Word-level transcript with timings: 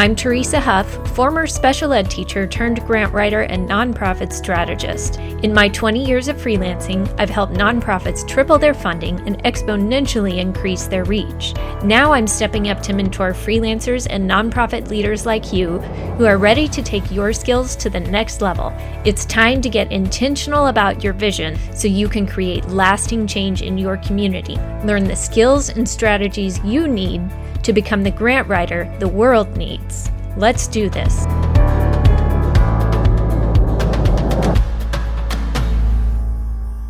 I'm 0.00 0.14
Teresa 0.14 0.60
Huff, 0.60 0.86
former 1.16 1.48
special 1.48 1.92
ed 1.92 2.08
teacher 2.08 2.46
turned 2.46 2.86
grant 2.86 3.12
writer 3.12 3.40
and 3.40 3.68
nonprofit 3.68 4.32
strategist. 4.32 5.18
In 5.42 5.52
my 5.52 5.68
20 5.68 6.06
years 6.06 6.28
of 6.28 6.36
freelancing, 6.36 7.12
I've 7.18 7.28
helped 7.28 7.54
nonprofits 7.54 8.24
triple 8.24 8.58
their 8.58 8.74
funding 8.74 9.18
and 9.26 9.42
exponentially 9.42 10.38
increase 10.38 10.86
their 10.86 11.02
reach. 11.02 11.52
Now 11.82 12.12
I'm 12.12 12.28
stepping 12.28 12.68
up 12.68 12.80
to 12.82 12.92
mentor 12.92 13.32
freelancers 13.32 14.06
and 14.08 14.30
nonprofit 14.30 14.86
leaders 14.86 15.26
like 15.26 15.52
you 15.52 15.80
who 16.16 16.26
are 16.26 16.38
ready 16.38 16.68
to 16.68 16.80
take 16.80 17.10
your 17.10 17.32
skills 17.32 17.74
to 17.74 17.90
the 17.90 17.98
next 17.98 18.40
level. 18.40 18.72
It's 19.04 19.24
time 19.24 19.60
to 19.62 19.68
get 19.68 19.90
intentional 19.90 20.68
about 20.68 21.02
your 21.02 21.12
vision 21.12 21.58
so 21.74 21.88
you 21.88 22.08
can 22.08 22.24
create 22.24 22.68
lasting 22.68 23.26
change 23.26 23.62
in 23.62 23.76
your 23.76 23.96
community. 23.96 24.58
Learn 24.84 25.08
the 25.08 25.16
skills 25.16 25.70
and 25.70 25.88
strategies 25.88 26.60
you 26.60 26.86
need 26.86 27.28
to 27.68 27.72
become 27.74 28.02
the 28.02 28.10
grant 28.10 28.48
writer 28.48 28.90
the 28.98 29.06
world 29.06 29.54
needs. 29.56 29.87
Let's 30.36 30.68
do 30.68 30.88
this. 30.88 31.26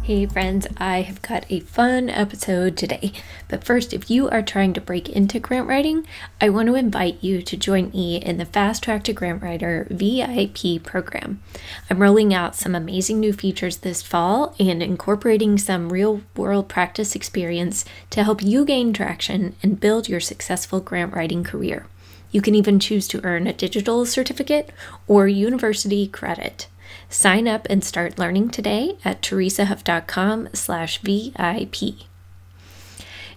Hey 0.08 0.24
friends, 0.24 0.66
I 0.78 1.02
have 1.02 1.20
got 1.20 1.44
a 1.50 1.60
fun 1.60 2.08
episode 2.08 2.78
today. 2.78 3.12
But 3.46 3.62
first, 3.62 3.92
if 3.92 4.10
you 4.10 4.26
are 4.30 4.40
trying 4.40 4.72
to 4.72 4.80
break 4.80 5.10
into 5.10 5.38
grant 5.38 5.68
writing, 5.68 6.06
I 6.40 6.48
want 6.48 6.68
to 6.68 6.76
invite 6.76 7.22
you 7.22 7.42
to 7.42 7.56
join 7.58 7.90
me 7.90 8.16
in 8.16 8.38
the 8.38 8.46
Fast 8.46 8.82
Track 8.82 9.04
to 9.04 9.12
Grant 9.12 9.42
Writer 9.42 9.86
VIP 9.90 10.82
program. 10.82 11.42
I'm 11.90 12.00
rolling 12.00 12.32
out 12.32 12.56
some 12.56 12.74
amazing 12.74 13.20
new 13.20 13.34
features 13.34 13.76
this 13.76 14.00
fall 14.00 14.54
and 14.58 14.82
incorporating 14.82 15.58
some 15.58 15.92
real 15.92 16.22
world 16.34 16.70
practice 16.70 17.14
experience 17.14 17.84
to 18.08 18.24
help 18.24 18.42
you 18.42 18.64
gain 18.64 18.94
traction 18.94 19.56
and 19.62 19.78
build 19.78 20.08
your 20.08 20.20
successful 20.20 20.80
grant 20.80 21.12
writing 21.12 21.44
career. 21.44 21.84
You 22.30 22.42
can 22.42 22.54
even 22.54 22.78
choose 22.78 23.08
to 23.08 23.24
earn 23.24 23.46
a 23.46 23.52
digital 23.52 24.04
certificate 24.04 24.70
or 25.06 25.28
university 25.28 26.06
credit. 26.06 26.68
Sign 27.08 27.48
up 27.48 27.66
and 27.70 27.82
start 27.82 28.18
learning 28.18 28.50
today 28.50 28.98
at 29.04 29.22
teresahuff.com 29.22 30.50
slash 30.52 30.98
VIP. 30.98 31.94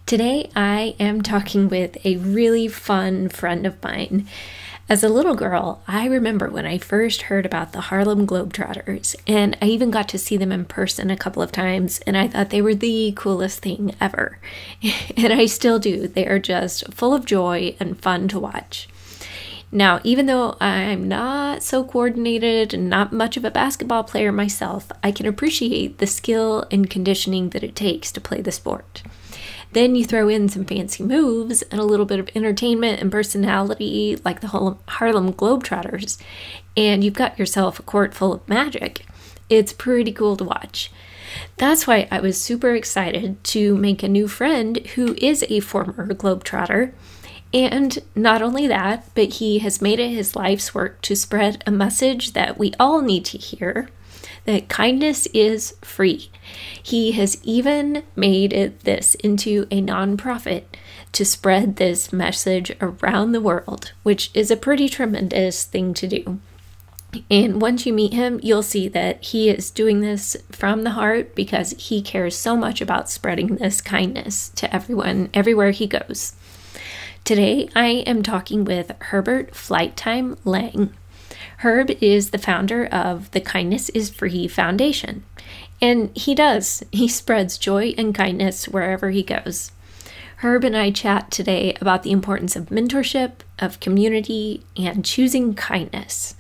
Today 0.06 0.50
I 0.56 0.96
am 1.00 1.22
talking 1.22 1.70
with 1.70 1.98
a 2.06 2.18
really 2.18 2.68
fun 2.68 3.30
friend 3.30 3.66
of 3.66 3.82
mine. 3.82 4.28
As 4.92 5.06
a 5.06 5.08
little 5.08 5.36
girl, 5.36 5.82
I 5.88 6.06
remember 6.06 6.50
when 6.50 6.66
I 6.66 6.78
first 6.78 7.22
heard 7.22 7.46
about 7.46 7.72
the 7.72 7.80
Harlem 7.80 8.28
Globetrotters, 8.28 9.16
and 9.26 9.58
I 9.62 9.68
even 9.68 9.90
got 9.90 10.10
to 10.10 10.20
see 10.20 10.36
them 10.36 10.52
in 10.52 10.66
person 10.66 11.10
a 11.10 11.16
couple 11.16 11.42
of 11.42 11.50
times, 11.50 12.00
and 12.00 12.18
I 12.18 12.28
thought 12.28 12.50
they 12.50 12.62
were 12.62 12.76
the 12.76 13.14
coolest 13.16 13.60
thing 13.60 13.96
ever. 14.02 14.38
and 15.16 15.32
I 15.32 15.46
still 15.46 15.80
do. 15.80 16.10
They 16.10 16.28
are 16.28 16.40
just 16.40 16.94
full 16.94 17.14
of 17.14 17.24
joy 17.24 17.74
and 17.80 18.02
fun 18.02 18.28
to 18.28 18.40
watch. 18.40 18.90
Now, 19.72 20.02
even 20.04 20.26
though 20.26 20.58
I'm 20.60 21.08
not 21.08 21.64
so 21.64 21.86
coordinated 21.86 22.74
and 22.74 22.90
not 22.90 23.14
much 23.14 23.38
of 23.38 23.46
a 23.46 23.50
basketball 23.50 24.04
player 24.04 24.34
myself, 24.34 24.92
I 25.02 25.14
can 25.14 25.26
appreciate 25.26 26.00
the 26.00 26.06
skill 26.06 26.66
and 26.70 26.90
conditioning 26.90 27.52
that 27.52 27.64
it 27.64 27.78
takes 27.78 28.12
to 28.12 28.20
play 28.20 28.42
the 28.42 28.52
sport. 28.52 29.04
Then 29.74 29.96
you 29.96 30.06
throw 30.06 30.28
in 30.28 30.50
some 30.50 30.66
fancy 30.66 31.04
moves 31.04 31.62
and 31.64 31.80
a 31.80 31.86
little 31.86 32.06
bit 32.06 32.20
of 32.20 32.30
entertainment 32.36 33.02
and 33.02 33.12
personality, 33.12 34.18
like 34.26 34.42
the 34.42 34.48
Harlem 34.48 35.34
Globetrotters, 35.34 36.18
and 36.76 37.04
you've 37.04 37.14
got 37.14 37.40
yourself 37.40 37.80
a 37.80 37.84
court 37.84 38.14
full 38.14 38.34
of 38.34 38.48
magic. 38.50 39.06
It's 39.50 39.74
pretty 39.74 40.12
cool 40.12 40.36
to 40.38 40.44
watch. 40.44 40.92
That's 41.58 41.88
why 41.88 42.08
I 42.12 42.20
was 42.20 42.42
super 42.42 42.76
excited 42.76 43.42
to 43.46 43.76
make 43.78 44.04
a 44.04 44.10
new 44.10 44.28
friend 44.28 44.78
who 44.96 45.16
is 45.18 45.46
a 45.50 45.62
former 45.62 46.08
Globetrotter 46.14 46.94
and 47.54 48.00
not 48.16 48.42
only 48.42 48.68
that, 48.68 49.10
but 49.14 49.34
he 49.34 49.60
has 49.60 49.82
made 49.82 50.00
it 50.00 50.10
his 50.10 50.36
life's 50.36 50.74
work 50.74 51.02
to 51.02 51.16
spread 51.16 51.64
a 51.68 51.72
message 51.72 52.32
that 52.34 52.58
we 52.58 52.74
all 52.80 53.02
need 53.02 53.26
to 53.26 53.38
hear 53.38 53.90
that 54.46 54.70
kindness 54.70 55.28
is 55.28 55.76
free. 55.82 56.30
He 56.82 57.12
has 57.14 57.40
even 57.44 58.04
made 58.16 58.54
it 58.54 58.82
this 58.82 59.16
into 59.16 59.68
a 59.72 59.82
nonprofit 59.82 60.64
to 61.12 61.26
spread 61.26 61.76
this 61.76 62.12
message 62.14 62.72
around 62.82 63.32
the 63.32 63.42
world, 63.42 63.94
which 64.04 64.32
is 64.34 64.50
a 64.50 64.58
pretty 64.58 64.90
tremendous 64.90 65.66
thing 65.66 65.94
to 65.96 66.08
do. 66.08 66.40
And 67.30 67.62
once 67.62 67.86
you 67.86 67.92
meet 67.92 68.14
him, 68.14 68.40
you'll 68.42 68.64
see 68.64 68.88
that 68.88 69.22
he 69.22 69.50
is 69.50 69.70
doing 69.70 70.00
this 70.00 70.38
from 70.50 70.84
the 70.84 70.92
heart 70.92 71.36
because 71.36 71.72
he 71.78 72.02
cares 72.02 72.38
so 72.38 72.56
much 72.56 72.80
about 72.80 73.10
spreading 73.10 73.58
this 73.58 73.82
kindness 73.82 74.50
to 74.56 74.74
everyone 74.74 75.30
everywhere 75.34 75.72
he 75.72 75.88
goes. 75.88 76.34
Today 77.26 77.68
I 77.76 77.88
am 78.08 78.24
talking 78.24 78.64
with 78.64 78.94
Herbert 79.00 79.54
Flighttime 79.54 80.38
Lang. 80.46 80.94
Herb 81.62 81.92
is 82.02 82.32
the 82.32 82.40
founder 82.40 82.88
of 82.88 83.30
the 83.32 83.42
Kindness 83.42 83.90
is 83.90 84.10
Free 84.10 84.48
Foundation. 84.48 85.24
And 85.80 86.16
he 86.18 86.34
does. 86.34 86.84
He 86.92 87.08
spreads 87.08 87.60
joy 87.60 87.94
and 88.00 88.16
kindness 88.16 88.68
wherever 88.68 89.12
he 89.12 89.22
goes. 89.22 89.72
Herb 90.38 90.64
and 90.64 90.76
I 90.76 90.90
chat 90.90 91.30
today 91.30 91.76
about 91.80 92.02
the 92.02 92.12
importance 92.12 92.56
of 92.56 92.70
mentorship, 92.70 93.42
of 93.60 93.80
community, 93.80 94.64
and 94.76 95.06
choosing 95.06 95.54
kindness. 95.54 96.36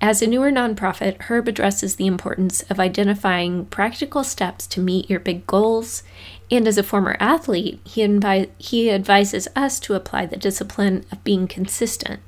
As 0.00 0.22
a 0.22 0.26
newer 0.26 0.50
nonprofit, 0.50 1.20
Herb 1.22 1.46
addresses 1.46 1.96
the 1.96 2.06
importance 2.06 2.62
of 2.70 2.80
identifying 2.80 3.66
practical 3.66 4.24
steps 4.24 4.66
to 4.68 4.80
meet 4.80 5.10
your 5.10 5.20
big 5.20 5.46
goals 5.46 6.02
and 6.50 6.66
as 6.66 6.78
a 6.78 6.82
former 6.82 7.16
athlete, 7.20 7.80
he, 7.84 8.00
invi- 8.00 8.48
he 8.56 8.90
advises 8.90 9.46
us 9.54 9.78
to 9.80 9.94
apply 9.94 10.24
the 10.24 10.36
discipline 10.36 11.04
of 11.12 11.22
being 11.22 11.46
consistent 11.46 12.20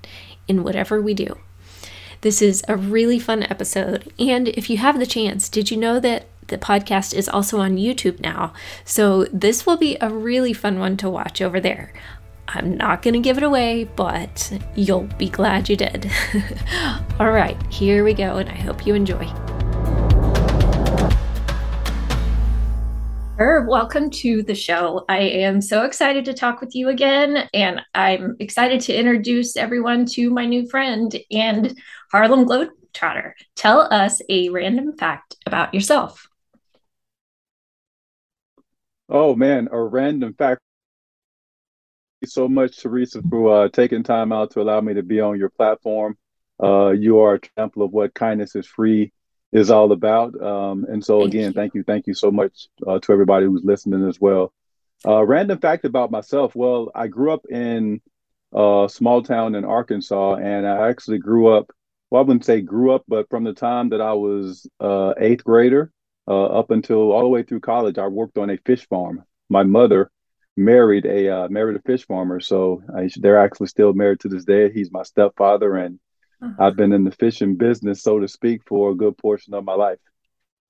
in 0.46 0.62
whatever 0.62 1.00
we 1.00 1.14
do. 1.14 1.38
This 2.22 2.42
is 2.42 2.62
a 2.68 2.76
really 2.76 3.18
fun 3.18 3.44
episode. 3.44 4.12
And 4.18 4.48
if 4.48 4.68
you 4.68 4.76
have 4.76 4.98
the 4.98 5.06
chance, 5.06 5.48
did 5.48 5.70
you 5.70 5.76
know 5.76 5.98
that 6.00 6.26
the 6.48 6.58
podcast 6.58 7.14
is 7.14 7.28
also 7.28 7.60
on 7.60 7.76
YouTube 7.76 8.20
now? 8.20 8.52
So 8.84 9.24
this 9.32 9.64
will 9.64 9.78
be 9.78 9.96
a 10.00 10.10
really 10.10 10.52
fun 10.52 10.78
one 10.78 10.96
to 10.98 11.08
watch 11.08 11.40
over 11.40 11.60
there. 11.60 11.92
I'm 12.48 12.76
not 12.76 13.02
going 13.02 13.14
to 13.14 13.20
give 13.20 13.38
it 13.38 13.42
away, 13.44 13.84
but 13.96 14.52
you'll 14.74 15.08
be 15.18 15.30
glad 15.30 15.68
you 15.68 15.76
did. 15.76 16.10
All 17.20 17.30
right, 17.30 17.56
here 17.72 18.04
we 18.04 18.12
go, 18.12 18.36
and 18.36 18.48
I 18.48 18.54
hope 18.56 18.86
you 18.86 18.94
enjoy. 18.94 19.26
Herb, 23.42 23.68
welcome 23.68 24.10
to 24.10 24.42
the 24.42 24.54
show. 24.54 25.06
I 25.08 25.20
am 25.20 25.62
so 25.62 25.84
excited 25.84 26.26
to 26.26 26.34
talk 26.34 26.60
with 26.60 26.74
you 26.74 26.90
again, 26.90 27.48
and 27.54 27.80
I'm 27.94 28.36
excited 28.38 28.82
to 28.82 28.94
introduce 28.94 29.56
everyone 29.56 30.04
to 30.08 30.28
my 30.28 30.44
new 30.44 30.68
friend 30.68 31.16
and 31.30 31.74
Harlem 32.12 32.44
Globetrotter. 32.44 33.32
Tell 33.56 33.80
us 33.90 34.20
a 34.28 34.50
random 34.50 34.94
fact 34.94 35.36
about 35.46 35.72
yourself. 35.72 36.28
Oh 39.08 39.34
man, 39.34 39.70
a 39.72 39.82
random 39.82 40.34
fact. 40.34 40.60
So 42.26 42.46
much, 42.46 42.76
Teresa, 42.76 43.22
for 43.22 43.64
uh, 43.64 43.68
taking 43.70 44.02
time 44.02 44.32
out 44.32 44.50
to 44.50 44.60
allow 44.60 44.82
me 44.82 44.92
to 44.92 45.02
be 45.02 45.18
on 45.18 45.38
your 45.38 45.48
platform. 45.48 46.18
Uh, 46.62 46.90
you 46.90 47.20
are 47.20 47.36
a 47.36 47.36
example 47.36 47.84
of 47.84 47.90
what 47.90 48.12
kindness 48.12 48.54
is 48.54 48.66
free 48.66 49.14
is 49.52 49.70
all 49.70 49.92
about. 49.92 50.40
Um, 50.40 50.84
and 50.88 51.04
so 51.04 51.20
thank 51.20 51.34
again, 51.34 51.46
you. 51.48 51.52
thank 51.52 51.74
you, 51.74 51.82
thank 51.82 52.06
you 52.06 52.14
so 52.14 52.30
much 52.30 52.68
uh, 52.86 52.98
to 53.00 53.12
everybody 53.12 53.46
who's 53.46 53.64
listening 53.64 54.06
as 54.08 54.20
well. 54.20 54.52
Uh, 55.06 55.24
random 55.24 55.58
fact 55.58 55.84
about 55.84 56.10
myself. 56.10 56.54
Well, 56.54 56.90
I 56.94 57.08
grew 57.08 57.32
up 57.32 57.46
in 57.50 58.00
a 58.52 58.88
small 58.90 59.22
town 59.22 59.54
in 59.54 59.64
Arkansas, 59.64 60.34
and 60.36 60.66
I 60.66 60.88
actually 60.88 61.18
grew 61.18 61.48
up. 61.48 61.70
Well, 62.10 62.22
I 62.22 62.26
wouldn't 62.26 62.44
say 62.44 62.60
grew 62.60 62.92
up, 62.92 63.04
but 63.08 63.30
from 63.30 63.44
the 63.44 63.54
time 63.54 63.90
that 63.90 64.00
I 64.00 64.12
was 64.14 64.68
uh, 64.80 65.14
eighth 65.18 65.44
grader 65.44 65.92
uh, 66.28 66.44
up 66.44 66.70
until 66.70 67.12
all 67.12 67.22
the 67.22 67.28
way 67.28 67.44
through 67.44 67.60
college, 67.60 67.98
I 67.98 68.08
worked 68.08 68.36
on 68.36 68.50
a 68.50 68.58
fish 68.58 68.86
farm. 68.88 69.24
My 69.48 69.62
mother 69.62 70.10
married 70.56 71.06
a 71.06 71.28
uh, 71.28 71.48
married 71.48 71.76
a 71.76 71.82
fish 71.82 72.06
farmer, 72.06 72.40
so 72.40 72.82
I, 72.94 73.08
they're 73.16 73.38
actually 73.38 73.68
still 73.68 73.92
married 73.92 74.20
to 74.20 74.28
this 74.28 74.44
day. 74.44 74.70
He's 74.72 74.92
my 74.92 75.04
stepfather, 75.04 75.76
and 75.76 75.98
uh-huh. 76.42 76.54
I've 76.58 76.76
been 76.76 76.92
in 76.92 77.04
the 77.04 77.10
fishing 77.10 77.56
business, 77.56 78.02
so 78.02 78.18
to 78.18 78.28
speak, 78.28 78.62
for 78.66 78.90
a 78.90 78.94
good 78.94 79.16
portion 79.18 79.54
of 79.54 79.64
my 79.64 79.74
life. 79.74 79.98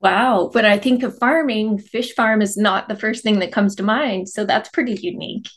Wow. 0.01 0.49
When 0.53 0.65
I 0.65 0.79
think 0.79 1.03
of 1.03 1.19
farming, 1.19 1.79
fish 1.79 2.15
farm 2.15 2.41
is 2.43 2.57
not 2.57 2.89
the 2.89 2.97
first 2.97 3.23
thing 3.23 3.39
that 3.41 3.53
comes 3.53 3.77
to 3.77 3.83
mind. 3.83 4.29
So 4.29 4.45
that's 4.45 4.71
pretty 4.71 4.95
unique. 4.95 5.49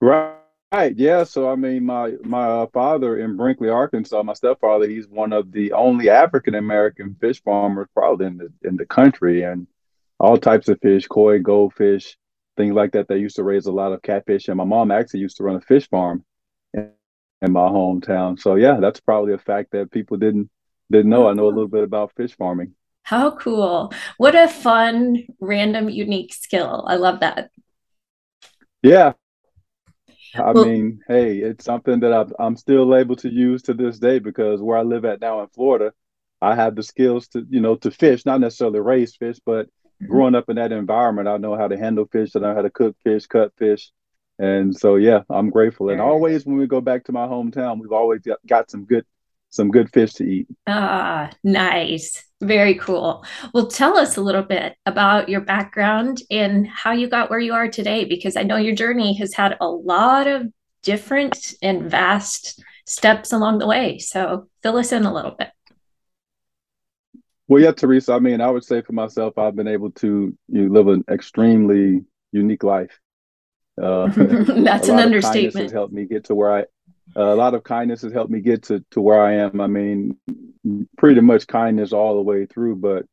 Right. 0.00 0.36
Right. 0.72 0.96
Yeah. 0.96 1.22
So 1.24 1.48
I 1.48 1.54
mean, 1.54 1.84
my 1.84 2.14
my 2.24 2.44
uh, 2.44 2.66
father 2.72 3.18
in 3.18 3.36
Brinkley, 3.36 3.68
Arkansas, 3.68 4.22
my 4.24 4.32
stepfather, 4.32 4.88
he's 4.88 5.06
one 5.06 5.32
of 5.32 5.52
the 5.52 5.72
only 5.72 6.10
African 6.10 6.56
American 6.56 7.16
fish 7.20 7.40
farmers 7.42 7.86
probably 7.94 8.26
in 8.26 8.36
the 8.36 8.52
in 8.64 8.76
the 8.76 8.84
country, 8.84 9.42
and 9.42 9.68
all 10.18 10.36
types 10.36 10.68
of 10.68 10.80
fish, 10.82 11.06
koi, 11.06 11.38
goldfish, 11.38 12.18
things 12.56 12.74
like 12.74 12.92
that. 12.92 13.06
They 13.06 13.18
used 13.18 13.36
to 13.36 13.44
raise 13.44 13.66
a 13.66 13.72
lot 13.72 13.92
of 13.92 14.02
catfish, 14.02 14.48
and 14.48 14.56
my 14.56 14.64
mom 14.64 14.90
actually 14.90 15.20
used 15.20 15.36
to 15.36 15.44
run 15.44 15.56
a 15.56 15.60
fish 15.60 15.88
farm. 15.88 16.24
In 17.42 17.52
my 17.52 17.68
hometown. 17.68 18.40
So 18.40 18.54
yeah, 18.54 18.78
that's 18.80 19.00
probably 19.00 19.34
a 19.34 19.38
fact 19.38 19.72
that 19.72 19.90
people 19.90 20.16
didn't 20.16 20.50
didn't 20.90 21.10
know. 21.10 21.28
I 21.28 21.34
know 21.34 21.46
a 21.46 21.48
little 21.48 21.68
bit 21.68 21.84
about 21.84 22.12
fish 22.16 22.34
farming. 22.36 22.74
How 23.02 23.36
cool. 23.36 23.92
What 24.16 24.34
a 24.34 24.48
fun, 24.48 25.18
random, 25.40 25.88
unique 25.88 26.34
skill. 26.34 26.84
I 26.88 26.96
love 26.96 27.20
that. 27.20 27.50
Yeah. 28.82 29.12
I 30.34 30.52
well, 30.52 30.64
mean, 30.64 31.00
hey, 31.08 31.38
it's 31.38 31.64
something 31.64 32.00
that 32.00 32.12
I'm, 32.12 32.32
I'm 32.38 32.56
still 32.56 32.96
able 32.96 33.16
to 33.16 33.32
use 33.32 33.62
to 33.62 33.74
this 33.74 33.98
day 33.98 34.18
because 34.18 34.60
where 34.60 34.76
I 34.76 34.82
live 34.82 35.04
at 35.04 35.20
now 35.20 35.40
in 35.42 35.48
Florida, 35.48 35.92
I 36.42 36.54
have 36.54 36.74
the 36.74 36.82
skills 36.82 37.28
to, 37.28 37.46
you 37.48 37.60
know, 37.60 37.76
to 37.76 37.90
fish, 37.90 38.26
not 38.26 38.40
necessarily 38.40 38.80
raise 38.80 39.16
fish, 39.16 39.38
but 39.44 39.66
mm-hmm. 39.66 40.06
growing 40.06 40.34
up 40.34 40.48
in 40.48 40.56
that 40.56 40.72
environment, 40.72 41.28
I 41.28 41.36
know 41.38 41.56
how 41.56 41.68
to 41.68 41.78
handle 41.78 42.06
fish, 42.10 42.30
I 42.34 42.40
know 42.40 42.54
how 42.54 42.62
to 42.62 42.70
cook 42.70 42.96
fish, 43.02 43.26
cut 43.26 43.52
fish. 43.56 43.90
And 44.38 44.76
so, 44.76 44.96
yeah, 44.96 45.20
I'm 45.30 45.50
grateful. 45.50 45.88
And 45.88 46.00
always 46.00 46.44
when 46.44 46.56
we 46.56 46.66
go 46.66 46.80
back 46.80 47.04
to 47.04 47.12
my 47.12 47.26
hometown, 47.26 47.80
we've 47.80 47.92
always 47.92 48.20
got 48.46 48.70
some 48.70 48.84
good 48.84 49.04
some 49.48 49.70
good 49.70 49.90
fish 49.90 50.12
to 50.14 50.24
eat. 50.24 50.46
Ah, 50.66 51.30
nice. 51.42 52.22
Very 52.42 52.74
cool. 52.74 53.24
Well, 53.54 53.68
tell 53.68 53.96
us 53.96 54.16
a 54.16 54.20
little 54.20 54.42
bit 54.42 54.76
about 54.84 55.30
your 55.30 55.40
background 55.40 56.20
and 56.30 56.66
how 56.66 56.92
you 56.92 57.08
got 57.08 57.30
where 57.30 57.38
you 57.38 57.54
are 57.54 57.68
today, 57.68 58.04
because 58.04 58.36
I 58.36 58.42
know 58.42 58.56
your 58.56 58.74
journey 58.74 59.14
has 59.14 59.32
had 59.32 59.56
a 59.60 59.68
lot 59.68 60.26
of 60.26 60.48
different 60.82 61.54
and 61.62 61.90
vast 61.90 62.62
steps 62.84 63.32
along 63.32 63.58
the 63.58 63.66
way. 63.66 63.98
So 63.98 64.48
fill 64.62 64.76
us 64.76 64.92
in 64.92 65.04
a 65.04 65.14
little 65.14 65.30
bit. 65.38 65.50
Well, 67.48 67.62
yeah, 67.62 67.72
Teresa. 67.72 68.12
I 68.12 68.18
mean, 68.18 68.40
I 68.40 68.50
would 68.50 68.64
say 68.64 68.82
for 68.82 68.92
myself, 68.92 69.38
I've 69.38 69.56
been 69.56 69.68
able 69.68 69.92
to 69.92 70.36
you 70.48 70.68
live 70.68 70.88
an 70.88 71.04
extremely 71.08 72.04
unique 72.32 72.64
life. 72.64 72.98
Uh, 73.80 74.06
That's 74.16 74.88
an 74.88 74.98
understatement. 74.98 75.22
Kindness 75.22 75.54
Has 75.54 75.72
helped 75.72 75.92
me 75.92 76.06
get 76.06 76.24
to 76.24 76.34
where 76.34 76.52
I 76.52 76.64
a 77.14 77.34
lot 77.34 77.54
of 77.54 77.64
kindness 77.64 78.02
has 78.02 78.12
helped 78.12 78.30
me 78.30 78.40
get 78.40 78.64
to, 78.64 78.84
to 78.90 79.00
where 79.00 79.20
I 79.20 79.34
am. 79.36 79.60
I 79.60 79.66
mean, 79.66 80.18
pretty 80.98 81.20
much 81.20 81.46
kindness 81.46 81.92
all 81.92 82.14
the 82.14 82.22
way 82.22 82.46
through. 82.46 82.76
But 82.76 83.06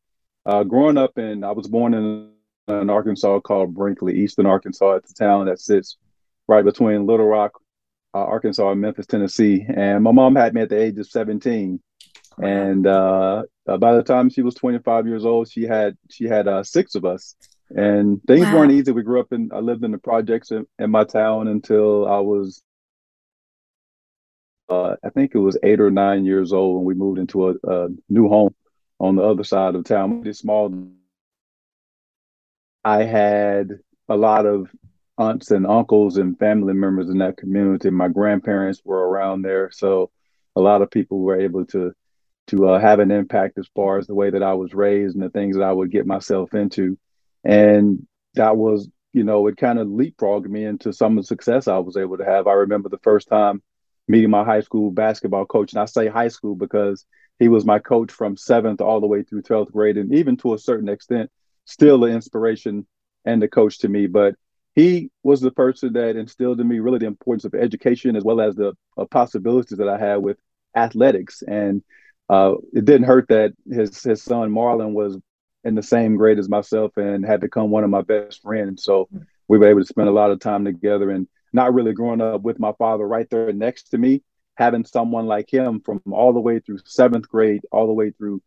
uh, 0.46 0.64
growing 0.64 0.98
up 0.98 1.18
in, 1.18 1.44
I 1.44 1.52
was 1.52 1.68
born 1.68 1.94
in 1.94 2.32
an 2.68 2.90
Arkansas 2.90 3.40
called 3.42 3.74
Brinkley, 3.74 4.20
Eastern 4.20 4.46
Arkansas. 4.46 4.96
It's 4.96 5.12
a 5.12 5.16
town 5.16 5.46
that 5.46 5.60
sits 5.60 5.98
right 6.48 6.66
between 6.66 7.06
Little 7.06 7.28
Rock, 7.28 7.54
uh, 8.14 8.26
Arkansas, 8.26 8.72
and 8.72 8.82
Memphis, 8.82 9.06
Tennessee. 9.06 9.66
And 9.68 10.04
my 10.04 10.12
mom 10.12 10.36
had 10.36 10.54
me 10.54 10.62
at 10.62 10.70
the 10.70 10.82
age 10.82 10.98
of 10.98 11.08
17. 11.08 11.80
And 12.42 12.88
uh, 12.88 13.44
by 13.66 13.96
the 13.96 14.04
time 14.04 14.30
she 14.30 14.42
was 14.42 14.56
25 14.56 15.08
years 15.08 15.24
old, 15.24 15.50
she 15.50 15.64
had 15.64 15.96
she 16.10 16.26
had 16.26 16.48
uh, 16.48 16.64
six 16.64 16.96
of 16.96 17.06
us. 17.06 17.36
And 17.76 18.22
things 18.24 18.46
wow. 18.46 18.60
weren't 18.60 18.72
easy. 18.72 18.92
We 18.92 19.04
grew 19.04 19.20
up 19.20 19.34
in, 19.34 19.50
I 19.54 19.60
lived 19.60 19.84
in 19.84 19.92
the 19.92 19.98
projects 19.98 20.52
in, 20.52 20.66
in 20.78 20.92
my 20.92 21.04
town 21.04 21.48
until 21.48 22.08
I 22.08 22.20
was 22.20 22.62
uh, 24.70 24.96
I 25.04 25.10
think 25.10 25.32
it 25.34 25.40
was 25.40 25.58
eight 25.64 25.80
or 25.80 25.92
nine 25.92 26.26
years 26.26 26.54
old 26.54 26.78
when 26.78 26.86
we 26.86 26.94
moved 26.94 27.20
into 27.20 27.50
a, 27.50 27.54
a 27.68 27.88
new 28.10 28.28
home 28.28 28.56
on 29.00 29.16
the 29.16 29.24
other 29.24 29.44
side 29.44 29.76
of 29.76 29.84
town. 29.84 30.22
This 30.22 30.40
small. 30.40 30.74
I 32.84 33.04
had 33.04 33.80
a 34.10 34.16
lot 34.16 34.46
of 34.46 34.70
aunts 35.18 35.52
and 35.52 35.68
uncles 35.68 36.18
and 36.18 36.38
family 36.40 36.74
members 36.74 37.10
in 37.10 37.20
that 37.20 37.38
community. 37.38 37.90
My 37.90 38.08
grandparents 38.08 38.82
were 38.84 39.08
around 39.08 39.42
there, 39.42 39.70
so 39.72 40.12
a 40.56 40.62
lot 40.62 40.82
of 40.82 40.92
people 40.92 41.20
were 41.20 41.40
able 41.40 41.66
to 41.68 41.94
to 42.48 42.68
uh, 42.68 42.80
have 42.80 43.00
an 43.00 43.10
impact 43.10 43.58
as 43.58 43.68
far 43.74 43.98
as 43.98 44.08
the 44.08 44.16
way 44.16 44.30
that 44.30 44.44
I 44.44 44.54
was 44.54 44.74
raised 44.74 45.16
and 45.16 45.24
the 45.24 45.30
things 45.30 45.56
that 45.56 45.64
I 45.64 45.72
would 45.72 45.92
get 45.92 46.06
myself 46.06 46.54
into, 46.54 46.98
and 47.44 48.06
that 48.36 48.58
was 48.58 48.90
you 49.14 49.24
know 49.24 49.48
it 49.48 49.58
kind 49.58 49.80
of 49.80 49.88
leapfrogged 49.88 50.48
me 50.48 50.66
into 50.66 50.94
some 50.94 51.18
of 51.18 51.24
the 51.24 51.28
success 51.28 51.68
I 51.68 51.78
was 51.80 51.98
able 51.98 52.18
to 52.18 52.26
have. 52.26 52.48
I 52.48 52.54
remember 52.54 52.90
the 52.90 53.00
first 53.00 53.28
time 53.28 53.62
meeting 54.08 54.30
my 54.30 54.44
high 54.44 54.62
school 54.62 54.92
basketball 54.92 55.46
coach. 55.46 55.74
And 55.74 55.82
I 55.82 55.86
say 55.86 56.08
high 56.08 56.28
school 56.28 56.56
because 56.56 57.06
he 57.40 57.48
was 57.48 57.66
my 57.66 57.80
coach 57.80 58.12
from 58.12 58.38
seventh 58.38 58.82
all 58.82 59.00
the 59.00 59.08
way 59.08 59.24
through 59.24 59.44
12th 59.44 59.72
grade. 59.72 59.98
And 59.98 60.14
even 60.14 60.38
to 60.38 60.54
a 60.54 60.60
certain 60.60 60.90
extent, 60.90 61.32
still 61.66 62.04
an 62.04 62.12
inspiration 62.12 62.86
and 63.26 63.42
the 63.42 63.48
coach 63.48 63.80
to 63.80 63.90
me. 63.90 64.08
But 64.08 64.36
he 64.76 65.10
was 65.24 65.42
the 65.42 65.52
person 65.52 65.94
that 65.94 66.16
instilled 66.16 66.60
in 66.60 66.68
me 66.68 66.80
really 66.80 67.00
the 67.00 67.06
importance 67.06 67.46
of 67.46 67.54
education 67.54 68.16
as 68.16 68.24
well 68.24 68.42
as 68.42 68.56
the 68.56 68.74
uh, 68.98 69.06
possibilities 69.06 69.78
that 69.78 69.88
I 69.88 69.98
had 69.98 70.18
with 70.18 70.38
athletics. 70.76 71.44
And 71.48 71.84
uh, 72.30 72.56
it 72.74 72.86
didn't 72.86 73.08
hurt 73.08 73.28
that 73.30 73.54
his 73.70 74.02
his 74.04 74.24
son 74.24 74.50
Marlon 74.50 74.94
was 74.94 75.18
in 75.64 75.76
the 75.76 75.84
same 75.84 76.16
grade 76.16 76.40
as 76.40 76.50
myself 76.50 76.98
and 76.98 77.26
had 77.26 77.40
become 77.40 77.70
one 77.70 77.84
of 77.84 77.90
my 77.90 78.02
best 78.02 78.42
friends. 78.42 78.84
So 78.84 79.08
we 79.48 79.58
were 79.58 79.68
able 79.68 79.82
to 79.82 79.88
spend 79.88 80.10
a 80.10 80.14
lot 80.14 80.32
of 80.32 80.40
time 80.40 80.66
together. 80.66 81.10
And 81.10 81.28
not 81.54 81.74
really 81.74 81.94
growing 81.94 82.22
up 82.22 82.42
with 82.42 82.60
my 82.60 82.74
father 82.74 83.08
right 83.08 83.30
there 83.30 83.54
next 83.54 83.92
to 83.92 83.98
me, 83.98 84.24
having 84.56 84.86
someone 84.86 85.28
like 85.28 85.52
him 85.52 85.80
from 85.82 86.02
all 86.12 86.34
the 86.34 86.40
way 86.40 86.60
through 86.60 86.80
seventh 86.86 87.30
grade, 87.30 87.62
all 87.72 87.88
the 87.88 87.94
way 87.94 88.12
through 88.12 88.42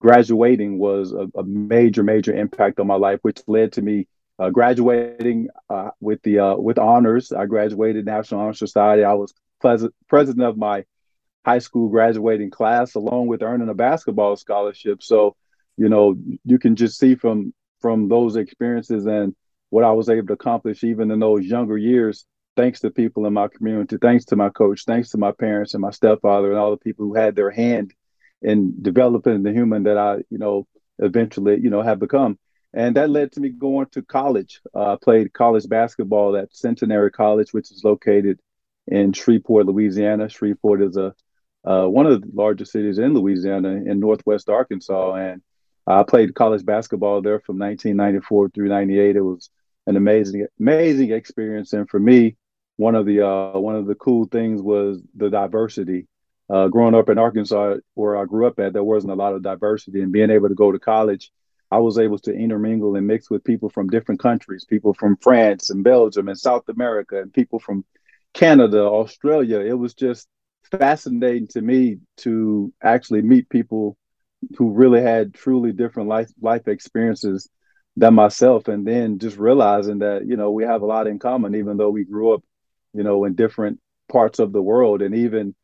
graduating 0.00 0.78
was 0.78 1.12
a, 1.12 1.28
a 1.38 1.44
major, 1.44 2.02
major 2.02 2.34
impact 2.34 2.80
on 2.80 2.86
my 2.86 2.94
life, 2.94 3.20
which 3.22 3.40
led 3.46 3.72
to 3.72 3.82
me 3.82 4.08
uh, 4.38 4.50
graduating 4.50 5.48
uh, 5.70 5.90
with 6.00 6.22
the 6.22 6.38
uh, 6.38 6.56
with 6.56 6.78
honors. 6.78 7.32
I 7.32 7.46
graduated 7.46 8.04
National 8.04 8.40
Honor 8.40 8.54
Society. 8.54 9.04
I 9.04 9.14
was 9.14 9.32
pleasant, 9.60 9.94
president 10.08 10.46
of 10.46 10.56
my 10.56 10.84
high 11.44 11.60
school 11.60 11.88
graduating 11.88 12.50
class, 12.50 12.94
along 12.94 13.28
with 13.28 13.42
earning 13.42 13.68
a 13.68 13.74
basketball 13.74 14.36
scholarship. 14.36 15.02
So, 15.02 15.36
you 15.76 15.88
know, 15.88 16.16
you 16.44 16.58
can 16.58 16.76
just 16.76 16.98
see 16.98 17.14
from 17.14 17.52
from 17.80 18.08
those 18.08 18.36
experiences 18.36 19.06
and 19.06 19.34
what 19.70 19.84
I 19.84 19.92
was 19.92 20.08
able 20.08 20.28
to 20.28 20.32
accomplish 20.32 20.82
even 20.84 21.10
in 21.10 21.20
those 21.20 21.44
younger 21.44 21.76
years 21.76 22.26
thanks 22.56 22.80
to 22.80 22.90
people 22.90 23.26
in 23.26 23.34
my 23.34 23.48
community, 23.48 23.98
thanks 24.00 24.24
to 24.26 24.36
my 24.36 24.48
coach, 24.48 24.84
thanks 24.86 25.10
to 25.10 25.18
my 25.18 25.30
parents 25.30 25.74
and 25.74 25.82
my 25.82 25.90
stepfather 25.90 26.50
and 26.50 26.58
all 26.58 26.70
the 26.70 26.78
people 26.78 27.04
who 27.04 27.14
had 27.14 27.36
their 27.36 27.50
hand 27.50 27.92
in 28.42 28.74
developing 28.82 29.42
the 29.42 29.52
human 29.52 29.84
that 29.84 29.98
I, 29.98 30.16
you 30.30 30.38
know, 30.38 30.66
eventually, 30.98 31.60
you 31.60 31.70
know, 31.70 31.82
have 31.82 31.98
become. 31.98 32.38
And 32.72 32.96
that 32.96 33.10
led 33.10 33.32
to 33.32 33.40
me 33.40 33.50
going 33.50 33.86
to 33.92 34.02
college. 34.02 34.60
Uh, 34.74 34.96
played 34.96 35.32
college 35.32 35.68
basketball 35.68 36.36
at 36.36 36.54
Centenary 36.54 37.10
College, 37.10 37.52
which 37.52 37.70
is 37.70 37.82
located 37.84 38.40
in 38.86 39.12
Shreveport, 39.12 39.66
Louisiana. 39.66 40.28
Shreveport 40.28 40.82
is 40.82 40.96
a 40.96 41.14
uh, 41.64 41.86
one 41.86 42.06
of 42.06 42.20
the 42.20 42.28
largest 42.32 42.70
cities 42.70 42.98
in 42.98 43.12
Louisiana 43.12 43.70
in 43.70 43.98
Northwest 43.98 44.48
Arkansas, 44.48 45.14
and 45.14 45.42
I 45.86 46.02
played 46.02 46.34
college 46.34 46.64
basketball 46.64 47.22
there 47.22 47.40
from 47.40 47.58
1994 47.58 48.50
through 48.50 48.68
98. 48.68 49.16
It 49.16 49.20
was 49.20 49.50
an 49.86 49.96
amazing, 49.96 50.46
amazing 50.58 51.12
experience, 51.12 51.72
and 51.72 51.88
for 51.88 52.00
me, 52.00 52.36
one 52.76 52.94
of 52.94 53.06
the 53.06 53.26
uh, 53.26 53.58
one 53.58 53.76
of 53.76 53.86
the 53.86 53.94
cool 53.94 54.26
things 54.26 54.60
was 54.60 55.00
the 55.14 55.30
diversity. 55.30 56.06
Uh, 56.48 56.68
growing 56.68 56.94
up 56.94 57.08
in 57.08 57.18
Arkansas, 57.18 57.76
where 57.94 58.16
I 58.16 58.24
grew 58.24 58.46
up 58.46 58.60
at, 58.60 58.72
there 58.72 58.84
wasn't 58.84 59.12
a 59.12 59.16
lot 59.16 59.34
of 59.34 59.42
diversity, 59.42 60.00
and 60.02 60.12
being 60.12 60.30
able 60.30 60.48
to 60.48 60.54
go 60.54 60.70
to 60.70 60.78
college, 60.78 61.32
I 61.70 61.78
was 61.78 61.98
able 61.98 62.18
to 62.20 62.32
intermingle 62.32 62.94
and 62.96 63.06
mix 63.06 63.30
with 63.30 63.42
people 63.42 63.68
from 63.68 63.88
different 63.88 64.20
countries, 64.20 64.64
people 64.64 64.94
from 64.94 65.16
France 65.16 65.70
and 65.70 65.82
Belgium 65.82 66.28
and 66.28 66.38
South 66.38 66.68
America, 66.68 67.20
and 67.20 67.32
people 67.32 67.58
from 67.58 67.84
Canada, 68.34 68.82
Australia. 68.82 69.60
It 69.60 69.72
was 69.72 69.94
just 69.94 70.28
fascinating 70.70 71.48
to 71.48 71.62
me 71.62 71.98
to 72.18 72.72
actually 72.82 73.22
meet 73.22 73.48
people 73.48 73.96
who 74.56 74.70
really 74.70 75.00
had 75.00 75.34
truly 75.34 75.72
different 75.72 76.08
life 76.08 76.30
life 76.40 76.68
experiences 76.68 77.48
than 77.96 78.14
myself 78.14 78.68
and 78.68 78.86
then 78.86 79.18
just 79.18 79.38
realizing 79.38 80.00
that 80.00 80.26
you 80.26 80.36
know 80.36 80.50
we 80.50 80.64
have 80.64 80.82
a 80.82 80.86
lot 80.86 81.06
in 81.06 81.18
common 81.18 81.54
even 81.54 81.76
though 81.76 81.90
we 81.90 82.04
grew 82.04 82.34
up 82.34 82.42
you 82.96 83.02
know, 83.02 83.24
in 83.24 83.34
different 83.34 83.78
parts 84.08 84.38
of 84.38 84.52
the 84.52 84.62
world, 84.62 85.02
and 85.02 85.14
even 85.14 85.54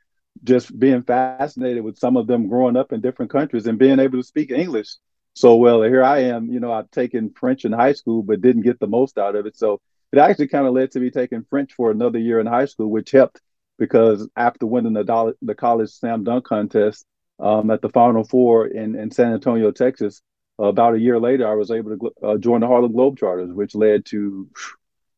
just 0.45 0.77
being 0.79 1.03
fascinated 1.03 1.83
with 1.83 1.99
some 1.99 2.17
of 2.17 2.27
them 2.27 2.49
growing 2.49 2.77
up 2.77 2.93
in 2.93 3.01
different 3.01 3.31
countries 3.31 3.67
and 3.67 3.79
being 3.79 3.99
able 3.99 4.19
to 4.19 4.27
speak 4.27 4.51
English 4.51 4.89
so 5.35 5.57
well. 5.57 5.83
Here 5.83 6.05
I 6.05 6.25
am, 6.25 6.51
you 6.51 6.61
know, 6.61 6.73
I've 6.73 6.91
taken 6.91 7.33
French 7.35 7.65
in 7.65 7.73
high 7.73 7.95
school, 7.95 8.23
but 8.23 8.43
didn't 8.43 8.63
get 8.63 8.79
the 8.81 8.87
most 8.87 9.19
out 9.19 9.35
of 9.35 9.47
it. 9.47 9.57
So 9.57 9.81
it 10.13 10.19
actually 10.19 10.49
kind 10.49 10.67
of 10.67 10.75
led 10.75 10.91
to 10.93 11.01
me 11.01 11.11
taking 11.11 11.45
French 11.49 11.73
for 11.73 11.91
another 11.91 12.19
year 12.19 12.39
in 12.39 12.47
high 12.47 12.67
school, 12.67 12.91
which 12.91 13.11
helped 13.11 13.41
because 13.79 14.29
after 14.37 14.67
winning 14.67 14.93
the, 14.93 15.05
dollar, 15.05 15.35
the 15.41 15.55
college 15.55 15.91
slam 15.91 16.25
dunk 16.25 16.45
contest 16.45 17.07
um, 17.39 17.71
at 17.71 17.83
the 17.83 17.89
Final 17.89 18.25
Four 18.25 18.67
in, 18.67 18.95
in 18.95 19.11
San 19.11 19.33
Antonio, 19.33 19.71
Texas, 19.71 20.23
about 20.59 20.95
a 20.95 21.01
year 21.01 21.19
later, 21.19 21.49
I 21.49 21.55
was 21.55 21.71
able 21.71 21.97
to 21.97 22.13
uh, 22.23 22.37
join 22.39 22.61
the 22.61 22.67
Harlem 22.67 22.93
Globetrotters, 22.93 23.53
which 23.53 23.75
led 23.75 24.05
to 24.07 24.49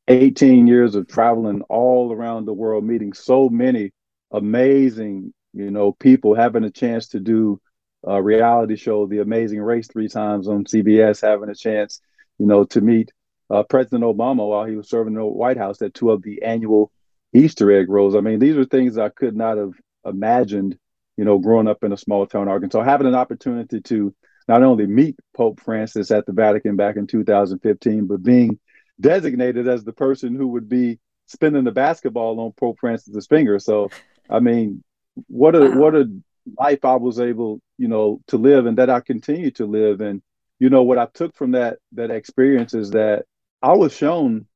18 0.09 0.67
years 0.67 0.95
of 0.95 1.09
traveling 1.09 1.63
all 1.63 2.13
around 2.13 2.45
the 2.45 2.53
world, 2.53 2.85
meeting 2.85 3.13
so 3.13 3.49
many 3.49 3.93
amazing, 4.31 5.33
you 5.53 5.71
know, 5.71 5.93
people, 5.93 6.35
having 6.35 6.65
a 6.65 6.71
chance 6.71 7.09
to 7.09 7.21
do 7.21 7.61
a 8.07 8.23
reality 8.23 8.77
show, 8.77 9.07
The 9.07 9.21
Amazing 9.21 9.63
Race, 9.63 9.89
three 9.89 10.09
times 10.09 10.49
on 10.49 10.65
CBS, 10.65 11.23
having 11.23 11.49
a 11.49 11.55
chance, 11.55 12.01
you 12.39 12.47
know, 12.47 12.65
to 12.65 12.81
meet 12.81 13.13
uh, 13.51 13.63
President 13.63 14.05
Obama 14.05 14.49
while 14.49 14.65
he 14.65 14.77
was 14.77 14.89
serving 14.89 15.15
in 15.15 15.19
the 15.19 15.25
White 15.25 15.57
House 15.57 15.81
at 15.83 15.95
two 15.95 16.11
of 16.11 16.23
the 16.23 16.43
annual 16.43 16.91
Easter 17.33 17.73
egg 17.73 17.89
rolls. 17.89 18.15
I 18.15 18.21
mean, 18.21 18.39
these 18.39 18.57
are 18.57 18.65
things 18.65 18.99
I 18.99 19.09
could 19.09 19.37
not 19.37 19.57
have 19.57 19.73
imagined, 20.05 20.79
you 21.17 21.25
know, 21.25 21.39
growing 21.39 21.69
up 21.69 21.85
in 21.85 21.93
a 21.93 21.97
small 21.97 22.27
town, 22.27 22.49
Arkansas, 22.49 22.83
having 22.83 23.07
an 23.07 23.15
opportunity 23.15 23.81
to 23.83 24.15
not 24.49 24.63
only 24.63 24.87
meet 24.87 25.17
Pope 25.35 25.61
Francis 25.61 26.11
at 26.11 26.27
the 26.27 26.33
Vatican 26.33 26.77
back 26.77 26.97
in 26.97 27.07
2015, 27.07 28.07
but 28.07 28.23
being 28.23 28.59
designated 29.01 29.69
as 29.69 29.85
the 29.85 29.93
person 29.93 30.35
who 30.35 30.49
would 30.49 30.69
be 30.69 30.99
spinning 31.27 31.65
the 31.65 31.73
basketball 31.73 32.39
on 32.41 32.53
Pope 32.53 32.79
Francis's 32.79 33.27
finger. 33.27 33.59
So 33.59 33.91
I 34.29 34.41
mean, 34.41 34.83
what 35.29 35.55
a 35.55 35.61
wow. 35.61 35.77
what 35.77 35.95
a 35.95 36.11
life 36.59 36.85
I 36.85 36.97
was 36.97 37.21
able, 37.21 37.61
you 37.79 37.89
know, 37.89 38.21
to 38.29 38.37
live 38.37 38.67
and 38.67 38.79
that 38.79 38.91
I 38.91 39.01
continue 39.01 39.51
to 39.53 39.67
live. 39.67 40.01
And 40.01 40.23
you 40.59 40.71
know 40.71 40.83
what 40.83 40.99
I 40.99 41.07
took 41.07 41.35
from 41.35 41.53
that 41.53 41.79
that 41.93 42.11
experience 42.11 42.75
is 42.75 42.91
that 42.91 43.25
I 43.63 43.73
was 43.73 43.95
shown 43.95 44.47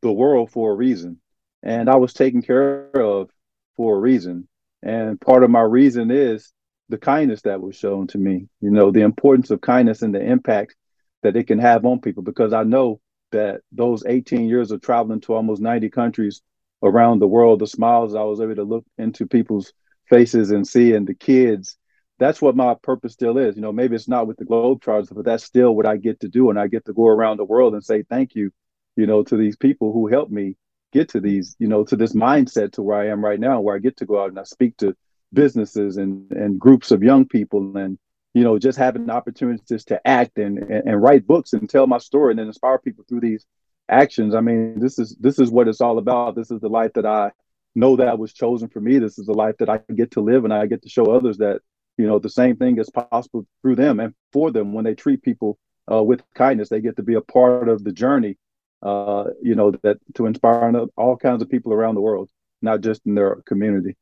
the 0.00 0.12
world 0.12 0.50
for 0.50 0.72
a 0.72 0.74
reason, 0.74 1.20
and 1.62 1.88
I 1.88 1.96
was 1.96 2.12
taken 2.12 2.42
care 2.42 2.90
of 2.90 3.30
for 3.76 3.96
a 3.96 4.00
reason. 4.00 4.48
And 4.84 5.18
part 5.18 5.42
of 5.42 5.50
my 5.50 5.62
reason 5.62 6.10
is 6.10 6.52
the 6.90 6.98
kindness 6.98 7.42
that 7.42 7.62
was 7.62 7.74
shown 7.74 8.06
to 8.08 8.18
me. 8.18 8.48
You 8.60 8.70
know, 8.70 8.90
the 8.90 9.00
importance 9.00 9.50
of 9.50 9.62
kindness 9.62 10.02
and 10.02 10.14
the 10.14 10.22
impact 10.22 10.76
that 11.22 11.36
it 11.36 11.46
can 11.46 11.58
have 11.58 11.86
on 11.86 12.00
people. 12.00 12.22
Because 12.22 12.52
I 12.52 12.64
know 12.64 13.00
that 13.32 13.62
those 13.72 14.04
18 14.06 14.46
years 14.46 14.70
of 14.70 14.82
traveling 14.82 15.22
to 15.22 15.32
almost 15.32 15.62
90 15.62 15.88
countries 15.88 16.42
around 16.82 17.18
the 17.18 17.26
world, 17.26 17.60
the 17.60 17.66
smiles 17.66 18.14
I 18.14 18.24
was 18.24 18.42
able 18.42 18.56
to 18.56 18.62
look 18.62 18.84
into 18.98 19.26
people's 19.26 19.72
faces 20.10 20.50
and 20.50 20.68
see, 20.68 20.92
and 20.92 21.06
the 21.06 21.14
kids, 21.14 21.78
that's 22.18 22.42
what 22.42 22.54
my 22.54 22.74
purpose 22.82 23.14
still 23.14 23.38
is. 23.38 23.56
You 23.56 23.62
know, 23.62 23.72
maybe 23.72 23.96
it's 23.96 24.06
not 24.06 24.26
with 24.26 24.36
the 24.36 24.44
Globetrotters, 24.44 25.12
but 25.14 25.24
that's 25.24 25.44
still 25.44 25.74
what 25.74 25.86
I 25.86 25.96
get 25.96 26.20
to 26.20 26.28
do. 26.28 26.50
And 26.50 26.58
I 26.58 26.68
get 26.68 26.84
to 26.84 26.92
go 26.92 27.06
around 27.06 27.38
the 27.38 27.44
world 27.44 27.72
and 27.72 27.82
say 27.82 28.02
thank 28.02 28.34
you, 28.34 28.52
you 28.96 29.06
know, 29.06 29.22
to 29.24 29.36
these 29.38 29.56
people 29.56 29.94
who 29.94 30.08
helped 30.08 30.30
me 30.30 30.56
get 30.94 31.10
to 31.10 31.20
these, 31.20 31.56
you 31.58 31.68
know, 31.68 31.84
to 31.84 31.96
this 31.96 32.14
mindset 32.14 32.72
to 32.72 32.82
where 32.82 32.98
I 32.98 33.08
am 33.08 33.22
right 33.22 33.40
now, 33.40 33.60
where 33.60 33.76
I 33.76 33.80
get 33.80 33.98
to 33.98 34.06
go 34.06 34.22
out 34.22 34.30
and 34.30 34.38
I 34.38 34.44
speak 34.44 34.76
to 34.78 34.96
businesses 35.32 35.98
and, 35.98 36.30
and 36.30 36.58
groups 36.58 36.90
of 36.92 37.02
young 37.02 37.26
people 37.26 37.76
and 37.76 37.98
you 38.34 38.42
know, 38.42 38.58
just 38.58 38.76
having 38.76 39.08
opportunities 39.10 39.84
to 39.84 40.06
act 40.06 40.38
and, 40.38 40.58
and, 40.58 40.88
and 40.88 41.02
write 41.02 41.26
books 41.26 41.52
and 41.52 41.70
tell 41.70 41.86
my 41.86 41.98
story 41.98 42.32
and 42.32 42.38
then 42.40 42.48
inspire 42.48 42.78
people 42.78 43.04
through 43.08 43.20
these 43.20 43.46
actions. 43.88 44.34
I 44.34 44.40
mean, 44.40 44.80
this 44.80 44.98
is 44.98 45.16
this 45.20 45.38
is 45.38 45.50
what 45.50 45.68
it's 45.68 45.80
all 45.80 45.98
about. 45.98 46.34
This 46.34 46.50
is 46.50 46.60
the 46.60 46.68
life 46.68 46.92
that 46.94 47.06
I 47.06 47.30
know 47.76 47.96
that 47.96 48.18
was 48.18 48.32
chosen 48.32 48.68
for 48.68 48.80
me. 48.80 48.98
This 48.98 49.18
is 49.18 49.26
the 49.26 49.34
life 49.34 49.56
that 49.58 49.68
I 49.68 49.80
get 49.94 50.10
to 50.12 50.20
live, 50.20 50.44
and 50.44 50.52
I 50.52 50.66
get 50.66 50.82
to 50.82 50.88
show 50.88 51.06
others 51.06 51.38
that 51.38 51.60
you 51.96 52.06
know 52.08 52.18
the 52.18 52.28
same 52.28 52.56
thing 52.56 52.78
is 52.78 52.90
possible 52.90 53.46
through 53.62 53.76
them 53.76 54.00
and 54.00 54.14
for 54.32 54.50
them 54.50 54.72
when 54.72 54.84
they 54.84 54.94
treat 54.94 55.22
people 55.22 55.56
uh, 55.90 56.02
with 56.02 56.22
kindness. 56.34 56.68
They 56.68 56.80
get 56.80 56.96
to 56.96 57.04
be 57.04 57.14
a 57.14 57.20
part 57.20 57.68
of 57.68 57.84
the 57.84 57.92
journey. 57.92 58.36
Uh, 58.84 59.24
you 59.42 59.54
know 59.54 59.70
that 59.82 59.96
to 60.14 60.26
inspire 60.26 60.70
all 60.96 61.16
kinds 61.16 61.40
of 61.42 61.48
people 61.48 61.72
around 61.72 61.94
the 61.94 62.02
world, 62.02 62.28
not 62.60 62.82
just 62.82 63.00
in 63.06 63.14
their 63.14 63.36
community. 63.46 63.96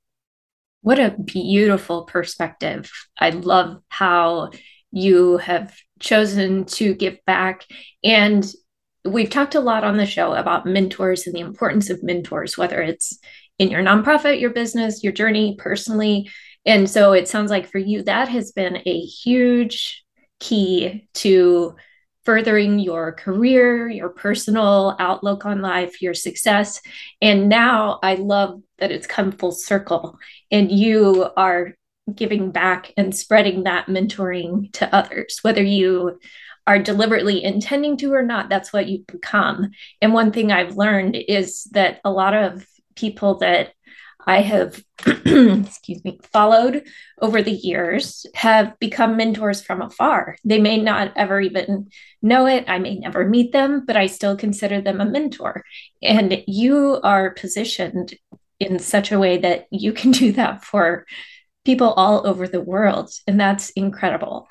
What 0.81 0.99
a 0.99 1.11
beautiful 1.11 2.05
perspective. 2.05 2.91
I 3.19 3.31
love 3.31 3.81
how 3.89 4.51
you 4.91 5.37
have 5.39 5.73
chosen 6.01 6.65
to 6.65 6.95
give 6.95 7.19
back. 7.25 7.65
And 8.03 8.45
we've 9.05 9.31
talked 9.31 9.55
a 9.55 9.61
lot 9.61 9.85
on 9.85 9.97
the 9.97 10.07
show 10.07 10.35
about 10.35 10.67
mentors 10.67 11.27
and 11.27 11.35
the 11.35 11.41
importance 11.41 11.89
of 11.89 12.03
mentors, 12.03 12.59
whether 12.59 12.83
it's 12.83 13.19
in 13.59 13.71
your 13.71 13.83
nonprofit, 13.83 14.41
your 14.41 14.51
business, 14.51 15.05
your 15.05 15.13
journey 15.13 15.57
personally. 15.59 16.29
And 16.67 16.91
so 16.91 17.13
it 17.13 17.29
sounds 17.29 17.51
like 17.51 17.71
for 17.71 17.79
you, 17.79 18.03
that 18.03 18.29
has 18.29 18.53
been 18.53 18.83
a 18.85 19.01
huge 19.01 20.05
key 20.41 21.09
to 21.15 21.77
furthering 22.25 22.79
your 22.79 23.13
career, 23.13 23.89
your 23.89 24.09
personal 24.09 24.97
outlook 24.99 25.45
on 25.45 25.61
life, 25.61 26.01
your 26.01 26.15
success. 26.15 26.81
And 27.21 27.49
now 27.49 27.99
I 28.03 28.15
love 28.15 28.63
that 28.79 28.93
it's 28.93 29.07
come 29.07 29.33
full 29.33 29.53
circle 29.53 30.19
and 30.51 30.71
you 30.71 31.29
are 31.37 31.75
giving 32.13 32.51
back 32.51 32.93
and 32.97 33.15
spreading 33.15 33.65
that 33.65 33.87
mentoring 33.87 34.73
to 34.73 34.95
others, 34.95 35.39
whether 35.43 35.63
you 35.63 36.19
are 36.67 36.79
deliberately 36.79 37.43
intending 37.43 37.97
to 37.97 38.13
or 38.13 38.23
not, 38.23 38.49
that's 38.49 38.73
what 38.73 38.87
you 38.87 39.05
become. 39.11 39.71
And 40.01 40.13
one 40.13 40.33
thing 40.33 40.53
I've 40.53 40.77
learned 40.77 41.17
is 41.17 41.65
that 41.73 42.01
a 42.05 42.11
lot 42.11 42.35
of 42.35 42.65
people 42.95 43.39
that 43.39 43.73
I 44.27 44.41
have, 44.43 44.83
excuse 45.07 46.05
me, 46.05 46.21
followed 46.33 46.85
over 47.21 47.43
the 47.43 47.53
years 47.53 48.27
have 48.35 48.79
become 48.79 49.17
mentors 49.17 49.63
from 49.63 49.83
afar. 49.83 50.37
They 50.45 50.61
may 50.61 50.81
not 50.81 51.13
ever 51.17 51.41
even 51.41 51.91
know 52.21 52.47
it. 52.47 52.65
I 52.69 52.79
may 52.79 52.97
never 52.97 53.29
meet 53.29 53.53
them, 53.53 53.85
but 53.87 53.97
I 53.97 54.07
still 54.07 54.37
consider 54.37 54.81
them 54.81 55.01
a 55.01 55.05
mentor. 55.05 55.65
And 56.03 56.43
you 56.47 57.01
are 57.03 57.31
positioned 57.31 58.15
in 58.61 58.79
such 58.79 59.11
a 59.11 59.19
way 59.19 59.39
that 59.39 59.67
you 59.71 59.93
can 59.93 60.11
do 60.13 60.33
that 60.33 60.65
for 60.65 61.05
people 61.65 61.93
all 61.93 62.27
over 62.27 62.47
the 62.47 62.61
world. 62.61 63.11
And 63.27 63.41
that's 63.41 63.71
incredible. 63.71 64.49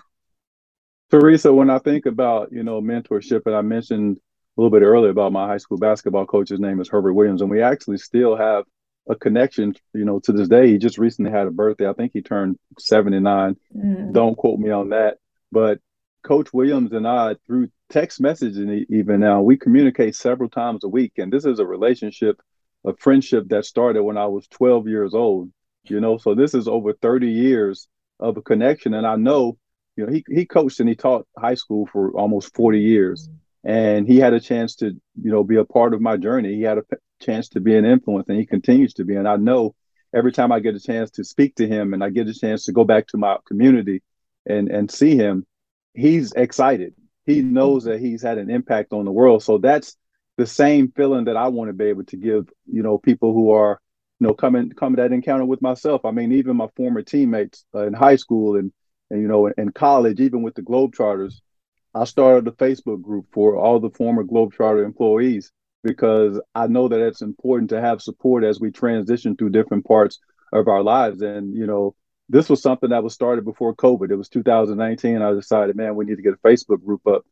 Teresa, 1.09 1.53
when 1.53 1.69
I 1.69 1.79
think 1.79 2.05
about, 2.05 2.51
you 2.51 2.63
know, 2.63 2.81
mentorship, 2.81 3.41
and 3.45 3.55
I 3.55 3.61
mentioned 3.61 4.17
a 4.17 4.61
little 4.61 4.71
bit 4.71 4.85
earlier 4.85 5.11
about 5.11 5.33
my 5.33 5.45
high 5.45 5.57
school 5.57 5.77
basketball 5.77 6.25
coach's 6.25 6.59
name 6.59 6.79
is 6.79 6.87
Herbert 6.89 7.13
Williams, 7.13 7.41
and 7.41 7.49
we 7.49 7.61
actually 7.61 7.97
still 7.97 8.35
have 8.35 8.63
a 9.09 9.15
connection, 9.15 9.75
you 9.93 10.05
know, 10.05 10.19
to 10.19 10.31
this 10.31 10.47
day. 10.47 10.67
He 10.67 10.77
just 10.77 10.97
recently 10.97 11.31
had 11.31 11.47
a 11.47 11.51
birthday. 11.51 11.89
I 11.89 11.93
think 11.93 12.11
he 12.13 12.21
turned 12.21 12.57
79. 12.79 13.57
Mm. 13.75 14.13
Don't 14.13 14.37
quote 14.37 14.59
me 14.59 14.69
on 14.69 14.89
that. 14.89 15.17
But 15.51 15.79
Coach 16.23 16.53
Williams 16.53 16.91
and 16.93 17.07
I, 17.07 17.35
through 17.45 17.69
text 17.89 18.21
messaging 18.21 18.85
even 18.89 19.19
now, 19.19 19.41
we 19.41 19.57
communicate 19.57 20.15
several 20.15 20.49
times 20.49 20.83
a 20.83 20.87
week. 20.87 21.13
And 21.17 21.33
this 21.33 21.45
is 21.45 21.59
a 21.59 21.65
relationship, 21.65 22.39
a 22.85 22.95
friendship 22.95 23.49
that 23.49 23.65
started 23.65 24.03
when 24.03 24.17
I 24.17 24.27
was 24.27 24.47
12 24.47 24.87
years 24.87 25.13
old, 25.13 25.51
you 25.85 25.99
know, 25.99 26.17
so 26.17 26.35
this 26.35 26.53
is 26.53 26.67
over 26.67 26.93
30 26.93 27.27
years 27.27 27.87
of 28.19 28.37
a 28.37 28.41
connection. 28.41 28.93
And 28.93 29.05
I 29.05 29.15
know, 29.15 29.57
you 29.95 30.05
know, 30.05 30.13
he, 30.13 30.23
he 30.29 30.45
coached 30.45 30.79
and 30.79 30.87
he 30.87 30.95
taught 30.95 31.27
high 31.37 31.55
school 31.55 31.87
for 31.91 32.11
almost 32.11 32.55
40 32.55 32.79
years. 32.79 33.27
Mm. 33.27 33.35
And 33.63 34.07
he 34.07 34.17
had 34.17 34.33
a 34.33 34.39
chance 34.39 34.75
to, 34.77 34.87
you 34.87 35.31
know, 35.31 35.43
be 35.43 35.57
a 35.57 35.65
part 35.65 35.93
of 35.93 36.01
my 36.01 36.17
journey. 36.17 36.55
He 36.55 36.63
had 36.63 36.79
a 36.79 36.83
chance 37.21 37.49
to 37.49 37.59
be 37.59 37.75
an 37.75 37.85
influence 37.85 38.27
and 38.27 38.39
he 38.39 38.45
continues 38.45 38.93
to 38.95 39.05
be. 39.05 39.15
And 39.15 39.27
I 39.27 39.35
know 39.35 39.75
every 40.13 40.31
time 40.31 40.51
I 40.51 40.59
get 40.59 40.75
a 40.75 40.79
chance 40.79 41.11
to 41.11 41.23
speak 41.23 41.55
to 41.55 41.67
him 41.67 41.93
and 41.93 42.03
I 42.03 42.09
get 42.09 42.27
a 42.27 42.33
chance 42.33 42.65
to 42.65 42.71
go 42.71 42.83
back 42.83 43.07
to 43.07 43.17
my 43.17 43.37
community 43.47 44.01
and, 44.45 44.69
and 44.69 44.89
see 44.89 45.15
him, 45.15 45.45
he's 45.93 46.31
excited. 46.33 46.95
He 47.25 47.41
knows 47.41 47.83
that 47.83 47.99
he's 47.99 48.23
had 48.23 48.39
an 48.39 48.49
impact 48.49 48.93
on 48.93 49.05
the 49.05 49.11
world. 49.11 49.43
So 49.43 49.59
that's 49.59 49.95
the 50.37 50.47
same 50.47 50.91
feeling 50.95 51.25
that 51.25 51.37
I 51.37 51.49
want 51.49 51.69
to 51.69 51.73
be 51.73 51.85
able 51.85 52.05
to 52.05 52.17
give, 52.17 52.49
you 52.65 52.81
know, 52.81 52.97
people 52.97 53.33
who 53.33 53.51
are, 53.51 53.79
you 54.19 54.27
know, 54.27 54.33
coming 54.33 54.71
coming 54.71 54.97
that 54.97 55.11
encounter 55.11 55.45
with 55.45 55.61
myself. 55.61 56.03
I 56.03 56.11
mean, 56.11 56.31
even 56.31 56.57
my 56.57 56.67
former 56.75 57.03
teammates 57.03 57.63
uh, 57.75 57.85
in 57.85 57.93
high 57.93 58.15
school 58.15 58.57
and, 58.57 58.71
and 59.11 59.21
you 59.21 59.27
know, 59.27 59.47
in, 59.47 59.53
in 59.57 59.71
college, 59.71 60.19
even 60.19 60.41
with 60.41 60.55
the 60.55 60.63
Globetrotters, 60.63 61.41
I 61.93 62.05
started 62.05 62.47
a 62.47 62.51
Facebook 62.51 63.01
group 63.01 63.27
for 63.31 63.57
all 63.57 63.79
the 63.79 63.89
former 63.89 64.23
Globetrotter 64.23 64.85
employees 64.85 65.51
because 65.83 66.39
I 66.55 66.67
know 66.67 66.87
that 66.87 67.01
it's 67.01 67.21
important 67.21 67.69
to 67.71 67.81
have 67.81 68.01
support 68.01 68.43
as 68.43 68.59
we 68.59 68.71
transition 68.71 69.35
through 69.35 69.49
different 69.49 69.85
parts 69.85 70.19
of 70.53 70.67
our 70.67 70.83
lives. 70.83 71.21
And, 71.21 71.53
you 71.55 71.67
know, 71.67 71.95
this 72.29 72.49
was 72.49 72.61
something 72.61 72.91
that 72.91 73.03
was 73.03 73.13
started 73.13 73.43
before 73.43 73.75
COVID. 73.75 74.09
It 74.09 74.15
was 74.15 74.29
2019. 74.29 75.21
I 75.21 75.33
decided, 75.33 75.75
man, 75.75 75.95
we 75.95 76.05
need 76.05 76.15
to 76.15 76.21
get 76.21 76.33
a 76.33 76.47
Facebook 76.47 76.83
group 76.83 77.05
up, 77.07 77.25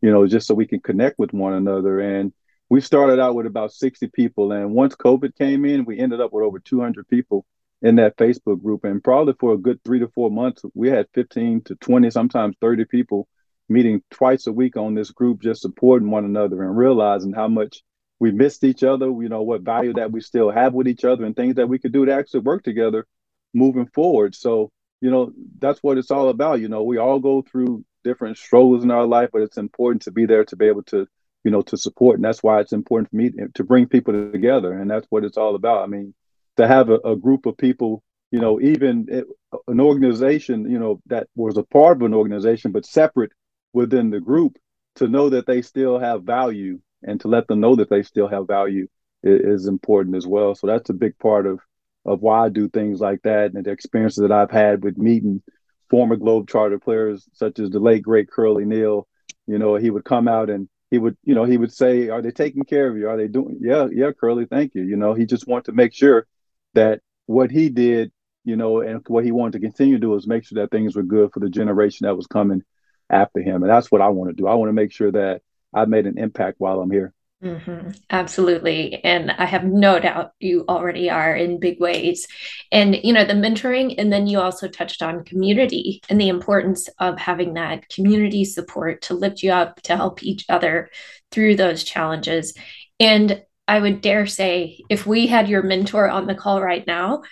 you 0.00 0.10
know, 0.10 0.26
just 0.26 0.46
so 0.46 0.54
we 0.54 0.66
can 0.66 0.80
connect 0.80 1.18
with 1.18 1.34
one 1.34 1.52
another. 1.52 2.00
And 2.00 2.32
we 2.70 2.80
started 2.80 3.20
out 3.20 3.34
with 3.34 3.46
about 3.46 3.72
60 3.72 4.08
people. 4.08 4.52
And 4.52 4.72
once 4.72 4.94
COVID 4.94 5.36
came 5.36 5.64
in, 5.66 5.84
we 5.84 5.98
ended 5.98 6.20
up 6.22 6.32
with 6.32 6.44
over 6.44 6.58
200 6.58 7.06
people 7.08 7.44
in 7.82 7.96
that 7.96 8.16
Facebook 8.16 8.62
group. 8.62 8.84
And 8.84 9.04
probably 9.04 9.34
for 9.38 9.52
a 9.52 9.58
good 9.58 9.82
three 9.84 9.98
to 9.98 10.08
four 10.08 10.30
months, 10.30 10.62
we 10.74 10.88
had 10.88 11.06
15 11.12 11.62
to 11.64 11.74
20, 11.74 12.10
sometimes 12.10 12.56
30 12.62 12.86
people 12.86 13.28
meeting 13.68 14.02
twice 14.10 14.46
a 14.46 14.52
week 14.52 14.76
on 14.76 14.94
this 14.94 15.10
group, 15.10 15.42
just 15.42 15.62
supporting 15.62 16.10
one 16.10 16.24
another 16.24 16.62
and 16.62 16.76
realizing 16.76 17.32
how 17.32 17.48
much 17.48 17.82
we 18.18 18.30
missed 18.30 18.64
each 18.64 18.82
other, 18.82 19.06
you 19.06 19.28
know, 19.28 19.42
what 19.42 19.62
value 19.62 19.92
that 19.94 20.10
we 20.12 20.20
still 20.20 20.50
have 20.50 20.72
with 20.72 20.88
each 20.88 21.04
other 21.04 21.24
and 21.24 21.36
things 21.36 21.56
that 21.56 21.68
we 21.68 21.78
could 21.78 21.92
do 21.92 22.06
to 22.06 22.14
actually 22.14 22.40
work 22.40 22.62
together 22.62 23.06
moving 23.52 23.86
forward. 23.86 24.34
So, 24.34 24.70
you 25.00 25.10
know, 25.10 25.32
that's 25.58 25.82
what 25.82 25.98
it's 25.98 26.10
all 26.10 26.28
about. 26.28 26.60
You 26.60 26.68
know, 26.68 26.82
we 26.82 26.98
all 26.98 27.18
go 27.18 27.42
through 27.42 27.84
different 28.04 28.38
struggles 28.38 28.84
in 28.84 28.90
our 28.90 29.06
life, 29.06 29.30
but 29.32 29.42
it's 29.42 29.58
important 29.58 30.02
to 30.02 30.12
be 30.12 30.26
there 30.26 30.44
to 30.44 30.56
be 30.56 30.66
able 30.66 30.84
to, 30.84 31.06
you 31.44 31.50
know, 31.50 31.62
to 31.62 31.76
support. 31.76 32.16
And 32.16 32.24
that's 32.24 32.42
why 32.42 32.60
it's 32.60 32.72
important 32.72 33.10
for 33.10 33.16
me 33.16 33.30
to 33.54 33.64
bring 33.64 33.86
people 33.86 34.30
together. 34.32 34.72
And 34.72 34.90
that's 34.90 35.06
what 35.10 35.24
it's 35.24 35.36
all 35.36 35.54
about. 35.54 35.82
I 35.82 35.86
mean, 35.86 36.14
to 36.56 36.66
have 36.66 36.88
a, 36.88 36.96
a 37.04 37.16
group 37.16 37.44
of 37.44 37.58
people, 37.58 38.02
you 38.30 38.40
know, 38.40 38.60
even 38.60 39.06
it, 39.08 39.26
an 39.68 39.80
organization, 39.80 40.70
you 40.70 40.78
know, 40.78 41.00
that 41.06 41.28
was 41.34 41.58
a 41.58 41.62
part 41.62 41.98
of 41.98 42.02
an 42.02 42.14
organization, 42.14 42.72
but 42.72 42.86
separate 42.86 43.32
within 43.76 44.08
the 44.08 44.20
group 44.20 44.56
to 44.94 45.06
know 45.06 45.28
that 45.28 45.46
they 45.46 45.60
still 45.60 45.98
have 45.98 46.22
value 46.22 46.80
and 47.02 47.20
to 47.20 47.28
let 47.28 47.46
them 47.46 47.60
know 47.60 47.76
that 47.76 47.90
they 47.90 48.02
still 48.02 48.26
have 48.26 48.46
value 48.46 48.88
is, 49.22 49.62
is 49.62 49.66
important 49.68 50.16
as 50.16 50.26
well. 50.26 50.54
So 50.54 50.66
that's 50.66 50.88
a 50.88 50.94
big 50.94 51.18
part 51.18 51.46
of 51.46 51.60
of 52.06 52.22
why 52.22 52.46
I 52.46 52.48
do 52.48 52.68
things 52.68 53.00
like 53.00 53.22
that 53.22 53.52
and 53.52 53.64
the 53.64 53.70
experiences 53.70 54.22
that 54.22 54.32
I've 54.32 54.50
had 54.50 54.82
with 54.82 54.96
meeting 54.96 55.42
former 55.90 56.16
Globe 56.16 56.46
Globetrotter 56.46 56.80
players 56.80 57.28
such 57.32 57.58
as 57.58 57.70
the 57.70 57.80
late 57.80 58.02
great 58.02 58.30
Curly 58.30 58.64
Neal. 58.64 59.08
You 59.46 59.58
know, 59.58 59.74
he 59.74 59.90
would 59.90 60.04
come 60.04 60.26
out 60.26 60.48
and 60.48 60.68
he 60.90 60.98
would, 60.98 61.16
you 61.24 61.34
know, 61.34 61.44
he 61.44 61.58
would 61.58 61.72
say, 61.72 62.08
"Are 62.08 62.22
they 62.22 62.30
taking 62.30 62.64
care 62.64 62.88
of 62.88 62.96
you? 62.96 63.08
Are 63.10 63.18
they 63.18 63.28
doing?" 63.28 63.58
Yeah, 63.60 63.88
yeah, 63.92 64.12
Curly, 64.18 64.46
thank 64.46 64.74
you. 64.74 64.84
You 64.84 64.96
know, 64.96 65.12
he 65.12 65.26
just 65.26 65.46
wanted 65.46 65.66
to 65.66 65.72
make 65.72 65.92
sure 65.92 66.26
that 66.72 67.00
what 67.26 67.50
he 67.50 67.68
did, 67.68 68.10
you 68.44 68.56
know, 68.56 68.80
and 68.80 69.02
what 69.08 69.24
he 69.24 69.32
wanted 69.32 69.54
to 69.54 69.66
continue 69.68 69.96
to 69.96 70.06
do 70.06 70.14
is 70.14 70.26
make 70.26 70.44
sure 70.44 70.62
that 70.62 70.70
things 70.70 70.96
were 70.96 71.02
good 71.02 71.32
for 71.32 71.40
the 71.40 71.50
generation 71.50 72.06
that 72.06 72.16
was 72.16 72.26
coming 72.26 72.62
after 73.10 73.40
him, 73.40 73.62
and 73.62 73.70
that's 73.70 73.90
what 73.90 74.00
I 74.00 74.08
want 74.08 74.30
to 74.30 74.34
do. 74.36 74.46
I 74.46 74.54
want 74.54 74.68
to 74.68 74.74
make 74.74 74.92
sure 74.92 75.12
that 75.12 75.42
I've 75.72 75.88
made 75.88 76.06
an 76.06 76.18
impact 76.18 76.56
while 76.58 76.80
I'm 76.80 76.90
here. 76.90 77.12
Mm-hmm. 77.44 77.90
Absolutely. 78.10 79.04
And 79.04 79.30
I 79.30 79.44
have 79.44 79.62
no 79.62 80.00
doubt 80.00 80.32
you 80.40 80.64
already 80.68 81.10
are 81.10 81.36
in 81.36 81.60
big 81.60 81.78
ways. 81.78 82.26
And, 82.72 82.96
you 83.04 83.12
know, 83.12 83.26
the 83.26 83.34
mentoring, 83.34 83.94
and 83.98 84.10
then 84.10 84.26
you 84.26 84.40
also 84.40 84.68
touched 84.68 85.02
on 85.02 85.22
community 85.22 86.00
and 86.08 86.18
the 86.18 86.30
importance 86.30 86.88
of 86.98 87.18
having 87.18 87.54
that 87.54 87.88
community 87.90 88.46
support 88.46 89.02
to 89.02 89.14
lift 89.14 89.42
you 89.42 89.52
up, 89.52 89.82
to 89.82 89.96
help 89.96 90.22
each 90.22 90.46
other 90.48 90.88
through 91.30 91.56
those 91.56 91.84
challenges. 91.84 92.54
And 92.98 93.42
I 93.68 93.80
would 93.80 94.00
dare 94.00 94.26
say, 94.26 94.80
if 94.88 95.06
we 95.06 95.26
had 95.26 95.48
your 95.48 95.62
mentor 95.62 96.08
on 96.08 96.26
the 96.26 96.34
call 96.34 96.62
right 96.62 96.86
now, 96.86 97.22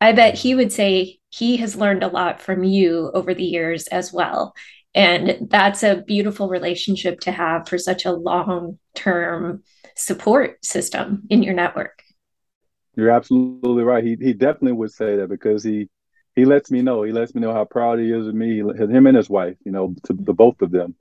I 0.00 0.12
bet 0.12 0.34
he 0.34 0.56
would 0.56 0.72
say 0.72 1.20
he 1.30 1.58
has 1.58 1.76
learned 1.76 2.02
a 2.02 2.08
lot 2.08 2.42
from 2.42 2.64
you 2.64 3.10
over 3.14 3.32
the 3.32 3.44
years 3.44 3.86
as 3.86 4.12
well. 4.12 4.54
And 4.96 5.48
that's 5.50 5.82
a 5.82 6.02
beautiful 6.02 6.48
relationship 6.48 7.20
to 7.20 7.30
have 7.30 7.68
for 7.68 7.76
such 7.76 8.06
a 8.06 8.12
long 8.12 8.78
term 8.94 9.62
support 9.94 10.64
system 10.64 11.24
in 11.28 11.42
your 11.42 11.52
network. 11.52 12.02
You're 12.96 13.10
absolutely 13.10 13.84
right. 13.84 14.02
He, 14.02 14.16
he 14.18 14.32
definitely 14.32 14.72
would 14.72 14.90
say 14.90 15.16
that 15.16 15.28
because 15.28 15.62
he 15.62 15.90
he 16.34 16.46
lets 16.46 16.70
me 16.70 16.80
know. 16.80 17.02
He 17.02 17.12
lets 17.12 17.34
me 17.34 17.42
know 17.42 17.52
how 17.52 17.66
proud 17.66 17.98
he 17.98 18.10
is 18.10 18.26
of 18.26 18.34
me, 18.34 18.58
him 18.58 19.06
and 19.06 19.16
his 19.16 19.28
wife, 19.28 19.56
you 19.64 19.72
know, 19.72 19.94
to 20.04 20.14
the 20.14 20.32
both 20.34 20.60
of 20.62 20.70
them. 20.70 20.94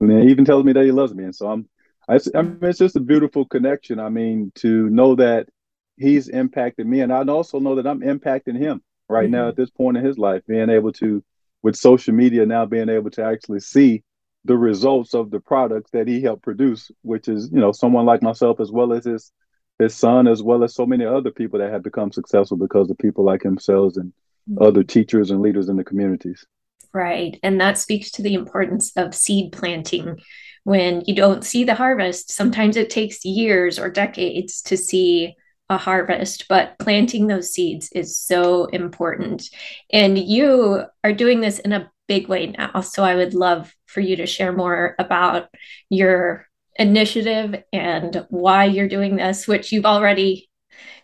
And 0.00 0.10
he 0.22 0.30
even 0.30 0.44
tells 0.44 0.64
me 0.64 0.72
that 0.72 0.84
he 0.84 0.90
loves 0.90 1.14
me. 1.14 1.24
And 1.24 1.34
so 1.34 1.50
I'm, 1.50 1.68
I, 2.08 2.18
I 2.34 2.42
mean, 2.42 2.58
it's 2.62 2.78
just 2.78 2.96
a 2.96 3.00
beautiful 3.00 3.46
connection. 3.46 4.00
I 4.00 4.08
mean, 4.08 4.52
to 4.56 4.90
know 4.90 5.14
that 5.14 5.48
he's 5.96 6.28
impacted 6.28 6.86
me, 6.86 7.00
and 7.00 7.12
I 7.12 7.22
also 7.24 7.58
know 7.58 7.76
that 7.76 7.86
I'm 7.86 8.00
impacting 8.00 8.58
him 8.58 8.82
right 9.08 9.24
mm-hmm. 9.24 9.32
now 9.32 9.48
at 9.48 9.56
this 9.56 9.70
point 9.70 9.96
in 9.98 10.04
his 10.04 10.18
life, 10.18 10.42
being 10.46 10.70
able 10.70 10.92
to 10.94 11.22
with 11.62 11.76
social 11.76 12.14
media 12.14 12.46
now 12.46 12.66
being 12.66 12.88
able 12.88 13.10
to 13.10 13.24
actually 13.24 13.60
see 13.60 14.02
the 14.44 14.56
results 14.56 15.14
of 15.14 15.30
the 15.30 15.40
products 15.40 15.90
that 15.92 16.08
he 16.08 16.20
helped 16.20 16.42
produce, 16.42 16.90
which 17.02 17.28
is, 17.28 17.48
you 17.52 17.60
know, 17.60 17.72
someone 17.72 18.04
like 18.04 18.22
myself 18.22 18.60
as 18.60 18.72
well 18.72 18.92
as 18.92 19.04
his 19.04 19.32
his 19.78 19.94
son, 19.94 20.28
as 20.28 20.42
well 20.42 20.62
as 20.64 20.74
so 20.74 20.86
many 20.86 21.04
other 21.04 21.30
people 21.30 21.58
that 21.58 21.72
have 21.72 21.82
become 21.82 22.12
successful 22.12 22.56
because 22.56 22.90
of 22.90 22.98
people 22.98 23.24
like 23.24 23.42
themselves 23.42 23.96
and 23.96 24.12
mm-hmm. 24.50 24.62
other 24.62 24.82
teachers 24.82 25.30
and 25.30 25.40
leaders 25.40 25.68
in 25.68 25.76
the 25.76 25.84
communities. 25.84 26.44
Right. 26.92 27.38
And 27.42 27.60
that 27.60 27.78
speaks 27.78 28.10
to 28.12 28.22
the 28.22 28.34
importance 28.34 28.92
of 28.96 29.14
seed 29.14 29.52
planting. 29.52 30.20
When 30.64 31.02
you 31.06 31.14
don't 31.14 31.44
see 31.44 31.64
the 31.64 31.74
harvest, 31.74 32.30
sometimes 32.30 32.76
it 32.76 32.90
takes 32.90 33.24
years 33.24 33.78
or 33.78 33.90
decades 33.90 34.62
to 34.62 34.76
see 34.76 35.34
a 35.72 35.78
harvest, 35.78 36.46
but 36.48 36.78
planting 36.78 37.26
those 37.26 37.52
seeds 37.52 37.90
is 37.92 38.18
so 38.18 38.66
important. 38.66 39.48
And 39.92 40.18
you 40.18 40.84
are 41.02 41.12
doing 41.12 41.40
this 41.40 41.58
in 41.58 41.72
a 41.72 41.90
big 42.08 42.28
way 42.28 42.46
now. 42.46 42.80
So 42.82 43.02
I 43.02 43.14
would 43.14 43.34
love 43.34 43.74
for 43.86 44.00
you 44.00 44.16
to 44.16 44.26
share 44.26 44.52
more 44.52 44.94
about 44.98 45.48
your 45.88 46.46
initiative 46.78 47.62
and 47.72 48.26
why 48.28 48.64
you're 48.64 48.88
doing 48.88 49.16
this, 49.16 49.48
which 49.48 49.72
you've 49.72 49.86
already 49.86 50.48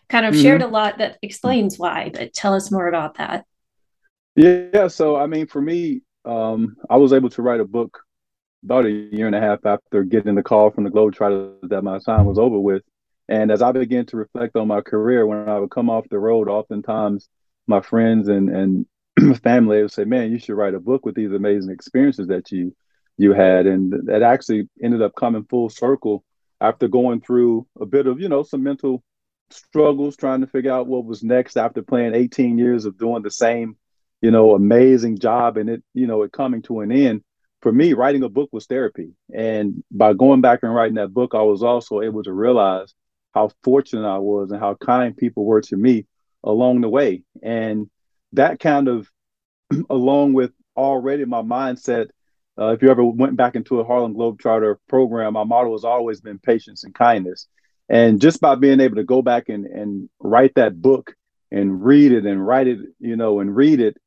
kind 0.09 0.25
of 0.25 0.33
mm-hmm. 0.33 0.43
shared 0.43 0.61
a 0.61 0.67
lot 0.67 0.97
that 0.97 1.17
explains 1.21 1.77
why, 1.77 2.11
but 2.13 2.33
tell 2.33 2.53
us 2.53 2.71
more 2.71 2.87
about 2.87 3.15
that. 3.17 3.45
Yeah. 4.35 4.87
So, 4.87 5.15
I 5.15 5.27
mean, 5.27 5.47
for 5.47 5.61
me, 5.61 6.01
um, 6.25 6.75
I 6.89 6.97
was 6.97 7.13
able 7.13 7.29
to 7.31 7.41
write 7.41 7.59
a 7.59 7.65
book 7.65 7.99
about 8.63 8.85
a 8.85 8.91
year 8.91 9.27
and 9.27 9.35
a 9.35 9.39
half 9.39 9.65
after 9.65 10.03
getting 10.03 10.35
the 10.35 10.43
call 10.43 10.69
from 10.69 10.83
the 10.83 10.89
Globetrotters 10.89 11.69
that 11.69 11.83
my 11.83 11.99
time 11.99 12.25
was 12.25 12.37
over 12.37 12.59
with. 12.59 12.83
And 13.29 13.51
as 13.51 13.61
I 13.61 13.71
began 13.71 14.07
to 14.07 14.17
reflect 14.17 14.55
on 14.55 14.67
my 14.67 14.81
career, 14.81 15.25
when 15.25 15.47
I 15.47 15.59
would 15.59 15.69
come 15.69 15.87
off 15.89 16.09
the 16.09 16.17
road, 16.17 16.49
oftentimes 16.49 17.29
my 17.67 17.79
friends 17.79 18.27
and 18.27 18.49
and 18.49 19.41
family 19.43 19.83
would 19.83 19.91
say, 19.91 20.03
"Man, 20.03 20.31
you 20.31 20.39
should 20.39 20.55
write 20.55 20.73
a 20.73 20.79
book 20.79 21.05
with 21.05 21.13
these 21.13 21.31
amazing 21.31 21.71
experiences 21.71 22.27
that 22.29 22.51
you 22.51 22.75
you 23.17 23.33
had." 23.33 23.67
And 23.67 24.07
that 24.07 24.23
actually 24.23 24.67
ended 24.81 25.03
up 25.03 25.13
coming 25.15 25.43
full 25.43 25.69
circle 25.69 26.23
after 26.59 26.87
going 26.87 27.21
through 27.21 27.67
a 27.79 27.85
bit 27.85 28.07
of 28.07 28.19
you 28.19 28.29
know 28.29 28.41
some 28.41 28.63
mental 28.63 29.03
struggles, 29.51 30.17
trying 30.17 30.41
to 30.41 30.47
figure 30.47 30.71
out 30.71 30.87
what 30.87 31.05
was 31.05 31.23
next 31.23 31.55
after 31.55 31.83
playing 31.83 32.15
18 32.15 32.57
years 32.57 32.85
of 32.85 32.97
doing 32.97 33.21
the 33.21 33.31
same 33.31 33.77
you 34.23 34.31
know 34.31 34.55
amazing 34.55 35.19
job, 35.19 35.57
and 35.57 35.69
it 35.69 35.83
you 35.93 36.07
know 36.07 36.23
it 36.23 36.31
coming 36.31 36.63
to 36.63 36.79
an 36.79 36.91
end. 36.91 37.23
For 37.61 37.71
me, 37.71 37.93
writing 37.93 38.23
a 38.23 38.29
book 38.29 38.49
was 38.51 38.65
therapy, 38.65 39.11
and 39.31 39.83
by 39.91 40.13
going 40.13 40.41
back 40.41 40.61
and 40.63 40.73
writing 40.73 40.95
that 40.95 41.13
book, 41.13 41.35
I 41.35 41.43
was 41.43 41.61
also 41.61 42.01
able 42.01 42.23
to 42.23 42.33
realize 42.33 42.91
how 43.33 43.51
fortunate 43.63 44.07
I 44.07 44.17
was 44.17 44.51
and 44.51 44.59
how 44.59 44.75
kind 44.75 45.15
people 45.15 45.45
were 45.45 45.61
to 45.61 45.77
me 45.77 46.05
along 46.43 46.81
the 46.81 46.89
way. 46.89 47.23
And 47.41 47.89
that 48.33 48.59
kind 48.59 48.87
of, 48.87 49.09
along 49.89 50.33
with 50.33 50.51
already 50.75 51.25
my 51.25 51.41
mindset, 51.41 52.09
uh, 52.59 52.73
if 52.73 52.81
you 52.81 52.89
ever 52.89 53.03
went 53.03 53.37
back 53.37 53.55
into 53.55 53.79
a 53.79 53.85
Harlem 53.85 54.15
Globetrotter 54.15 54.75
program, 54.87 55.33
my 55.33 55.43
motto 55.43 55.71
has 55.71 55.85
always 55.85 56.21
been 56.21 56.39
patience 56.39 56.83
and 56.83 56.93
kindness. 56.93 57.47
And 57.87 58.21
just 58.21 58.41
by 58.41 58.55
being 58.55 58.81
able 58.81 58.97
to 58.97 59.03
go 59.03 59.21
back 59.21 59.49
and, 59.49 59.65
and 59.65 60.09
write 60.19 60.55
that 60.55 60.81
book 60.81 61.15
and 61.51 61.83
read 61.83 62.11
it 62.11 62.25
and 62.25 62.45
write 62.45 62.67
it, 62.67 62.79
you 62.99 63.15
know, 63.15 63.39
and 63.39 63.55
read 63.55 63.79
it, 63.79 63.97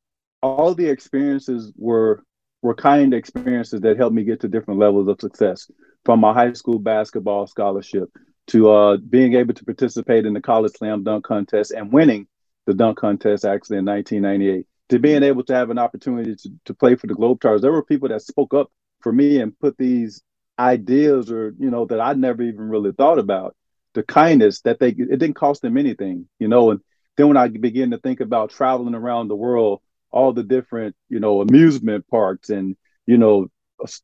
all 0.41 0.75
the 0.75 0.87
experiences 0.87 1.71
were 1.77 2.23
were 2.61 2.75
kind 2.75 3.13
experiences 3.13 3.81
that 3.81 3.97
helped 3.97 4.15
me 4.15 4.23
get 4.23 4.39
to 4.39 4.47
different 4.47 4.79
levels 4.79 5.07
of 5.09 5.19
success 5.19 5.69
from 6.05 6.21
my 6.21 6.33
high 6.33 6.53
school 6.53 6.79
basketball 6.79 7.45
scholarship 7.45 8.09
to 8.47 8.71
uh, 8.71 8.97
being 8.97 9.35
able 9.35 9.53
to 9.53 9.65
participate 9.65 10.25
in 10.25 10.33
the 10.33 10.41
college 10.41 10.73
slam 10.73 11.03
dunk 11.03 11.25
contest 11.25 11.71
and 11.71 11.91
winning 11.91 12.27
the 12.65 12.73
dunk 12.73 12.97
contest 12.97 13.45
actually 13.45 13.77
in 13.77 13.85
1998 13.85 14.65
to 14.89 14.99
being 14.99 15.23
able 15.23 15.43
to 15.43 15.55
have 15.55 15.69
an 15.69 15.79
opportunity 15.79 16.35
to, 16.35 16.49
to 16.65 16.73
play 16.73 16.95
for 16.95 17.07
the 17.07 17.13
globetrotters 17.13 17.61
there 17.61 17.71
were 17.71 17.83
people 17.83 18.09
that 18.09 18.21
spoke 18.21 18.53
up 18.53 18.71
for 19.01 19.11
me 19.11 19.39
and 19.39 19.57
put 19.59 19.77
these 19.77 20.23
ideas 20.59 21.31
or 21.31 21.53
you 21.59 21.69
know 21.69 21.85
that 21.85 21.99
i 21.99 22.13
never 22.13 22.43
even 22.43 22.69
really 22.69 22.91
thought 22.91 23.19
about. 23.19 23.55
The 23.93 24.03
kindness 24.03 24.61
that 24.61 24.79
they 24.79 24.89
it 24.89 25.19
didn't 25.19 25.35
cost 25.35 25.61
them 25.61 25.77
anything 25.77 26.27
you 26.39 26.47
know 26.47 26.71
and 26.71 26.79
then 27.15 27.27
when 27.27 27.37
i 27.37 27.47
begin 27.47 27.91
to 27.91 27.99
think 27.99 28.21
about 28.21 28.49
traveling 28.49 28.95
around 28.95 29.27
the 29.27 29.35
world 29.35 29.81
all 30.09 30.33
the 30.33 30.41
different 30.41 30.95
you 31.09 31.19
know 31.19 31.41
amusement 31.41 32.07
parks 32.07 32.49
and 32.49 32.75
you 33.05 33.19
know 33.19 33.51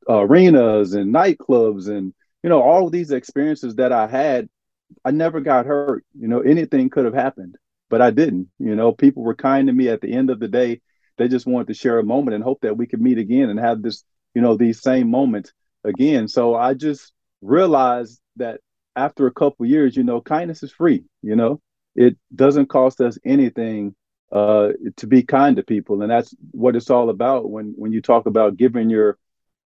arenas 0.08 0.94
and 0.94 1.12
nightclubs 1.12 1.88
and 1.88 2.14
you 2.44 2.50
know, 2.50 2.62
all 2.62 2.90
these 2.90 3.12
experiences 3.12 3.76
that 3.76 3.92
I 3.92 4.08
had, 4.08 4.50
I 5.04 5.12
never 5.12 5.40
got 5.42 5.66
hurt. 5.66 6.04
You 6.18 6.28
know, 6.28 6.40
anything 6.42 6.90
could 6.90 7.06
have 7.06 7.14
happened, 7.14 7.56
but 7.90 8.02
I 8.02 8.12
didn't. 8.12 8.50
You 8.60 8.76
know, 8.76 8.92
people 8.92 9.24
were 9.24 9.36
kind 9.36 9.68
to 9.68 9.74
me 9.74 9.90
at 9.90 10.02
the 10.02 10.12
end 10.14 10.30
of 10.30 10.40
the 10.40 10.48
day. 10.48 10.82
They 11.18 11.28
just 11.28 11.46
wanted 11.46 11.68
to 11.68 11.74
share 11.74 12.00
a 12.00 12.04
moment 12.04 12.36
and 12.36 12.44
hope 12.44 12.62
that 12.62 12.78
we 12.78 12.88
could 12.88 13.02
meet 13.02 13.18
again 13.18 13.50
and 13.50 13.60
have 13.60 13.82
this, 13.82 14.04
you 14.34 14.42
know, 14.42 14.56
these 14.56 14.82
same 14.82 15.12
moments 15.12 15.52
again. 15.84 16.28
So 16.28 16.56
I 16.56 16.74
just 16.74 17.12
realized 17.42 18.20
that 18.38 18.62
after 18.96 19.28
a 19.28 19.34
couple 19.34 19.66
years, 19.66 19.96
you 19.96 20.04
know, 20.04 20.22
kindness 20.22 20.64
is 20.64 20.72
free, 20.72 21.04
you 21.22 21.36
know. 21.36 21.62
It 21.96 22.18
doesn't 22.34 22.68
cost 22.68 23.02
us 23.02 23.18
anything 23.26 23.96
uh, 24.32 24.70
to 24.98 25.08
be 25.08 25.24
kind 25.24 25.58
to 25.58 25.64
people. 25.64 26.02
And 26.02 26.12
that's 26.12 26.34
what 26.52 26.76
it's 26.76 26.90
all 26.90 27.10
about 27.10 27.50
when 27.50 27.74
when 27.76 27.92
you 27.92 28.02
talk 28.02 28.26
about 28.26 28.58
giving 28.58 28.90
your 28.90 29.18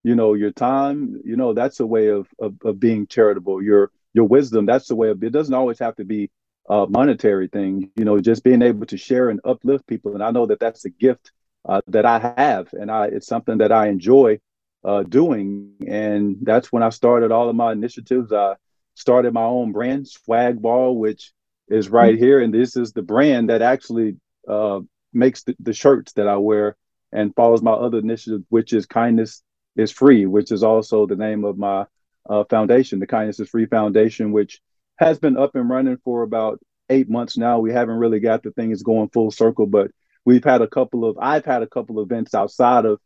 you 0.03 0.15
know 0.15 0.33
your 0.33 0.51
time 0.51 1.21
you 1.23 1.35
know 1.35 1.53
that's 1.53 1.79
a 1.79 1.85
way 1.85 2.07
of, 2.07 2.27
of, 2.39 2.55
of 2.63 2.79
being 2.79 3.07
charitable. 3.07 3.61
Your 3.61 3.91
your 4.13 4.25
wisdom 4.25 4.65
that's 4.65 4.87
the 4.87 4.95
way 4.95 5.09
of 5.09 5.23
it 5.23 5.31
doesn't 5.33 5.53
always 5.53 5.79
have 5.79 5.95
to 5.97 6.05
be 6.05 6.29
a 6.69 6.87
monetary 6.87 7.47
thing 7.47 7.91
you 7.95 8.05
know 8.05 8.19
just 8.19 8.43
being 8.43 8.61
able 8.61 8.85
to 8.87 8.97
share 8.97 9.29
and 9.29 9.41
uplift 9.45 9.87
people. 9.87 10.13
And 10.13 10.23
i 10.23 10.31
know 10.31 10.45
that 10.47 10.59
that's 10.59 10.85
a 10.85 10.89
gift 10.89 11.31
uh, 11.67 11.81
that 11.87 12.05
i 12.05 12.19
have 12.37 12.69
and 12.73 12.91
i 12.91 13.07
it's 13.07 13.27
something 13.27 13.57
that 13.59 13.71
i 13.71 13.87
enjoy 13.87 14.39
uh, 14.85 15.03
doing. 15.03 15.75
And 15.87 16.37
that's 16.41 16.71
when 16.71 16.83
i 16.83 16.89
started 16.89 17.31
all 17.31 17.49
of 17.49 17.55
my 17.55 17.71
initiatives. 17.71 18.31
I 18.31 18.55
started 18.95 19.33
my 19.33 19.43
own 19.43 19.71
brand 19.71 20.07
swag 20.07 20.61
ball 20.61 20.97
which 20.97 21.31
is 21.69 21.89
right 21.89 22.17
here. 22.17 22.39
And 22.41 22.53
this 22.53 22.75
is 22.75 22.91
the 22.93 23.01
brand 23.01 23.49
that 23.49 23.61
actually 23.61 24.17
uh, 24.47 24.81
makes 25.13 25.43
the, 25.43 25.55
the 25.59 25.73
shirts 25.73 26.13
that 26.13 26.27
i 26.27 26.37
wear 26.37 26.75
and 27.11 27.33
follows 27.35 27.61
my 27.61 27.71
other 27.71 27.99
initiative 27.99 28.41
which 28.49 28.73
is 28.73 28.85
kindness 28.85 29.43
is 29.75 29.91
free, 29.91 30.25
which 30.25 30.51
is 30.51 30.63
also 30.63 31.05
the 31.05 31.15
name 31.15 31.43
of 31.43 31.57
my 31.57 31.85
uh, 32.29 32.43
foundation, 32.49 32.99
the 32.99 33.07
Kindness 33.07 33.39
is 33.39 33.49
Free 33.49 33.65
Foundation, 33.65 34.31
which 34.31 34.61
has 34.97 35.19
been 35.19 35.37
up 35.37 35.55
and 35.55 35.69
running 35.69 35.97
for 35.97 36.21
about 36.21 36.59
eight 36.89 37.09
months 37.09 37.37
now. 37.37 37.59
We 37.59 37.73
haven't 37.73 37.95
really 37.95 38.19
got 38.19 38.43
the 38.43 38.51
things 38.51 38.83
going 38.83 39.09
full 39.09 39.31
circle, 39.31 39.65
but 39.65 39.91
we've 40.25 40.43
had 40.43 40.61
a 40.61 40.67
couple 40.67 41.05
of 41.05 41.17
I've 41.19 41.45
had 41.45 41.63
a 41.63 41.67
couple 41.67 41.99
of 41.99 42.09
events 42.09 42.33
outside 42.33 42.85
of 42.85 42.99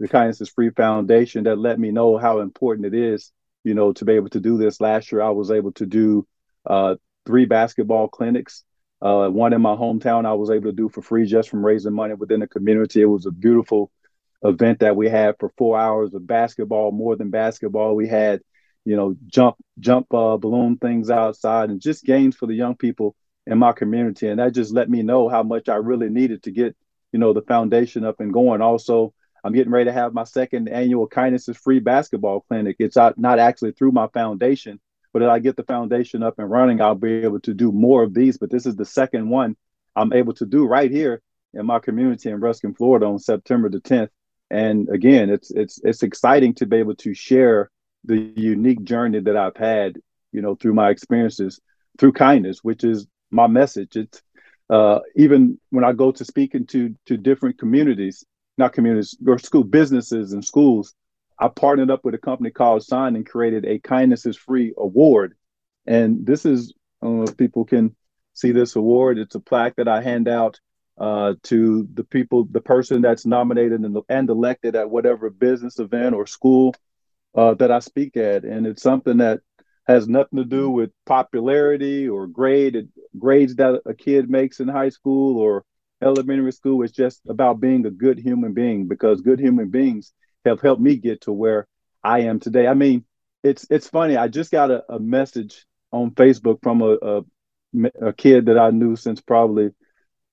the 0.00 0.08
Kindness 0.08 0.40
is 0.40 0.48
Free 0.48 0.70
Foundation 0.70 1.44
that 1.44 1.56
let 1.58 1.78
me 1.78 1.92
know 1.92 2.18
how 2.18 2.40
important 2.40 2.86
it 2.86 2.94
is, 2.94 3.30
you 3.62 3.74
know, 3.74 3.92
to 3.92 4.04
be 4.04 4.14
able 4.14 4.30
to 4.30 4.40
do 4.40 4.58
this. 4.58 4.80
Last 4.80 5.12
year, 5.12 5.22
I 5.22 5.30
was 5.30 5.50
able 5.50 5.72
to 5.72 5.86
do 5.86 6.26
uh, 6.66 6.96
three 7.26 7.44
basketball 7.44 8.08
clinics. 8.08 8.64
Uh, 9.00 9.28
one 9.28 9.52
in 9.52 9.60
my 9.60 9.76
hometown, 9.76 10.24
I 10.26 10.34
was 10.34 10.50
able 10.50 10.70
to 10.70 10.76
do 10.76 10.88
for 10.88 11.02
free 11.02 11.26
just 11.26 11.48
from 11.48 11.64
raising 11.64 11.92
money 11.92 12.14
within 12.14 12.40
the 12.40 12.48
community. 12.48 13.02
It 13.02 13.06
was 13.06 13.26
a 13.26 13.30
beautiful 13.30 13.90
event 14.44 14.80
that 14.80 14.96
we 14.96 15.08
had 15.08 15.36
for 15.38 15.50
four 15.56 15.78
hours 15.78 16.14
of 16.14 16.26
basketball, 16.26 16.92
more 16.92 17.16
than 17.16 17.30
basketball. 17.30 17.96
We 17.96 18.08
had, 18.08 18.40
you 18.84 18.96
know, 18.96 19.16
jump 19.26 19.56
jump 19.80 20.12
uh, 20.12 20.36
balloon 20.36 20.76
things 20.76 21.10
outside 21.10 21.70
and 21.70 21.80
just 21.80 22.04
games 22.04 22.36
for 22.36 22.46
the 22.46 22.54
young 22.54 22.76
people 22.76 23.16
in 23.46 23.58
my 23.58 23.72
community. 23.72 24.28
And 24.28 24.38
that 24.38 24.54
just 24.54 24.72
let 24.72 24.88
me 24.88 25.02
know 25.02 25.28
how 25.28 25.42
much 25.42 25.68
I 25.68 25.76
really 25.76 26.08
needed 26.08 26.42
to 26.44 26.50
get, 26.50 26.76
you 27.12 27.18
know, 27.18 27.32
the 27.32 27.42
foundation 27.42 28.04
up 28.04 28.20
and 28.20 28.32
going. 28.32 28.60
Also, 28.60 29.12
I'm 29.42 29.52
getting 29.52 29.72
ready 29.72 29.90
to 29.90 29.92
have 29.92 30.14
my 30.14 30.24
second 30.24 30.68
annual 30.68 31.06
Kindness 31.06 31.48
is 31.48 31.56
Free 31.56 31.80
basketball 31.80 32.40
clinic. 32.48 32.76
It's 32.78 32.96
not, 32.96 33.18
not 33.18 33.38
actually 33.38 33.72
through 33.72 33.92
my 33.92 34.08
foundation, 34.08 34.80
but 35.12 35.22
if 35.22 35.28
I 35.28 35.38
get 35.38 35.56
the 35.56 35.64
foundation 35.64 36.22
up 36.22 36.38
and 36.38 36.50
running, 36.50 36.80
I'll 36.80 36.94
be 36.94 37.24
able 37.24 37.40
to 37.40 37.52
do 37.52 37.70
more 37.70 38.02
of 38.02 38.14
these. 38.14 38.38
But 38.38 38.50
this 38.50 38.64
is 38.64 38.76
the 38.76 38.86
second 38.86 39.28
one 39.28 39.56
I'm 39.94 40.12
able 40.12 40.32
to 40.34 40.46
do 40.46 40.66
right 40.66 40.90
here 40.90 41.20
in 41.52 41.66
my 41.66 41.78
community 41.78 42.30
in 42.30 42.40
Ruskin, 42.40 42.74
Florida 42.74 43.06
on 43.06 43.18
September 43.18 43.68
the 43.68 43.80
10th. 43.80 44.08
And 44.54 44.88
again, 44.88 45.30
it's 45.30 45.50
it's 45.50 45.80
it's 45.82 46.04
exciting 46.04 46.54
to 46.54 46.66
be 46.66 46.76
able 46.76 46.94
to 46.96 47.12
share 47.12 47.72
the 48.04 48.32
unique 48.36 48.84
journey 48.84 49.18
that 49.18 49.36
I've 49.36 49.56
had, 49.56 49.98
you 50.30 50.42
know, 50.42 50.54
through 50.54 50.74
my 50.74 50.90
experiences 50.90 51.60
through 51.98 52.12
kindness, 52.12 52.60
which 52.62 52.84
is 52.84 53.08
my 53.32 53.48
message. 53.48 53.96
It's 53.96 54.22
uh, 54.70 55.00
even 55.16 55.58
when 55.70 55.82
I 55.82 55.92
go 55.92 56.12
to 56.12 56.24
speak 56.24 56.54
into 56.54 56.94
to 57.06 57.16
different 57.16 57.58
communities, 57.58 58.24
not 58.56 58.72
communities 58.72 59.16
or 59.26 59.40
school 59.40 59.64
businesses 59.64 60.32
and 60.32 60.44
schools, 60.44 60.94
I 61.36 61.48
partnered 61.48 61.90
up 61.90 62.04
with 62.04 62.14
a 62.14 62.18
company 62.18 62.50
called 62.50 62.84
Sign 62.84 63.16
and 63.16 63.26
created 63.26 63.64
a 63.64 63.80
Kindness 63.80 64.24
is 64.24 64.36
Free 64.36 64.72
award. 64.78 65.34
And 65.84 66.24
this 66.24 66.46
is, 66.46 66.72
I 67.02 67.06
don't 67.06 67.16
know 67.16 67.24
if 67.24 67.36
people 67.36 67.64
can 67.64 67.96
see 68.34 68.52
this 68.52 68.76
award. 68.76 69.18
It's 69.18 69.34
a 69.34 69.40
plaque 69.40 69.74
that 69.76 69.88
I 69.88 70.00
hand 70.00 70.28
out 70.28 70.60
uh, 70.98 71.34
to 71.44 71.88
the 71.94 72.04
people, 72.04 72.46
the 72.50 72.60
person 72.60 73.02
that's 73.02 73.26
nominated 73.26 73.80
and, 73.80 73.96
and 74.08 74.30
elected 74.30 74.76
at 74.76 74.90
whatever 74.90 75.30
business 75.30 75.78
event 75.78 76.14
or 76.14 76.26
school 76.26 76.74
uh, 77.34 77.54
that 77.54 77.70
I 77.70 77.80
speak 77.80 78.16
at. 78.16 78.44
And 78.44 78.66
it's 78.66 78.82
something 78.82 79.18
that 79.18 79.40
has 79.86 80.08
nothing 80.08 80.38
to 80.38 80.44
do 80.44 80.70
with 80.70 80.90
popularity 81.04 82.08
or 82.08 82.26
grade 82.26 82.88
grades 83.18 83.56
that 83.56 83.82
a 83.86 83.94
kid 83.94 84.30
makes 84.30 84.60
in 84.60 84.68
high 84.68 84.88
school 84.88 85.38
or 85.38 85.64
elementary 86.02 86.52
school. 86.52 86.82
It's 86.82 86.92
just 86.92 87.20
about 87.28 87.60
being 87.60 87.84
a 87.86 87.90
good 87.90 88.18
human 88.18 88.54
being 88.54 88.88
because 88.88 89.20
good 89.20 89.40
human 89.40 89.68
beings 89.68 90.12
have 90.44 90.60
helped 90.60 90.80
me 90.80 90.96
get 90.96 91.22
to 91.22 91.32
where 91.32 91.66
I 92.02 92.20
am 92.20 92.40
today. 92.40 92.66
I 92.66 92.74
mean, 92.74 93.04
it's 93.42 93.66
it's 93.70 93.88
funny. 93.88 94.16
I 94.16 94.28
just 94.28 94.50
got 94.50 94.70
a, 94.70 94.84
a 94.88 94.98
message 94.98 95.66
on 95.92 96.12
Facebook 96.12 96.58
from 96.62 96.82
a, 96.82 96.96
a, 97.02 98.08
a 98.08 98.12
kid 98.12 98.46
that 98.46 98.58
I 98.58 98.70
knew 98.70 98.96
since 98.96 99.20
probably 99.20 99.70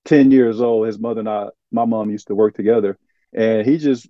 ten 0.06 0.32
years 0.32 0.62
old. 0.62 0.88
His 0.88 1.00
mother 1.00 1.20
and 1.20 1.30
I, 1.30 1.48
my 1.72 1.86
mom 1.86 2.10
used 2.10 2.28
to 2.28 2.36
work 2.36 2.56
together, 2.56 2.98
and 3.34 3.66
he 3.66 3.78
just 3.78 4.08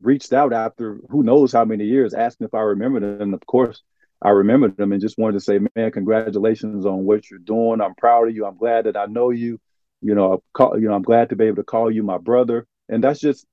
reached 0.00 0.32
out 0.32 0.52
after 0.52 0.98
who 1.10 1.22
knows 1.22 1.52
how 1.52 1.64
many 1.64 1.84
years, 1.84 2.14
asking 2.14 2.46
if 2.46 2.54
I 2.54 2.60
remembered 2.60 3.02
him. 3.02 3.20
And 3.20 3.34
of 3.34 3.46
course, 3.46 3.82
I 4.20 4.30
remembered 4.30 4.78
him 4.78 4.92
and 4.92 5.00
just 5.00 5.18
wanted 5.18 5.34
to 5.34 5.40
say, 5.40 5.60
man, 5.76 5.90
congratulations 5.92 6.86
on 6.86 7.04
what 7.04 7.30
you're 7.30 7.38
doing. 7.38 7.80
I'm 7.80 7.94
proud 7.94 8.28
of 8.28 8.34
you. 8.34 8.46
I'm 8.46 8.56
glad 8.56 8.86
that 8.86 8.96
I 8.96 9.06
know 9.06 9.30
you. 9.30 9.60
You 10.00 10.16
know, 10.16 10.42
call, 10.52 10.78
you 10.80 10.88
know, 10.88 10.94
I'm 10.94 11.02
glad 11.02 11.28
to 11.28 11.36
be 11.36 11.44
able 11.44 11.56
to 11.56 11.62
call 11.64 11.88
you 11.88 12.02
my 12.02 12.18
brother. 12.18 12.66
And 12.88 13.04
that's 13.04 13.20
just 13.20 13.46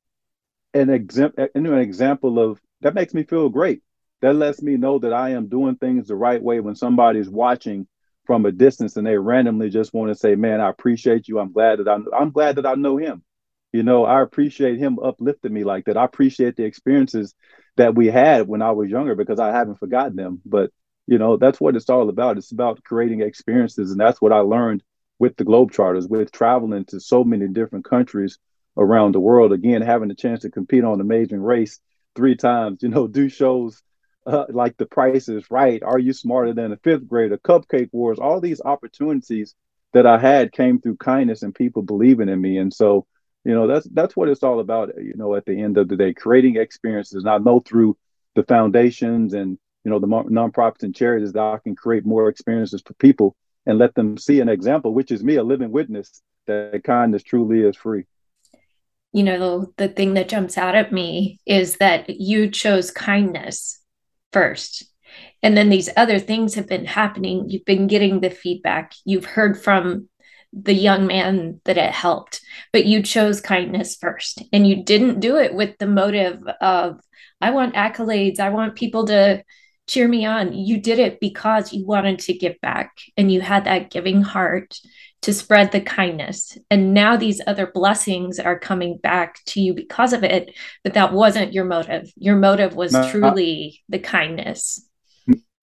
an 0.73 0.89
example, 0.89 1.47
an 1.53 1.65
example 1.77 2.39
of 2.39 2.59
that 2.81 2.95
makes 2.95 3.13
me 3.13 3.23
feel 3.23 3.49
great. 3.49 3.83
That 4.21 4.35
lets 4.35 4.61
me 4.61 4.75
know 4.75 4.97
that 4.99 5.13
I 5.13 5.29
am 5.29 5.47
doing 5.47 5.75
things 5.75 6.07
the 6.07 6.15
right 6.15 6.41
way 6.41 6.59
when 6.59 6.75
somebody's 6.75 7.29
watching 7.29 7.87
from 8.29 8.45
a 8.45 8.51
distance 8.51 8.95
and 8.95 9.07
they 9.07 9.17
randomly 9.17 9.71
just 9.71 9.91
want 9.91 10.11
to 10.11 10.15
say, 10.15 10.35
"Man, 10.35 10.61
I 10.61 10.69
appreciate 10.69 11.27
you. 11.27 11.39
I'm 11.39 11.51
glad 11.51 11.79
that 11.79 11.87
I 11.87 11.97
I'm 12.15 12.29
glad 12.29 12.57
that 12.57 12.65
I 12.67 12.75
know 12.75 12.97
him." 12.97 13.23
You 13.73 13.81
know, 13.81 14.05
I 14.05 14.21
appreciate 14.21 14.77
him 14.77 14.99
uplifting 14.99 15.51
me 15.51 15.63
like 15.63 15.85
that. 15.85 15.97
I 15.97 16.05
appreciate 16.05 16.55
the 16.55 16.63
experiences 16.63 17.33
that 17.77 17.95
we 17.95 18.05
had 18.05 18.47
when 18.47 18.61
I 18.61 18.69
was 18.69 18.87
younger 18.87 19.15
because 19.15 19.39
I 19.39 19.51
haven't 19.51 19.79
forgotten 19.79 20.15
them. 20.15 20.43
But 20.45 20.69
you 21.07 21.17
know, 21.17 21.37
that's 21.37 21.59
what 21.59 21.75
it's 21.75 21.89
all 21.89 22.07
about. 22.07 22.37
It's 22.37 22.51
about 22.51 22.83
creating 22.83 23.21
experiences, 23.21 23.89
and 23.89 23.99
that's 23.99 24.21
what 24.21 24.31
I 24.31 24.41
learned 24.41 24.83
with 25.17 25.35
the 25.35 25.43
Globetrotters, 25.43 26.07
with 26.07 26.31
traveling 26.31 26.85
to 26.89 26.99
so 26.99 27.23
many 27.23 27.47
different 27.47 27.85
countries 27.85 28.37
around 28.77 29.15
the 29.15 29.19
world. 29.19 29.53
Again, 29.53 29.81
having 29.81 30.09
the 30.09 30.13
chance 30.13 30.41
to 30.41 30.51
compete 30.51 30.83
on 30.83 31.01
Amazing 31.01 31.41
Race 31.41 31.79
three 32.15 32.35
times, 32.35 32.83
you 32.83 32.89
know, 32.89 33.07
do 33.07 33.27
shows 33.27 33.81
uh, 34.25 34.45
like 34.49 34.77
The 34.77 34.85
Price 34.85 35.29
is 35.29 35.49
Right, 35.49 35.81
Are 35.83 35.99
You 35.99 36.13
Smarter 36.13 36.53
Than 36.53 36.71
a 36.71 36.77
Fifth 36.77 37.07
Grader, 37.07 37.37
Cupcake 37.37 37.89
Wars, 37.91 38.19
all 38.19 38.39
these 38.39 38.61
opportunities 38.61 39.55
that 39.93 40.05
I 40.05 40.19
had 40.19 40.51
came 40.51 40.79
through 40.79 40.97
kindness 40.97 41.41
and 41.41 41.53
people 41.53 41.81
believing 41.81 42.29
in 42.29 42.39
me. 42.39 42.57
And 42.57 42.73
so, 42.73 43.07
you 43.43 43.53
know, 43.53 43.67
that's 43.67 43.87
that's 43.89 44.15
what 44.15 44.29
it's 44.29 44.43
all 44.43 44.59
about. 44.59 44.91
You 44.97 45.13
know, 45.15 45.35
at 45.35 45.45
the 45.45 45.59
end 45.59 45.77
of 45.77 45.87
the 45.87 45.95
day, 45.95 46.13
creating 46.13 46.57
experiences. 46.57 47.23
And 47.23 47.29
I 47.29 47.37
know 47.37 47.59
through 47.59 47.97
the 48.35 48.43
foundations 48.43 49.33
and 49.33 49.57
you 49.83 49.91
know 49.91 49.99
the 49.99 50.07
nonprofits 50.07 50.83
and 50.83 50.95
charities 50.95 51.33
that 51.33 51.41
I 51.41 51.57
can 51.63 51.75
create 51.75 52.05
more 52.05 52.29
experiences 52.29 52.83
for 52.85 52.93
people 52.95 53.35
and 53.65 53.79
let 53.79 53.95
them 53.95 54.17
see 54.17 54.41
an 54.41 54.49
example, 54.49 54.93
which 54.93 55.11
is 55.11 55.23
me, 55.23 55.35
a 55.35 55.43
living 55.43 55.71
witness 55.71 56.21
that 56.47 56.81
kindness 56.83 57.23
truly 57.23 57.61
is 57.61 57.75
free 57.75 58.05
you 59.11 59.23
know, 59.23 59.73
the 59.77 59.87
thing 59.87 60.13
that 60.13 60.29
jumps 60.29 60.57
out 60.57 60.75
at 60.75 60.91
me 60.91 61.39
is 61.45 61.77
that 61.77 62.09
you 62.09 62.49
chose 62.49 62.91
kindness 62.91 63.78
first. 64.31 64.85
And 65.41 65.55
then 65.55 65.69
these 65.69 65.89
other 65.95 66.19
things 66.19 66.55
have 66.55 66.67
been 66.67 66.85
happening. 66.85 67.49
You've 67.49 67.65
been 67.65 67.87
getting 67.87 68.19
the 68.19 68.29
feedback. 68.29 68.93
You've 69.05 69.25
heard 69.25 69.61
from 69.61 70.09
the 70.51 70.73
young 70.73 71.07
man 71.07 71.61
that 71.65 71.77
it 71.77 71.91
helped, 71.91 72.41
but 72.73 72.85
you 72.85 73.03
chose 73.03 73.39
kindness 73.39 73.95
first. 73.95 74.43
And 74.51 74.67
you 74.67 74.83
didn't 74.83 75.19
do 75.19 75.37
it 75.37 75.53
with 75.53 75.77
the 75.77 75.87
motive 75.87 76.41
of, 76.61 76.99
I 77.39 77.51
want 77.51 77.75
accolades. 77.75 78.39
I 78.39 78.49
want 78.49 78.75
people 78.75 79.05
to 79.07 79.43
cheer 79.87 80.07
me 80.07 80.25
on. 80.25 80.53
You 80.53 80.79
did 80.79 80.99
it 80.99 81.19
because 81.19 81.73
you 81.73 81.85
wanted 81.85 82.19
to 82.19 82.33
give 82.33 82.59
back 82.61 82.91
and 83.17 83.31
you 83.31 83.41
had 83.41 83.65
that 83.65 83.89
giving 83.89 84.21
heart 84.21 84.77
to 85.21 85.33
spread 85.33 85.71
the 85.71 85.81
kindness. 85.81 86.57
And 86.69 86.93
now 86.93 87.17
these 87.17 87.41
other 87.45 87.67
blessings 87.67 88.39
are 88.39 88.57
coming 88.57 88.97
back 88.97 89.43
to 89.47 89.61
you 89.61 89.73
because 89.73 90.13
of 90.13 90.23
it, 90.23 90.55
but 90.83 90.93
that 90.93 91.13
wasn't 91.13 91.53
your 91.53 91.65
motive. 91.65 92.11
Your 92.15 92.37
motive 92.37 92.75
was 92.75 92.93
no, 92.93 93.09
truly 93.09 93.81
the 93.89 93.99
kindness. 93.99 94.87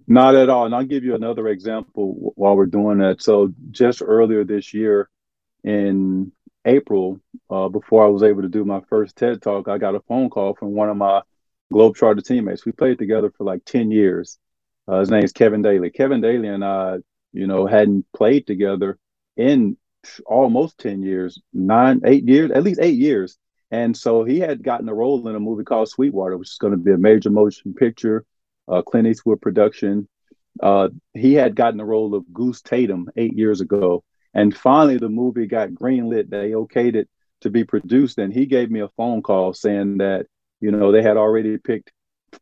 Not 0.07 0.35
at 0.35 0.51
all. 0.51 0.67
And 0.67 0.75
I'll 0.75 0.85
give 0.85 1.05
you 1.05 1.15
another 1.15 1.49
example 1.49 2.33
while 2.37 2.57
we're 2.57 2.67
doing 2.67 2.99
that. 2.99 3.23
So, 3.23 3.53
just 3.71 4.03
earlier 4.05 4.45
this 4.45 4.73
year 4.73 5.09
in 5.65 6.33
April, 6.65 7.21
uh, 7.51 7.69
before 7.69 8.05
I 8.05 8.09
was 8.09 8.23
able 8.23 8.43
to 8.43 8.49
do 8.49 8.65
my 8.65 8.83
first 8.89 9.17
TED 9.17 9.43
talk, 9.43 9.69
I 9.69 9.79
got 9.79 9.97
a 9.97 10.01
phone 10.01 10.31
call 10.31 10.55
from 10.55 10.73
one 10.73 10.91
of 10.91 10.97
my 10.97 11.23
Globetrotter 11.73 12.25
teammates. 12.25 12.65
We 12.65 12.73
played 12.73 12.99
together 12.99 13.33
for 13.37 13.45
like 13.45 13.65
10 13.65 13.91
years. 13.91 14.39
Uh, 14.87 15.01
his 15.01 15.11
name 15.11 15.25
is 15.25 15.33
Kevin 15.33 15.63
Daley. 15.63 15.91
Kevin 15.91 16.21
Daley 16.21 16.49
and 16.49 16.65
I, 16.65 16.99
you 17.33 17.49
know, 17.49 17.67
hadn't 17.67 18.07
played 18.15 18.47
together 18.47 18.99
in 19.37 19.77
almost 20.27 20.79
10 20.79 21.03
years, 21.03 21.41
nine, 21.53 22.01
eight 22.05 22.27
years, 22.27 22.51
at 22.51 22.63
least 22.63 22.81
eight 22.81 22.99
years. 22.99 23.39
And 23.71 23.97
so 23.97 24.25
he 24.25 24.39
had 24.39 24.63
gotten 24.63 24.89
a 24.89 24.95
role 24.95 25.27
in 25.29 25.35
a 25.35 25.41
movie 25.41 25.65
called 25.65 25.89
Sweetwater, 25.89 26.37
which 26.37 26.51
is 26.51 26.59
going 26.59 26.73
to 26.73 26.79
be 26.79 26.93
a 26.93 26.99
major 26.99 27.31
motion 27.31 27.75
picture, 27.75 28.25
uh, 28.69 28.83
Clint 28.83 29.09
Eastwood 29.09 29.41
production. 29.41 30.09
Uh, 30.63 30.89
he 31.15 31.35
had 31.35 31.57
gotten 31.57 31.79
the 31.79 31.85
role 31.85 32.15
of 32.15 32.33
Goose 32.33 32.63
Tatum 32.63 33.11
eight 33.17 33.35
years 33.35 33.61
ago. 33.61 34.05
And 34.33 34.57
finally, 34.57 34.99
the 34.99 35.09
movie 35.09 35.47
got 35.47 35.71
greenlit. 35.71 36.31
They 36.31 36.51
okayed 36.51 36.95
it 36.95 37.09
to 37.41 37.51
be 37.51 37.65
produced. 37.65 38.19
And 38.19 38.33
he 38.33 38.47
gave 38.47 38.71
me 38.71 38.81
a 38.81 38.89
phone 38.97 39.23
call 39.23 39.53
saying 39.53 39.99
that, 39.99 40.27
you 40.61 40.71
know, 40.71 40.93
they 40.93 41.03
had 41.03 41.17
already 41.17 41.59
picked 41.59 41.93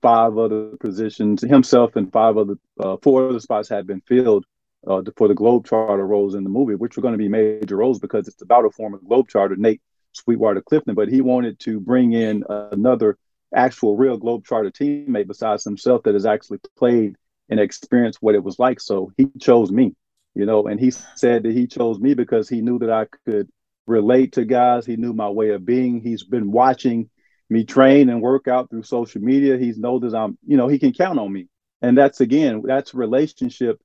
five 0.02 0.37
other 0.37 0.76
positions. 0.78 1.40
Himself 1.42 1.96
and 1.96 2.12
five 2.12 2.37
other, 2.37 2.54
uh, 2.78 2.96
four 3.02 3.28
other 3.28 3.40
spots 3.40 3.68
had 3.68 3.87
been 3.87 4.02
filled 4.02 4.44
uh, 4.87 5.03
for 5.16 5.29
the 5.29 5.35
Globetrotter 5.35 6.07
roles 6.07 6.35
in 6.35 6.44
the 6.44 6.51
movie, 6.51 6.75
which 6.75 6.97
were 6.97 7.03
going 7.03 7.12
to 7.12 7.18
be 7.18 7.29
major 7.29 7.77
roles 7.77 7.99
because 7.99 8.29
it's 8.29 8.42
about 8.42 8.64
a 8.64 8.70
former 8.70 8.99
Globetrotter, 8.99 9.57
Nate 9.57 9.83
Sweetwater 10.12 10.61
Clifton. 10.61 10.94
But 10.94 11.09
he 11.09 11.20
wanted 11.20 11.59
to 11.61 11.81
bring 11.81 12.12
in 12.12 12.44
another 12.49 13.16
actual 13.55 13.97
real 13.97 14.18
Globetrotter 14.18 14.73
teammate 14.73 15.29
besides 15.29 15.64
himself 15.64 16.03
that 16.05 16.14
has 16.14 16.27
actually 16.27 16.59
played 16.77 17.16
and 17.49 17.61
experienced 17.61 18.18
what 18.20 18.35
it 18.35 18.42
was 18.42 18.59
like. 18.59 18.81
So 18.81 19.12
he 19.16 19.29
chose 19.40 19.70
me, 19.70 19.94
you 20.35 20.47
know, 20.47 20.66
and 20.66 20.81
he 20.81 20.90
said 20.90 21.44
that 21.44 21.53
he 21.53 21.66
chose 21.66 21.99
me 21.99 22.14
because 22.14 22.49
he 22.49 22.61
knew 22.61 22.79
that 22.81 22.90
I 22.90 23.07
could 23.27 23.49
relate 23.87 24.33
to 24.33 24.44
guys. 24.44 24.87
He 24.87 24.97
knew 24.97 25.12
my 25.12 25.29
way 25.29 25.51
of 25.51 25.64
being. 25.64 26.01
He's 26.01 26.25
been 26.25 26.51
watching 26.51 27.11
me 27.51 27.64
train 27.64 28.09
and 28.09 28.23
work 28.23 28.49
out 28.49 28.70
through 28.70 28.83
social 28.83 29.20
media. 29.20 29.59
He's 29.59 29.79
knows 29.79 30.03
that 30.03 30.14
I'm, 30.14 30.38
you 30.47 30.57
know, 30.57 30.68
he 30.68 30.79
can 30.79 30.92
count 30.92 31.18
on 31.18 31.33
me. 31.33 31.49
And 31.83 31.97
that's 31.97 32.20
again, 32.20 32.62
that's 32.64 32.94
relationship 32.94 33.79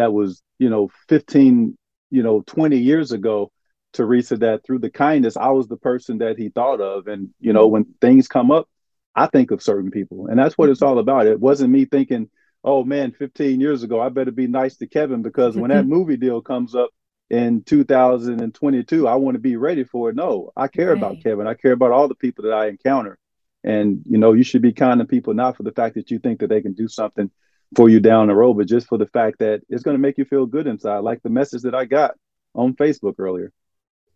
that 0.00 0.12
was, 0.12 0.42
you 0.58 0.70
know, 0.70 0.90
15, 1.08 1.76
you 2.10 2.22
know, 2.22 2.42
20 2.46 2.78
years 2.78 3.12
ago, 3.12 3.52
Teresa, 3.92 4.36
that 4.38 4.64
through 4.64 4.78
the 4.78 4.90
kindness, 4.90 5.36
I 5.36 5.50
was 5.50 5.68
the 5.68 5.76
person 5.76 6.18
that 6.18 6.38
he 6.38 6.48
thought 6.48 6.80
of. 6.80 7.06
And, 7.06 7.30
you 7.38 7.52
know, 7.52 7.66
when 7.66 7.84
things 8.00 8.28
come 8.28 8.50
up, 8.50 8.68
I 9.14 9.26
think 9.26 9.50
of 9.50 9.62
certain 9.62 9.90
people. 9.90 10.26
And 10.28 10.38
that's 10.38 10.56
what 10.56 10.70
it's 10.70 10.82
all 10.82 10.98
about. 10.98 11.26
It 11.26 11.38
wasn't 11.38 11.72
me 11.72 11.84
thinking, 11.84 12.30
oh 12.64 12.84
man, 12.84 13.12
15 13.12 13.60
years 13.60 13.82
ago, 13.82 14.00
I 14.00 14.08
better 14.08 14.30
be 14.30 14.46
nice 14.46 14.76
to 14.78 14.86
Kevin 14.86 15.22
because 15.22 15.56
when 15.56 15.70
that 15.70 15.86
movie 15.96 16.16
deal 16.16 16.40
comes 16.40 16.74
up 16.74 16.90
in 17.28 17.62
2022, 17.62 19.06
I 19.06 19.14
want 19.16 19.34
to 19.34 19.40
be 19.40 19.56
ready 19.56 19.84
for 19.84 20.10
it. 20.10 20.16
No, 20.16 20.52
I 20.56 20.68
care 20.68 20.88
right. 20.88 20.98
about 20.98 21.22
Kevin. 21.22 21.46
I 21.46 21.54
care 21.54 21.72
about 21.72 21.92
all 21.92 22.08
the 22.08 22.14
people 22.14 22.44
that 22.44 22.54
I 22.54 22.68
encounter. 22.68 23.18
And, 23.62 24.02
you 24.06 24.18
know, 24.18 24.32
you 24.32 24.42
should 24.42 24.62
be 24.62 24.72
kind 24.72 25.00
to 25.00 25.04
people, 25.04 25.34
not 25.34 25.56
for 25.56 25.64
the 25.64 25.72
fact 25.72 25.96
that 25.96 26.10
you 26.10 26.18
think 26.18 26.40
that 26.40 26.48
they 26.48 26.62
can 26.62 26.72
do 26.72 26.88
something 26.88 27.30
for 27.76 27.88
you 27.88 28.00
down 28.00 28.28
the 28.28 28.34
road, 28.34 28.54
but 28.54 28.66
just 28.66 28.88
for 28.88 28.98
the 28.98 29.06
fact 29.06 29.38
that 29.38 29.62
it's 29.68 29.82
going 29.82 29.94
to 29.94 30.00
make 30.00 30.18
you 30.18 30.24
feel 30.24 30.46
good 30.46 30.66
inside, 30.66 30.98
like 30.98 31.22
the 31.22 31.30
message 31.30 31.62
that 31.62 31.74
I 31.74 31.84
got 31.84 32.14
on 32.54 32.74
Facebook 32.74 33.14
earlier. 33.18 33.52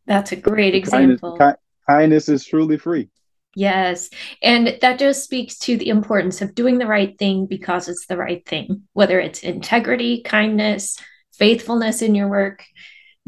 That's 0.06 0.32
a 0.32 0.36
great 0.36 0.74
example. 0.74 1.36
Kindness, 1.36 1.56
ki- 1.56 1.92
kindness 1.92 2.28
is 2.28 2.44
truly 2.44 2.78
free. 2.78 3.08
Yes. 3.56 4.10
And 4.42 4.78
that 4.80 4.98
just 4.98 5.22
speaks 5.22 5.58
to 5.58 5.76
the 5.76 5.88
importance 5.88 6.42
of 6.42 6.54
doing 6.54 6.78
the 6.78 6.88
right 6.88 7.16
thing 7.16 7.46
because 7.46 7.88
it's 7.88 8.06
the 8.06 8.16
right 8.16 8.44
thing, 8.44 8.82
whether 8.92 9.20
it's 9.20 9.44
integrity, 9.44 10.22
kindness, 10.22 10.98
faithfulness 11.32 12.02
in 12.02 12.16
your 12.16 12.28
work, 12.28 12.64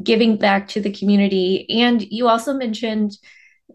giving 0.02 0.36
back 0.36 0.68
to 0.68 0.80
the 0.80 0.92
community. 0.92 1.66
And 1.80 2.02
you 2.02 2.28
also 2.28 2.54
mentioned, 2.54 3.16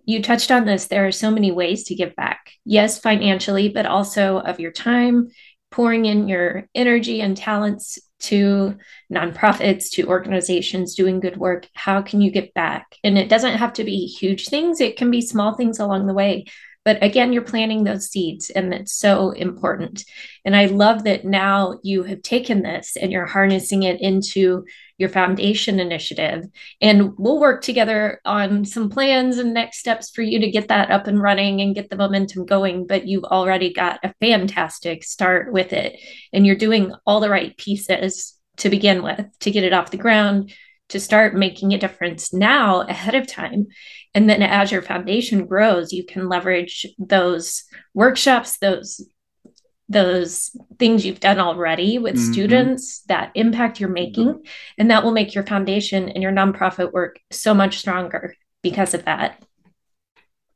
you 0.06 0.22
touched 0.22 0.52
on 0.52 0.66
this, 0.66 0.88
there 0.88 1.08
are 1.08 1.12
so 1.12 1.32
many 1.32 1.52
ways 1.52 1.86
to 1.86 1.96
give 1.96 2.16
back. 2.16 2.52
Yes, 2.66 3.00
financially, 3.00 3.70
but 3.70 3.86
also 3.86 4.40
of 4.40 4.60
your 4.60 4.72
time, 4.72 5.30
pouring 5.72 6.06
in 6.06 6.28
your 6.28 6.68
energy 6.76 7.22
and 7.22 7.36
talents 7.36 7.98
to 8.20 8.78
nonprofits, 9.12 9.90
to 9.92 10.08
organizations 10.08 10.96
doing 10.96 11.20
good 11.20 11.38
work. 11.38 11.68
How 11.74 12.02
can 12.02 12.22
you 12.22 12.30
get 12.30 12.54
back? 12.54 12.96
And 13.04 13.18
it 13.18 13.30
doesn't 13.30 13.58
have 13.58 13.74
to 13.74 13.84
be 13.84 14.06
huge 14.06 14.48
things, 14.48 14.80
it 14.80 14.98
can 14.98 15.10
be 15.10 15.22
small 15.22 15.56
things 15.56 15.80
along 15.80 16.08
the 16.08 16.14
way. 16.14 16.46
But 16.84 17.04
again, 17.04 17.32
you're 17.32 17.44
planting 17.44 17.84
those 17.84 18.10
seeds, 18.10 18.50
and 18.50 18.74
it's 18.74 18.94
so 18.94 19.32
important. 19.32 20.04
And 20.44 20.56
I 20.56 20.66
love 20.66 21.04
that 21.04 21.26
now 21.26 21.80
you 21.84 22.04
have 22.04 22.24
taken 22.24 22.64
this 22.64 22.98
and 22.98 23.12
you're 23.12 23.28
harnessing 23.28 23.84
it 23.84 24.02
into 24.02 24.66
your 24.98 25.10
foundation 25.10 25.80
initiative. 25.80 26.46
And 26.82 27.12
we'll 27.18 27.40
work 27.40 27.62
together 27.62 28.20
on 28.26 28.66
some 28.66 28.90
plans 28.90 29.38
and 29.38 29.54
next 29.54 29.78
steps 29.78 30.10
for 30.10 30.24
you 30.24 30.40
to 30.40 30.50
get 30.50 30.70
that 30.70 30.90
up 30.90 31.06
and 31.06 31.22
running 31.22 31.62
and 31.62 31.76
get 31.76 31.90
the 31.90 31.96
momentum 31.96 32.46
going. 32.46 32.88
But 32.88 33.08
you've 33.08 33.26
already 33.26 33.74
got 33.74 34.00
a 34.04 34.14
fantastic 34.20 35.04
start 35.04 35.54
with 35.54 35.74
it. 35.74 36.00
And 36.34 36.48
you're 36.48 36.56
doing 36.56 36.94
all 37.06 37.20
the 37.20 37.30
right 37.30 37.56
pieces 37.58 38.38
to 38.58 38.70
begin 38.70 39.04
with 39.04 39.26
to 39.40 39.52
get 39.52 39.64
it 39.64 39.74
off 39.74 39.92
the 39.92 39.98
ground, 39.98 40.54
to 40.92 41.00
start 41.00 41.36
making 41.36 41.74
a 41.74 41.78
difference 41.78 42.34
now 42.34 42.82
ahead 42.82 43.16
of 43.16 43.28
time. 43.28 43.68
And 44.14 44.30
then 44.30 44.42
as 44.42 44.72
your 44.72 44.82
foundation 44.82 45.46
grows, 45.46 45.94
you 45.94 46.06
can 46.06 46.30
leverage 46.30 46.86
those 47.00 47.64
workshops, 47.94 48.58
those 48.60 49.06
those 49.90 50.56
things 50.80 51.06
you've 51.06 51.20
done 51.20 51.38
already 51.38 51.98
with 51.98 52.16
mm-hmm. 52.16 52.32
students, 52.32 53.02
that 53.08 53.30
impact 53.36 53.82
you're 53.82 53.90
making, 53.90 54.30
mm-hmm. 54.30 54.42
and 54.78 54.90
that 54.90 55.04
will 55.04 55.12
make 55.12 55.36
your 55.36 55.46
foundation 55.46 56.08
and 56.08 56.24
your 56.24 56.32
nonprofit 56.32 56.94
work 56.94 57.20
so 57.30 57.54
much 57.54 57.78
stronger 57.78 58.34
because 58.62 58.94
of 58.94 59.04
that. 59.04 59.44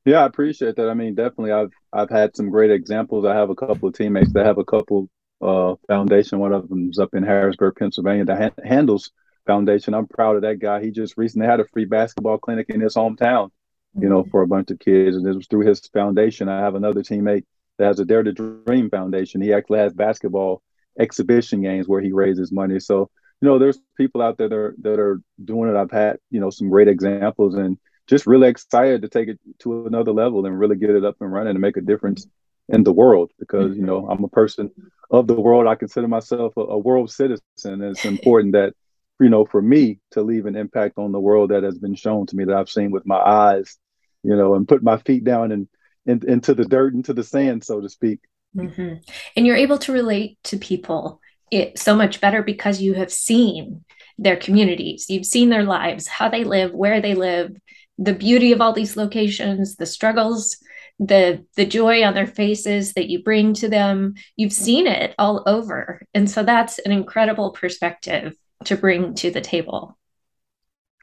Yeah, 0.06 0.22
I 0.22 0.26
appreciate 0.26 0.78
that. 0.78 0.90
I 0.90 0.94
mean, 0.94 1.16
definitely, 1.16 1.52
I've 1.52 1.72
I've 1.92 2.10
had 2.10 2.36
some 2.36 2.50
great 2.50 2.72
examples. 2.72 3.26
I 3.26 3.36
have 3.36 3.50
a 3.50 3.56
couple 3.56 3.90
of 3.90 3.96
teammates 3.96 4.32
that 4.34 4.46
have 4.46 4.58
a 4.58 4.66
couple 4.66 5.10
uh, 5.42 5.76
foundation. 5.88 6.40
One 6.40 6.54
of 6.54 6.70
them's 6.70 7.00
up 7.00 7.14
in 7.14 7.24
Harrisburg, 7.24 7.76
Pennsylvania, 7.78 8.26
that 8.26 8.42
ha- 8.42 8.64
handles 8.64 9.12
Foundation. 9.46 9.94
I'm 9.94 10.08
proud 10.08 10.36
of 10.36 10.42
that 10.44 10.60
guy. 10.60 10.82
He 10.82 10.92
just 10.92 11.18
recently 11.18 11.48
had 11.48 11.60
a 11.60 11.68
free 11.68 11.86
basketball 11.86 12.38
clinic 12.38 12.70
in 12.70 12.82
his 12.82 12.96
hometown, 12.96 13.52
you 14.00 14.10
know, 14.10 14.22
mm-hmm. 14.22 14.32
for 14.32 14.42
a 14.42 14.48
bunch 14.48 14.72
of 14.72 14.80
kids, 14.80 15.16
and 15.16 15.28
it 15.28 15.36
was 15.36 15.48
through 15.48 15.66
his 15.66 15.80
foundation. 15.88 16.50
I 16.50 16.60
have 16.60 16.76
another 16.76 17.02
teammate 17.02 17.44
that 17.78 17.86
has 17.86 18.00
a 18.00 18.06
Dare 18.06 18.24
to 18.24 18.32
Dream 18.32 18.90
Foundation. 18.90 19.42
He 19.42 19.54
actually 19.54 19.80
has 19.80 19.94
basketball 19.94 20.62
exhibition 21.00 21.62
games 21.62 21.88
where 21.88 22.02
he 22.02 22.12
raises 22.12 22.52
money. 22.52 22.80
So, 22.80 23.10
you 23.42 23.50
know, 23.50 23.60
there's 23.60 23.80
people 23.98 24.22
out 24.22 24.38
there 24.38 24.50
that 24.50 24.56
are 24.56 24.76
that 24.82 25.00
are 25.00 25.22
doing 25.44 25.70
it. 25.70 25.76
I've 25.76 25.92
had, 25.92 26.18
you 26.32 26.40
know, 26.40 26.50
some 26.50 26.70
great 26.70 26.88
examples 26.88 27.56
and 27.56 27.78
just 28.08 28.28
really 28.28 28.48
excited 28.48 29.02
to 29.02 29.10
take 29.10 29.28
it 29.28 29.40
to 29.60 29.88
another 29.88 30.12
level 30.12 30.46
and 30.46 30.58
really 30.58 30.76
get 30.76 30.92
it 30.92 31.04
up 31.04 31.18
and 31.20 31.32
running 31.32 31.52
and 31.52 31.60
make 31.60 31.76
a 31.76 31.82
difference 31.82 32.28
in 32.70 32.84
the 32.84 32.94
world 32.94 33.32
because, 33.40 33.76
you 33.76 33.84
know, 33.84 34.08
I'm 34.10 34.24
a 34.24 34.30
person 34.30 34.72
of 35.12 35.28
the 35.28 35.40
world. 35.40 35.68
I 35.68 35.76
consider 35.76 36.08
myself 36.08 36.54
a, 36.58 36.62
a 36.62 36.78
world 36.78 37.12
citizen. 37.12 37.42
And 37.64 37.84
it's 37.84 38.06
important 38.06 38.54
that 38.54 38.74
you 39.20 39.30
know, 39.30 39.46
for 39.46 39.62
me 39.62 40.00
to 40.12 40.22
leave 40.22 40.46
an 40.46 40.56
impact 40.56 40.98
on 40.98 41.12
the 41.12 41.20
world 41.20 41.52
that 41.52 41.64
has 41.64 41.78
been 41.78 41.96
shown 41.96 42.26
to 42.28 42.36
me 42.36 42.46
that 42.46 42.56
I've 42.56 42.70
seen 42.70 42.92
with 42.92 43.06
my 43.06 43.18
eyes, 43.18 43.78
you 44.24 44.36
know, 44.36 44.56
and 44.56 44.68
put 44.68 44.84
my 44.84 44.98
feet 44.98 45.24
down 45.24 45.52
and 45.52 45.68
in, 46.06 46.28
into 46.28 46.54
the 46.54 46.66
dirt, 46.66 46.94
into 46.94 47.14
the 47.14 47.24
sand, 47.24 47.64
so 47.64 47.82
to 47.82 47.90
speak. 47.90 48.20
Mm-hmm. 48.56 48.96
And 49.36 49.48
you're 49.48 49.56
able 49.56 49.78
to 49.80 49.92
relate 49.92 50.38
to 50.46 50.58
people 50.58 51.22
it 51.52 51.78
so 51.80 51.96
much 51.96 52.22
better 52.22 52.42
because 52.42 52.82
you 52.82 52.94
have 52.96 53.12
seen 53.12 53.86
their 54.18 54.36
communities, 54.36 55.10
you've 55.10 55.26
seen 55.26 55.50
their 55.50 55.64
lives, 55.64 56.08
how 56.08 56.30
they 56.30 56.44
live, 56.44 56.74
where 56.74 57.02
they 57.02 57.16
live, 57.16 57.56
the 57.98 58.14
beauty 58.14 58.52
of 58.52 58.62
all 58.62 58.74
these 58.74 58.98
locations, 58.98 59.76
the 59.76 59.86
struggles, 59.86 60.58
the 60.98 61.46
the 61.58 61.66
joy 61.66 62.04
on 62.04 62.14
their 62.14 62.28
faces 62.28 62.94
that 62.94 63.10
you 63.10 63.22
bring 63.22 63.54
to 63.54 63.68
them. 63.68 64.16
You've 64.38 64.54
seen 64.54 64.88
it 64.88 65.14
all 65.20 65.44
over, 65.46 66.02
and 66.14 66.30
so 66.30 66.44
that's 66.44 66.80
an 66.80 66.94
incredible 66.94 67.52
perspective 67.52 68.34
to 68.64 68.76
bring 68.76 69.14
to 69.16 69.32
the 69.32 69.42
table. 69.42 69.98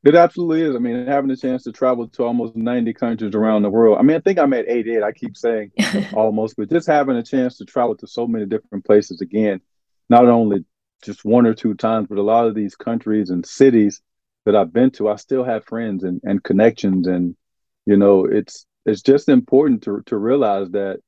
It 0.04 0.16
absolutely 0.16 0.62
is. 0.62 0.74
I 0.74 0.80
mean, 0.80 1.06
having 1.06 1.28
the 1.28 1.36
chance 1.36 1.62
to 1.64 1.72
travel 1.72 2.08
to 2.08 2.24
almost 2.24 2.56
90 2.56 2.92
countries 2.94 3.34
around 3.36 3.62
the 3.62 3.70
world. 3.70 3.98
I 3.98 4.02
mean, 4.02 4.16
I 4.16 4.20
think 4.20 4.38
I'm 4.38 4.52
at 4.52 4.68
88. 4.68 5.02
I 5.02 5.12
keep 5.12 5.36
saying 5.36 5.70
almost, 6.12 6.56
but 6.56 6.70
just 6.70 6.88
having 6.88 7.16
a 7.16 7.22
chance 7.22 7.58
to 7.58 7.64
travel 7.64 7.96
to 7.98 8.06
so 8.08 8.26
many 8.26 8.46
different 8.46 8.84
places 8.84 9.20
again, 9.20 9.60
not 10.08 10.26
only 10.26 10.64
just 11.04 11.24
one 11.24 11.46
or 11.46 11.54
two 11.54 11.74
times, 11.74 12.08
but 12.08 12.18
a 12.18 12.22
lot 12.22 12.48
of 12.48 12.54
these 12.56 12.74
countries 12.74 13.30
and 13.30 13.46
cities 13.46 14.02
that 14.44 14.56
I've 14.56 14.72
been 14.72 14.90
to, 14.92 15.08
I 15.08 15.16
still 15.16 15.44
have 15.44 15.66
friends 15.66 16.02
and, 16.02 16.20
and 16.24 16.42
connections. 16.42 17.06
And, 17.06 17.36
you 17.86 17.96
know, 17.96 18.24
it's 18.24 18.66
it's 18.84 19.02
just 19.02 19.28
important 19.28 19.84
to 19.84 20.02
to 20.06 20.16
realize 20.16 20.68
that 20.70 20.98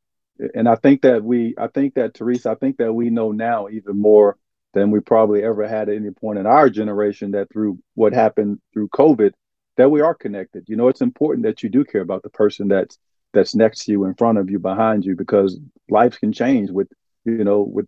and 0.54 0.68
I 0.68 0.76
think 0.76 1.02
that 1.02 1.22
we 1.22 1.54
I 1.58 1.68
think 1.68 1.94
that 1.94 2.14
Teresa, 2.14 2.50
I 2.50 2.54
think 2.54 2.78
that 2.78 2.92
we 2.92 3.10
know 3.10 3.32
now 3.32 3.68
even 3.68 4.00
more 4.00 4.36
than 4.74 4.90
we 4.90 5.00
probably 5.00 5.42
ever 5.42 5.66
had 5.66 5.88
at 5.88 5.96
any 5.96 6.10
point 6.10 6.38
in 6.38 6.46
our 6.46 6.68
generation 6.68 7.30
that 7.30 7.50
through 7.52 7.78
what 7.94 8.12
happened 8.12 8.60
through 8.72 8.88
COVID, 8.88 9.32
that 9.76 9.90
we 9.90 10.00
are 10.00 10.14
connected. 10.14 10.64
You 10.68 10.76
know, 10.76 10.88
it's 10.88 11.00
important 11.00 11.46
that 11.46 11.62
you 11.62 11.68
do 11.68 11.84
care 11.84 12.02
about 12.02 12.22
the 12.22 12.30
person 12.30 12.68
that's 12.68 12.98
that's 13.32 13.54
next 13.54 13.84
to 13.84 13.92
you, 13.92 14.04
in 14.04 14.14
front 14.14 14.38
of 14.38 14.50
you, 14.50 14.58
behind 14.58 15.04
you, 15.04 15.16
because 15.16 15.58
lives 15.88 16.18
can 16.18 16.32
change 16.32 16.70
with, 16.70 16.88
you 17.24 17.42
know, 17.42 17.62
with 17.62 17.86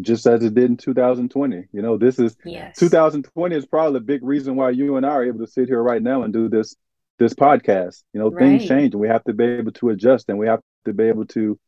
just 0.00 0.26
as 0.26 0.44
it 0.44 0.54
did 0.54 0.70
in 0.70 0.76
2020. 0.76 1.64
You 1.72 1.82
know, 1.82 1.96
this 1.96 2.18
is 2.18 2.36
yes. 2.44 2.76
2020 2.78 3.56
is 3.56 3.66
probably 3.66 3.94
the 3.94 4.04
big 4.04 4.22
reason 4.22 4.54
why 4.54 4.70
you 4.70 4.96
and 4.96 5.06
I 5.06 5.10
are 5.10 5.24
able 5.24 5.40
to 5.40 5.50
sit 5.50 5.68
here 5.68 5.82
right 5.82 6.02
now 6.02 6.22
and 6.22 6.32
do 6.32 6.48
this 6.48 6.76
this 7.18 7.34
podcast. 7.34 8.02
You 8.12 8.20
know, 8.20 8.30
right. 8.30 8.58
things 8.58 8.68
change 8.68 8.94
and 8.94 9.00
we 9.00 9.08
have 9.08 9.24
to 9.24 9.32
be 9.32 9.44
able 9.44 9.72
to 9.72 9.90
adjust 9.90 10.28
and 10.28 10.38
we 10.38 10.46
have 10.46 10.60
to 10.84 10.92
be 10.92 11.04
able 11.04 11.26
to 11.26 11.58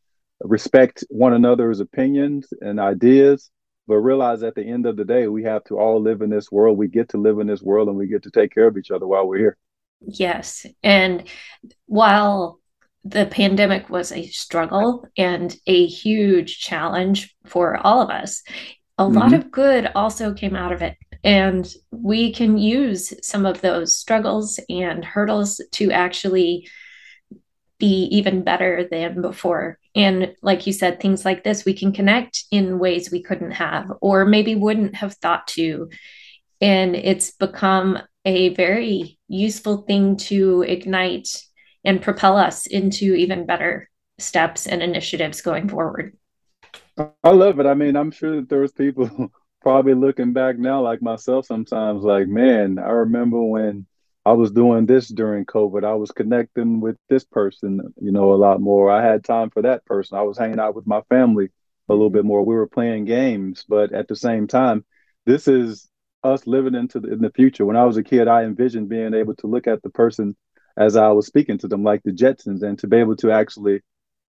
respect 0.40 1.04
one 1.08 1.32
another's 1.32 1.80
opinions 1.80 2.52
and 2.60 2.78
ideas 2.78 3.50
but 3.88 3.96
realize 3.96 4.42
at 4.42 4.54
the 4.54 4.62
end 4.62 4.84
of 4.84 4.96
the 4.96 5.04
day, 5.04 5.26
we 5.26 5.42
have 5.44 5.64
to 5.64 5.78
all 5.78 6.00
live 6.00 6.20
in 6.20 6.28
this 6.28 6.52
world. 6.52 6.76
We 6.76 6.88
get 6.88 7.08
to 7.10 7.16
live 7.16 7.38
in 7.38 7.46
this 7.46 7.62
world 7.62 7.88
and 7.88 7.96
we 7.96 8.06
get 8.06 8.22
to 8.24 8.30
take 8.30 8.54
care 8.54 8.68
of 8.68 8.76
each 8.76 8.90
other 8.90 9.06
while 9.06 9.26
we're 9.26 9.38
here. 9.38 9.56
Yes. 10.00 10.66
And 10.82 11.24
while 11.86 12.60
the 13.02 13.24
pandemic 13.24 13.88
was 13.88 14.12
a 14.12 14.26
struggle 14.26 15.08
and 15.16 15.56
a 15.66 15.86
huge 15.86 16.60
challenge 16.60 17.34
for 17.46 17.78
all 17.78 18.02
of 18.02 18.10
us, 18.10 18.42
a 18.98 19.04
mm-hmm. 19.04 19.16
lot 19.16 19.32
of 19.32 19.50
good 19.50 19.90
also 19.94 20.34
came 20.34 20.54
out 20.54 20.72
of 20.72 20.82
it. 20.82 20.96
And 21.24 21.66
we 21.90 22.32
can 22.32 22.58
use 22.58 23.14
some 23.26 23.46
of 23.46 23.62
those 23.62 23.96
struggles 23.96 24.60
and 24.68 25.02
hurdles 25.02 25.62
to 25.72 25.90
actually 25.90 26.68
be 27.78 28.04
even 28.10 28.42
better 28.42 28.86
than 28.90 29.22
before. 29.22 29.78
And 29.98 30.32
like 30.42 30.64
you 30.64 30.72
said, 30.72 31.00
things 31.00 31.24
like 31.24 31.42
this, 31.42 31.64
we 31.64 31.74
can 31.74 31.92
connect 31.92 32.44
in 32.52 32.78
ways 32.78 33.10
we 33.10 33.20
couldn't 33.20 33.50
have 33.50 33.90
or 34.00 34.24
maybe 34.24 34.54
wouldn't 34.54 34.94
have 34.94 35.14
thought 35.14 35.48
to. 35.48 35.90
And 36.60 36.94
it's 36.94 37.32
become 37.32 37.98
a 38.24 38.54
very 38.54 39.18
useful 39.26 39.78
thing 39.78 40.16
to 40.16 40.62
ignite 40.62 41.28
and 41.84 42.00
propel 42.00 42.36
us 42.36 42.66
into 42.66 43.14
even 43.14 43.44
better 43.44 43.90
steps 44.20 44.68
and 44.68 44.84
initiatives 44.84 45.42
going 45.42 45.68
forward. 45.68 46.16
I 47.24 47.30
love 47.30 47.58
it. 47.58 47.66
I 47.66 47.74
mean, 47.74 47.96
I'm 47.96 48.12
sure 48.12 48.36
that 48.36 48.48
there's 48.48 48.72
people 48.72 49.32
probably 49.62 49.94
looking 49.94 50.32
back 50.32 50.58
now, 50.58 50.80
like 50.80 51.02
myself, 51.02 51.46
sometimes, 51.46 52.04
like, 52.04 52.28
man, 52.28 52.78
I 52.78 52.90
remember 52.90 53.42
when 53.42 53.86
I 54.24 54.32
was 54.32 54.50
doing 54.50 54.86
this 54.86 55.08
during 55.08 55.46
COVID. 55.46 55.84
I 55.84 55.94
was 55.94 56.10
connecting 56.10 56.80
with 56.80 56.96
this 57.08 57.24
person, 57.24 57.80
you 58.00 58.12
know, 58.12 58.32
a 58.32 58.36
lot 58.36 58.60
more. 58.60 58.90
I 58.90 59.02
had 59.02 59.24
time 59.24 59.50
for 59.50 59.62
that 59.62 59.84
person. 59.86 60.18
I 60.18 60.22
was 60.22 60.36
hanging 60.36 60.60
out 60.60 60.74
with 60.74 60.86
my 60.86 61.00
family 61.08 61.48
a 61.88 61.94
little 61.94 62.10
bit 62.10 62.24
more. 62.24 62.44
We 62.44 62.54
were 62.54 62.66
playing 62.66 63.06
games, 63.06 63.64
but 63.68 63.92
at 63.92 64.08
the 64.08 64.16
same 64.16 64.46
time, 64.46 64.84
this 65.24 65.48
is 65.48 65.88
us 66.22 66.46
living 66.46 66.74
into 66.74 67.00
the, 67.00 67.12
in 67.12 67.20
the 67.20 67.30
future. 67.30 67.64
When 67.64 67.76
I 67.76 67.84
was 67.84 67.96
a 67.96 68.02
kid, 68.02 68.28
I 68.28 68.44
envisioned 68.44 68.88
being 68.88 69.14
able 69.14 69.34
to 69.36 69.46
look 69.46 69.66
at 69.66 69.82
the 69.82 69.90
person 69.90 70.36
as 70.76 70.96
I 70.96 71.08
was 71.08 71.26
speaking 71.26 71.58
to 71.58 71.68
them, 71.68 71.82
like 71.82 72.02
the 72.04 72.12
Jetsons, 72.12 72.62
and 72.62 72.78
to 72.80 72.86
be 72.86 72.98
able 72.98 73.16
to 73.16 73.30
actually 73.30 73.80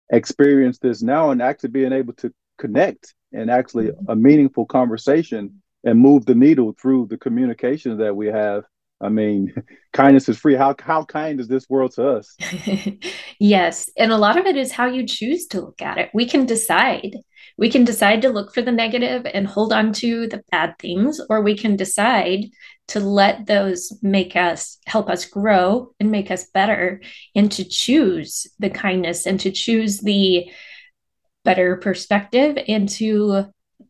experience 0.09 0.79
this 0.79 1.03
now 1.03 1.31
and 1.31 1.41
actually 1.41 1.69
being 1.69 1.93
able 1.93 2.13
to 2.13 2.33
connect 2.57 3.13
and 3.31 3.51
actually 3.51 3.91
a 4.07 4.15
meaningful 4.15 4.65
conversation 4.65 5.61
and 5.83 5.99
move 5.99 6.25
the 6.25 6.35
needle 6.35 6.75
through 6.79 7.07
the 7.07 7.17
communication 7.17 7.97
that 7.97 8.15
we 8.15 8.27
have 8.27 8.63
I 9.01 9.09
mean, 9.09 9.53
kindness 9.93 10.29
is 10.29 10.37
free. 10.37 10.55
How 10.55 10.75
how 10.79 11.05
kind 11.05 11.39
is 11.39 11.47
this 11.47 11.69
world 11.69 11.93
to 11.93 12.07
us? 12.09 12.35
yes, 13.39 13.89
and 13.97 14.11
a 14.11 14.17
lot 14.17 14.37
of 14.37 14.45
it 14.45 14.57
is 14.57 14.71
how 14.71 14.87
you 14.87 15.05
choose 15.05 15.47
to 15.47 15.61
look 15.61 15.81
at 15.81 15.97
it. 15.97 16.09
We 16.13 16.25
can 16.25 16.45
decide 16.45 17.15
We 17.57 17.69
can 17.69 17.83
decide 17.83 18.21
to 18.21 18.29
look 18.29 18.53
for 18.53 18.61
the 18.61 18.71
negative 18.71 19.25
and 19.33 19.47
hold 19.47 19.73
on 19.73 19.93
to 19.93 20.27
the 20.27 20.43
bad 20.51 20.75
things, 20.79 21.19
or 21.29 21.41
we 21.41 21.57
can 21.57 21.75
decide 21.75 22.45
to 22.89 22.99
let 22.99 23.45
those 23.45 23.93
make 24.01 24.35
us 24.35 24.79
help 24.85 25.09
us 25.09 25.25
grow 25.25 25.93
and 25.99 26.11
make 26.11 26.31
us 26.31 26.49
better 26.53 27.01
and 27.35 27.51
to 27.51 27.63
choose 27.63 28.47
the 28.59 28.69
kindness 28.69 29.25
and 29.27 29.39
to 29.41 29.51
choose 29.51 29.99
the 29.99 30.51
better 31.45 31.77
perspective 31.77 32.57
and 32.67 32.89
to 32.89 33.45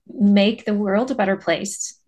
make 0.07 0.65
the 0.65 0.73
world 0.73 1.11
a 1.11 1.15
better 1.15 1.37
place 1.37 1.98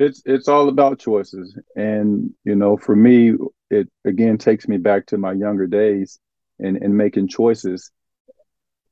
it's 0.00 0.22
it's 0.24 0.48
all 0.48 0.68
about 0.68 0.98
choices. 0.98 1.56
And 1.76 2.32
you 2.44 2.54
know 2.54 2.76
for 2.76 2.96
me 2.96 3.34
it 3.70 3.88
again 4.04 4.38
takes 4.38 4.66
me 4.66 4.78
back 4.78 5.06
to 5.06 5.18
my 5.18 5.32
younger 5.32 5.66
days 5.66 6.18
and 6.58 6.76
and 6.76 6.96
making 6.96 7.28
choices. 7.28 7.90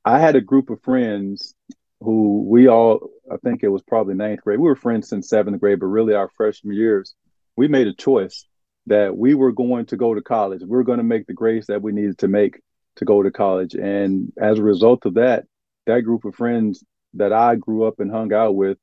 I 0.05 0.19
had 0.19 0.35
a 0.35 0.41
group 0.41 0.69
of 0.69 0.81
friends 0.81 1.53
who 2.01 2.45
we 2.47 2.69
all 2.69 3.09
i 3.29 3.35
think 3.43 3.61
it 3.61 3.67
was 3.67 3.81
probably 3.81 4.15
ninth 4.15 4.39
grade 4.41 4.57
we 4.57 4.69
were 4.69 4.73
friends 4.73 5.09
since 5.09 5.27
seventh 5.27 5.59
grade 5.59 5.81
but 5.81 5.87
really 5.87 6.13
our 6.13 6.29
freshman 6.37 6.73
years 6.73 7.13
we 7.57 7.67
made 7.67 7.87
a 7.87 7.93
choice 7.93 8.45
that 8.89 9.15
we 9.15 9.33
were 9.33 9.51
going 9.51 9.85
to 9.85 9.97
go 9.97 10.13
to 10.13 10.21
college. 10.21 10.61
We 10.61 10.67
were 10.67 10.83
going 10.83 10.97
to 10.97 11.03
make 11.03 11.27
the 11.27 11.33
grades 11.33 11.67
that 11.67 11.81
we 11.81 11.91
needed 11.91 12.17
to 12.19 12.27
make 12.27 12.59
to 12.97 13.05
go 13.05 13.23
to 13.23 13.31
college. 13.31 13.75
And 13.75 14.33
as 14.39 14.59
a 14.59 14.63
result 14.63 15.05
of 15.05 15.15
that 15.15 15.45
that 15.85 16.01
group 16.01 16.25
of 16.25 16.35
friends 16.35 16.83
that 17.15 17.33
i 17.33 17.55
grew 17.55 17.85
up 17.85 17.99
and 17.99 18.11
hung 18.11 18.31
out 18.31 18.55
with 18.55 18.77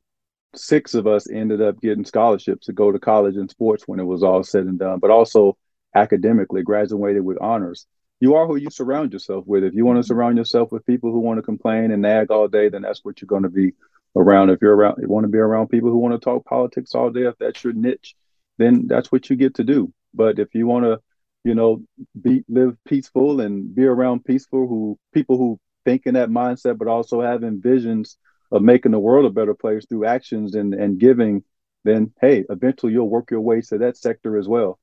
six 0.59 0.95
of 0.95 1.07
us 1.07 1.31
ended 1.31 1.61
up 1.61 1.81
getting 1.81 2.05
scholarships 2.05 2.67
to 2.67 2.73
go 2.73 2.93
to 2.93 2.99
college 2.99 3.37
in 3.37 3.49
sports 3.49 3.85
when 3.87 4.01
it 4.01 4.05
was 4.05 4.23
all 4.23 4.43
said 4.43 4.65
and 4.65 4.79
done, 4.79 4.99
but 4.99 5.11
also 5.11 5.57
academically 5.95 6.63
graduated 6.63 7.25
with 7.25 7.39
honors. 7.41 7.87
You 8.21 8.35
are 8.35 8.47
who 8.47 8.57
you 8.57 8.71
surround 8.71 9.13
yourself 9.13 9.45
with. 9.47 9.65
If 9.65 9.75
you 9.75 9.85
want 9.85 9.99
to 9.99 10.07
surround 10.07 10.39
yourself 10.39 10.73
with 10.73 10.87
people 10.87 11.13
who 11.13 11.21
want 11.21 11.39
to 11.39 11.43
complain 11.43 11.91
and 11.91 12.03
nag 12.03 12.31
all 12.31 12.49
day, 12.49 12.69
then 12.69 12.83
that's 12.83 13.05
what 13.05 13.21
you're 13.21 13.27
going 13.27 13.43
to 13.43 13.51
be 13.51 13.73
around. 14.17 14.51
If 14.51 14.61
you're 14.63 14.75
around, 14.75 14.97
you 15.01 15.09
want 15.09 15.25
to 15.25 15.29
be 15.29 15.39
around 15.39 15.69
people 15.69 15.91
who 15.91 15.99
want 15.99 16.15
to 16.15 16.25
talk 16.25 16.45
politics 16.47 16.95
all 16.95 17.11
day, 17.11 17.23
if 17.23 17.35
that's 17.39 17.63
your 17.63 17.75
niche, 17.75 18.15
then 18.59 18.87
that's 18.87 19.13
what 19.13 19.29
you 19.29 19.37
get 19.37 19.57
to 19.57 19.65
do. 19.65 19.93
But 20.15 20.39
if 20.39 20.55
you 20.55 20.67
want 20.67 20.87
to, 20.87 21.01
you 21.45 21.55
know, 21.55 21.83
be 22.21 22.43
live 22.49 22.77
peaceful 22.87 23.41
and 23.41 23.75
be 23.75 23.85
around 23.85 24.25
peaceful 24.25 24.67
who 24.67 24.99
people 25.13 25.37
who 25.37 25.61
think 25.85 26.07
in 26.07 26.15
that 26.15 26.31
mindset, 26.31 26.79
but 26.79 26.89
also 26.89 27.21
having 27.21 27.61
visions 27.61 28.17
of 28.51 28.63
making 28.63 28.93
the 28.93 28.99
world 28.99 29.27
a 29.27 29.31
better 29.31 29.55
place 29.55 29.87
through 29.87 30.07
actions 30.07 30.55
and, 30.55 30.75
and 30.75 30.99
giving, 30.99 31.45
then 31.85 32.13
hey, 32.21 32.45
eventually 32.49 32.93
you'll 32.93 33.09
work 33.09 33.31
your 33.31 33.41
way 33.41 33.61
to 33.61 33.79
that 33.79 33.97
sector 33.97 34.37
as 34.37 34.49
well. 34.49 34.79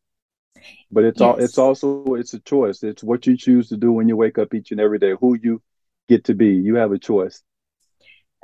But 0.92 1.04
it's 1.04 1.20
yes. 1.20 1.28
all 1.28 1.36
it's 1.38 1.58
also 1.58 2.16
it's 2.16 2.34
a 2.34 2.40
choice. 2.40 2.84
It's 2.84 3.04
what 3.04 3.26
you 3.28 3.36
choose 3.38 3.70
to 3.70 3.78
do 3.78 3.92
when 3.92 4.08
you 4.08 4.16
wake 4.16 4.38
up 4.38 4.54
each 4.54 4.72
and 4.72 4.80
every 4.80 5.00
day, 5.00 5.14
who 5.20 5.38
you 5.42 5.62
get 6.08 6.26
to 6.26 6.36
be. 6.36 6.50
You 6.50 6.76
have 6.76 6.92
a 6.92 7.00
choice. 7.00 7.42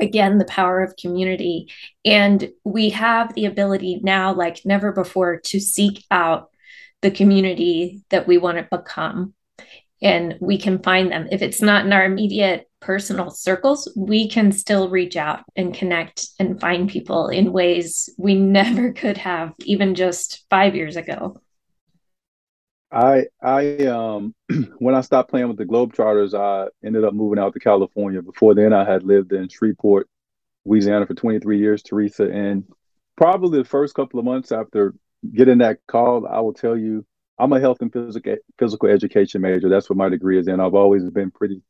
Again, 0.01 0.37
the 0.37 0.45
power 0.45 0.81
of 0.81 0.95
community. 0.95 1.71
And 2.05 2.51
we 2.63 2.89
have 2.89 3.33
the 3.35 3.45
ability 3.45 3.99
now, 4.01 4.33
like 4.33 4.61
never 4.65 4.91
before, 4.91 5.41
to 5.45 5.59
seek 5.59 6.05
out 6.09 6.49
the 7.01 7.11
community 7.11 8.01
that 8.09 8.27
we 8.27 8.37
want 8.37 8.57
to 8.57 8.77
become 8.77 9.33
and 10.01 10.35
we 10.39 10.57
can 10.57 10.81
find 10.81 11.11
them. 11.11 11.27
If 11.31 11.41
it's 11.41 11.61
not 11.61 11.85
in 11.85 11.93
our 11.93 12.05
immediate 12.05 12.68
personal 12.81 13.29
circles, 13.29 13.91
we 13.95 14.29
can 14.29 14.51
still 14.51 14.89
reach 14.89 15.15
out 15.15 15.43
and 15.55 15.73
connect 15.73 16.27
and 16.39 16.59
find 16.59 16.89
people 16.89 17.27
in 17.27 17.51
ways 17.51 18.09
we 18.17 18.35
never 18.59 18.93
could 18.93 19.17
have 19.17 19.53
even 19.59 19.95
just 19.95 20.45
five 20.49 20.75
years 20.75 20.95
ago. 20.95 21.41
I 22.91 23.25
I 23.41 23.85
um 23.85 24.33
when 24.79 24.95
I 24.95 25.01
stopped 25.01 25.29
playing 25.29 25.47
with 25.47 25.57
the 25.57 25.65
Globetrotters, 25.65 26.33
I 26.33 26.69
ended 26.83 27.03
up 27.03 27.13
moving 27.13 27.39
out 27.39 27.53
to 27.53 27.59
California. 27.59 28.21
Before 28.21 28.55
then, 28.55 28.73
I 28.73 28.83
had 28.83 29.03
lived 29.03 29.31
in 29.31 29.47
Shreveport, 29.47 30.09
Louisiana 30.65 31.05
for 31.05 31.13
23 31.13 31.59
years, 31.59 31.83
Teresa. 31.83 32.29
And 32.31 32.63
probably 33.15 33.59
the 33.59 33.65
first 33.65 33.93
couple 33.93 34.19
of 34.19 34.25
months 34.25 34.51
after 34.51 34.95
getting 35.33 35.59
that 35.59 35.79
call, 35.87 36.25
I 36.27 36.39
will 36.39 36.53
tell 36.53 36.77
you 36.77 37.05
I'm 37.37 37.53
a 37.53 37.59
health 37.59 37.81
and 37.81 37.91
physical 37.91 38.35
physical 38.57 38.89
education 38.89 39.41
major. 39.41 39.69
That's 39.69 39.89
what 39.89 39.97
my 39.97 40.09
degree 40.09 40.39
is 40.39 40.47
in. 40.47 40.59
I've 40.59 40.73
always 40.73 41.09
been 41.09 41.31
pretty 41.31 41.61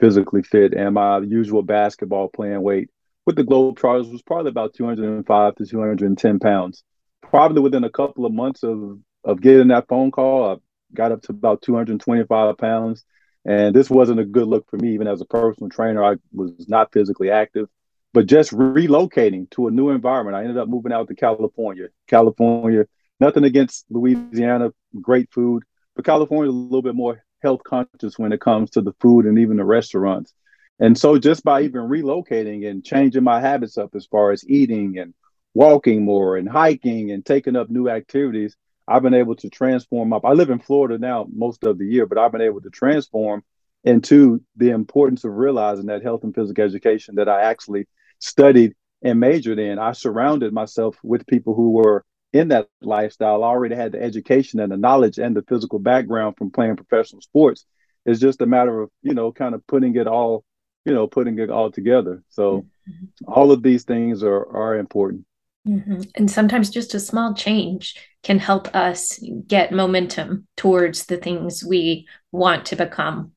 physically 0.00 0.42
fit, 0.42 0.74
and 0.74 0.94
my 0.94 1.18
usual 1.18 1.62
basketball 1.62 2.28
playing 2.28 2.62
weight 2.62 2.90
with 3.26 3.36
the 3.36 3.44
Globetrotters 3.44 4.10
was 4.10 4.22
probably 4.22 4.50
about 4.50 4.74
205 4.74 5.54
to 5.56 5.66
210 5.66 6.38
pounds. 6.38 6.82
Probably 7.22 7.60
within 7.60 7.84
a 7.84 7.90
couple 7.90 8.24
of 8.24 8.32
months 8.32 8.62
of 8.62 8.98
of 9.24 9.40
getting 9.40 9.68
that 9.68 9.88
phone 9.88 10.10
call, 10.10 10.52
I 10.52 10.56
got 10.94 11.12
up 11.12 11.22
to 11.22 11.32
about 11.32 11.62
225 11.62 12.56
pounds. 12.56 13.04
And 13.44 13.74
this 13.74 13.90
wasn't 13.90 14.20
a 14.20 14.24
good 14.24 14.46
look 14.46 14.68
for 14.68 14.76
me, 14.76 14.94
even 14.94 15.06
as 15.06 15.20
a 15.20 15.24
personal 15.24 15.70
trainer. 15.70 16.04
I 16.04 16.16
was 16.32 16.68
not 16.68 16.92
physically 16.92 17.30
active, 17.30 17.68
but 18.12 18.26
just 18.26 18.52
relocating 18.52 19.50
to 19.50 19.68
a 19.68 19.70
new 19.70 19.90
environment. 19.90 20.36
I 20.36 20.40
ended 20.40 20.58
up 20.58 20.68
moving 20.68 20.92
out 20.92 21.08
to 21.08 21.14
California. 21.14 21.88
California 22.06 22.86
nothing 23.20 23.44
against 23.44 23.84
Louisiana, 23.90 24.72
great 25.00 25.30
food, 25.32 25.64
but 25.96 26.04
California 26.04 26.50
is 26.50 26.54
a 26.54 26.58
little 26.58 26.82
bit 26.82 26.94
more 26.94 27.22
health 27.42 27.62
conscious 27.64 28.18
when 28.18 28.32
it 28.32 28.40
comes 28.40 28.70
to 28.70 28.80
the 28.80 28.94
food 29.00 29.26
and 29.26 29.38
even 29.38 29.56
the 29.56 29.64
restaurants. 29.64 30.32
And 30.80 30.96
so 30.96 31.18
just 31.18 31.42
by 31.44 31.62
even 31.62 31.82
relocating 31.82 32.68
and 32.68 32.84
changing 32.84 33.24
my 33.24 33.40
habits 33.40 33.78
up 33.78 33.94
as 33.94 34.06
far 34.06 34.30
as 34.30 34.48
eating 34.48 34.98
and 34.98 35.14
walking 35.54 36.04
more 36.04 36.36
and 36.36 36.48
hiking 36.48 37.10
and 37.10 37.24
taking 37.24 37.56
up 37.56 37.68
new 37.68 37.88
activities, 37.88 38.56
I've 38.86 39.02
been 39.02 39.14
able 39.14 39.36
to 39.36 39.50
transform 39.50 40.12
up. 40.12 40.24
I 40.24 40.32
live 40.32 40.50
in 40.50 40.60
Florida 40.60 40.98
now 40.98 41.26
most 41.32 41.64
of 41.64 41.78
the 41.78 41.86
year, 41.86 42.06
but 42.06 42.16
I've 42.16 42.32
been 42.32 42.40
able 42.40 42.60
to 42.62 42.70
transform 42.70 43.42
into 43.84 44.42
the 44.56 44.70
importance 44.70 45.24
of 45.24 45.32
realizing 45.32 45.86
that 45.86 46.02
health 46.02 46.24
and 46.24 46.34
physical 46.34 46.64
education 46.64 47.16
that 47.16 47.28
I 47.28 47.42
actually 47.42 47.86
studied 48.18 48.74
and 49.02 49.20
majored 49.20 49.58
in. 49.58 49.78
I 49.78 49.92
surrounded 49.92 50.52
myself 50.52 50.96
with 51.02 51.26
people 51.26 51.54
who 51.54 51.70
were 51.72 52.04
in 52.32 52.48
that 52.48 52.68
lifestyle 52.80 53.42
I 53.42 53.48
already 53.48 53.74
had 53.74 53.92
the 53.92 54.02
education 54.02 54.60
and 54.60 54.70
the 54.70 54.76
knowledge 54.76 55.18
and 55.18 55.36
the 55.36 55.42
physical 55.42 55.78
background 55.78 56.36
from 56.36 56.50
playing 56.50 56.76
professional 56.76 57.22
sports. 57.22 57.64
It's 58.04 58.20
just 58.20 58.42
a 58.42 58.46
matter 58.46 58.80
of, 58.82 58.90
you 59.02 59.14
know, 59.14 59.32
kind 59.32 59.54
of 59.54 59.66
putting 59.66 59.96
it 59.96 60.06
all, 60.06 60.44
you 60.84 60.94
know, 60.94 61.06
putting 61.06 61.38
it 61.38 61.50
all 61.50 61.70
together. 61.70 62.22
So 62.28 62.62
mm-hmm. 62.88 63.30
all 63.32 63.52
of 63.52 63.62
these 63.62 63.84
things 63.84 64.22
are 64.22 64.46
are 64.56 64.76
important. 64.76 65.24
Mm-hmm. 65.66 66.02
And 66.14 66.30
sometimes 66.30 66.70
just 66.70 66.94
a 66.94 67.00
small 67.00 67.34
change 67.34 67.96
can 68.22 68.38
help 68.38 68.74
us 68.74 69.18
get 69.46 69.72
momentum 69.72 70.46
towards 70.56 71.06
the 71.06 71.18
things 71.18 71.64
we 71.64 72.06
want 72.32 72.66
to 72.66 72.76
become. 72.76 73.32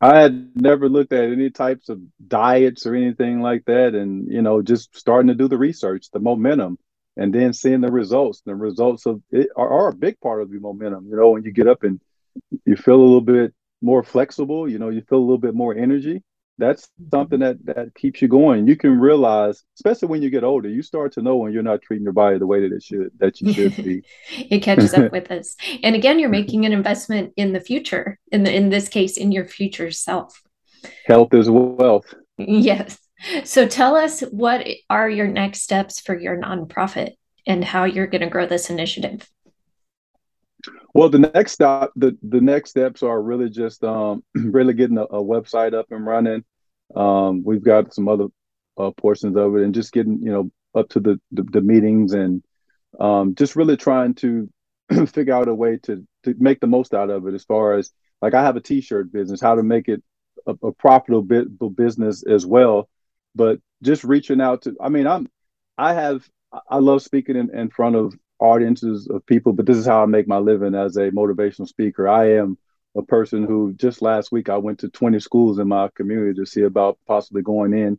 I 0.00 0.20
had 0.20 0.50
never 0.54 0.88
looked 0.88 1.12
at 1.14 1.24
any 1.24 1.48
types 1.48 1.88
of 1.88 2.00
diets 2.26 2.84
or 2.84 2.94
anything 2.94 3.40
like 3.40 3.64
that. 3.66 3.94
And, 3.94 4.30
you 4.30 4.42
know, 4.42 4.60
just 4.60 4.94
starting 4.94 5.28
to 5.28 5.34
do 5.34 5.48
the 5.48 5.56
research, 5.56 6.10
the 6.10 6.20
momentum 6.20 6.78
and 7.16 7.34
then 7.34 7.52
seeing 7.52 7.80
the 7.80 7.90
results. 7.90 8.42
The 8.44 8.54
results 8.54 9.06
of 9.06 9.22
it 9.30 9.48
are, 9.56 9.68
are, 9.68 9.88
a 9.88 9.94
big 9.94 10.18
part 10.20 10.42
of 10.42 10.50
the 10.50 10.58
momentum. 10.58 11.06
You 11.08 11.16
know, 11.16 11.30
when 11.30 11.44
you 11.44 11.52
get 11.52 11.68
up 11.68 11.82
and 11.82 12.00
you 12.64 12.76
feel 12.76 12.96
a 12.96 13.02
little 13.02 13.20
bit 13.20 13.54
more 13.82 14.02
flexible, 14.02 14.68
you 14.68 14.78
know, 14.78 14.88
you 14.88 15.02
feel 15.08 15.18
a 15.18 15.20
little 15.20 15.38
bit 15.38 15.54
more 15.54 15.74
energy. 15.74 16.22
That's 16.56 16.88
something 17.10 17.40
that 17.40 17.64
that 17.66 17.94
keeps 17.96 18.22
you 18.22 18.28
going. 18.28 18.68
You 18.68 18.76
can 18.76 19.00
realize, 19.00 19.64
especially 19.76 20.06
when 20.06 20.22
you 20.22 20.30
get 20.30 20.44
older, 20.44 20.68
you 20.68 20.82
start 20.82 21.12
to 21.14 21.22
know 21.22 21.36
when 21.36 21.52
you're 21.52 21.64
not 21.64 21.82
treating 21.82 22.04
your 22.04 22.12
body 22.12 22.38
the 22.38 22.46
way 22.46 22.60
that 22.60 22.72
it 22.72 22.82
should 22.82 23.10
that 23.18 23.40
you 23.40 23.52
should 23.52 23.76
be. 23.76 24.04
it 24.30 24.60
catches 24.60 24.94
up 24.94 25.10
with 25.12 25.32
us. 25.32 25.56
And 25.82 25.96
again, 25.96 26.20
you're 26.20 26.28
making 26.28 26.64
an 26.64 26.72
investment 26.72 27.32
in 27.36 27.52
the 27.52 27.60
future. 27.60 28.20
In 28.30 28.44
the 28.44 28.54
in 28.54 28.70
this 28.70 28.88
case, 28.88 29.16
in 29.16 29.32
your 29.32 29.46
future 29.46 29.90
self. 29.90 30.40
Health 31.06 31.34
is 31.34 31.50
wealth. 31.50 32.14
Yes. 32.38 32.98
So 33.44 33.66
tell 33.66 33.96
us 33.96 34.20
what 34.20 34.66
are 34.90 35.08
your 35.08 35.26
next 35.26 35.62
steps 35.62 36.00
for 36.00 36.18
your 36.18 36.36
nonprofit 36.36 37.12
and 37.46 37.64
how 37.64 37.84
you're 37.84 38.06
going 38.06 38.22
to 38.22 38.28
grow 38.28 38.46
this 38.46 38.70
initiative. 38.70 39.28
Well, 40.94 41.08
the 41.08 41.18
next 41.18 41.52
stop, 41.52 41.92
the 41.96 42.16
the 42.22 42.40
next 42.40 42.70
steps 42.70 43.02
are 43.02 43.20
really 43.20 43.50
just 43.50 43.84
um, 43.84 44.24
really 44.34 44.72
getting 44.74 44.98
a, 44.98 45.02
a, 45.02 45.22
website 45.22 45.74
up 45.74 45.86
and 45.90 46.06
running. 46.06 46.44
Um, 46.94 47.42
we've 47.44 47.64
got 47.64 47.92
some 47.92 48.08
other 48.08 48.28
uh, 48.78 48.92
portions 48.92 49.36
of 49.36 49.56
it, 49.56 49.62
and 49.62 49.74
just 49.74 49.92
getting 49.92 50.20
you 50.22 50.32
know 50.32 50.50
up 50.74 50.88
to 50.90 51.00
the 51.00 51.20
the, 51.32 51.42
the 51.42 51.60
meetings 51.60 52.14
and 52.14 52.42
um, 52.98 53.34
just 53.34 53.56
really 53.56 53.76
trying 53.76 54.14
to 54.14 54.48
figure 55.06 55.34
out 55.34 55.48
a 55.48 55.54
way 55.54 55.78
to 55.82 56.06
to 56.22 56.34
make 56.38 56.60
the 56.60 56.66
most 56.66 56.94
out 56.94 57.10
of 57.10 57.26
it. 57.26 57.34
As 57.34 57.44
far 57.44 57.74
as 57.74 57.90
like 58.22 58.32
I 58.34 58.42
have 58.42 58.56
a 58.56 58.60
T-shirt 58.60 59.12
business, 59.12 59.40
how 59.40 59.56
to 59.56 59.62
make 59.62 59.88
it 59.88 60.02
a, 60.46 60.54
a 60.62 60.72
profitable 60.72 61.70
business 61.70 62.22
as 62.22 62.46
well 62.46 62.88
but 63.34 63.58
just 63.82 64.04
reaching 64.04 64.40
out 64.40 64.62
to 64.62 64.74
i 64.80 64.88
mean 64.88 65.06
i'm 65.06 65.28
i 65.78 65.92
have 65.92 66.28
i 66.68 66.78
love 66.78 67.02
speaking 67.02 67.36
in, 67.36 67.54
in 67.56 67.70
front 67.70 67.96
of 67.96 68.14
audiences 68.40 69.08
of 69.08 69.24
people 69.26 69.52
but 69.52 69.66
this 69.66 69.76
is 69.76 69.86
how 69.86 70.02
i 70.02 70.06
make 70.06 70.28
my 70.28 70.38
living 70.38 70.74
as 70.74 70.96
a 70.96 71.10
motivational 71.10 71.68
speaker. 71.68 72.08
I 72.08 72.32
am 72.32 72.58
a 72.96 73.02
person 73.02 73.44
who 73.44 73.72
just 73.74 74.02
last 74.02 74.30
week 74.32 74.48
i 74.48 74.56
went 74.58 74.80
to 74.80 74.88
20 74.88 75.20
schools 75.20 75.58
in 75.58 75.68
my 75.68 75.88
community 75.94 76.34
to 76.34 76.46
see 76.46 76.62
about 76.62 76.98
possibly 77.06 77.42
going 77.42 77.72
in 77.72 77.98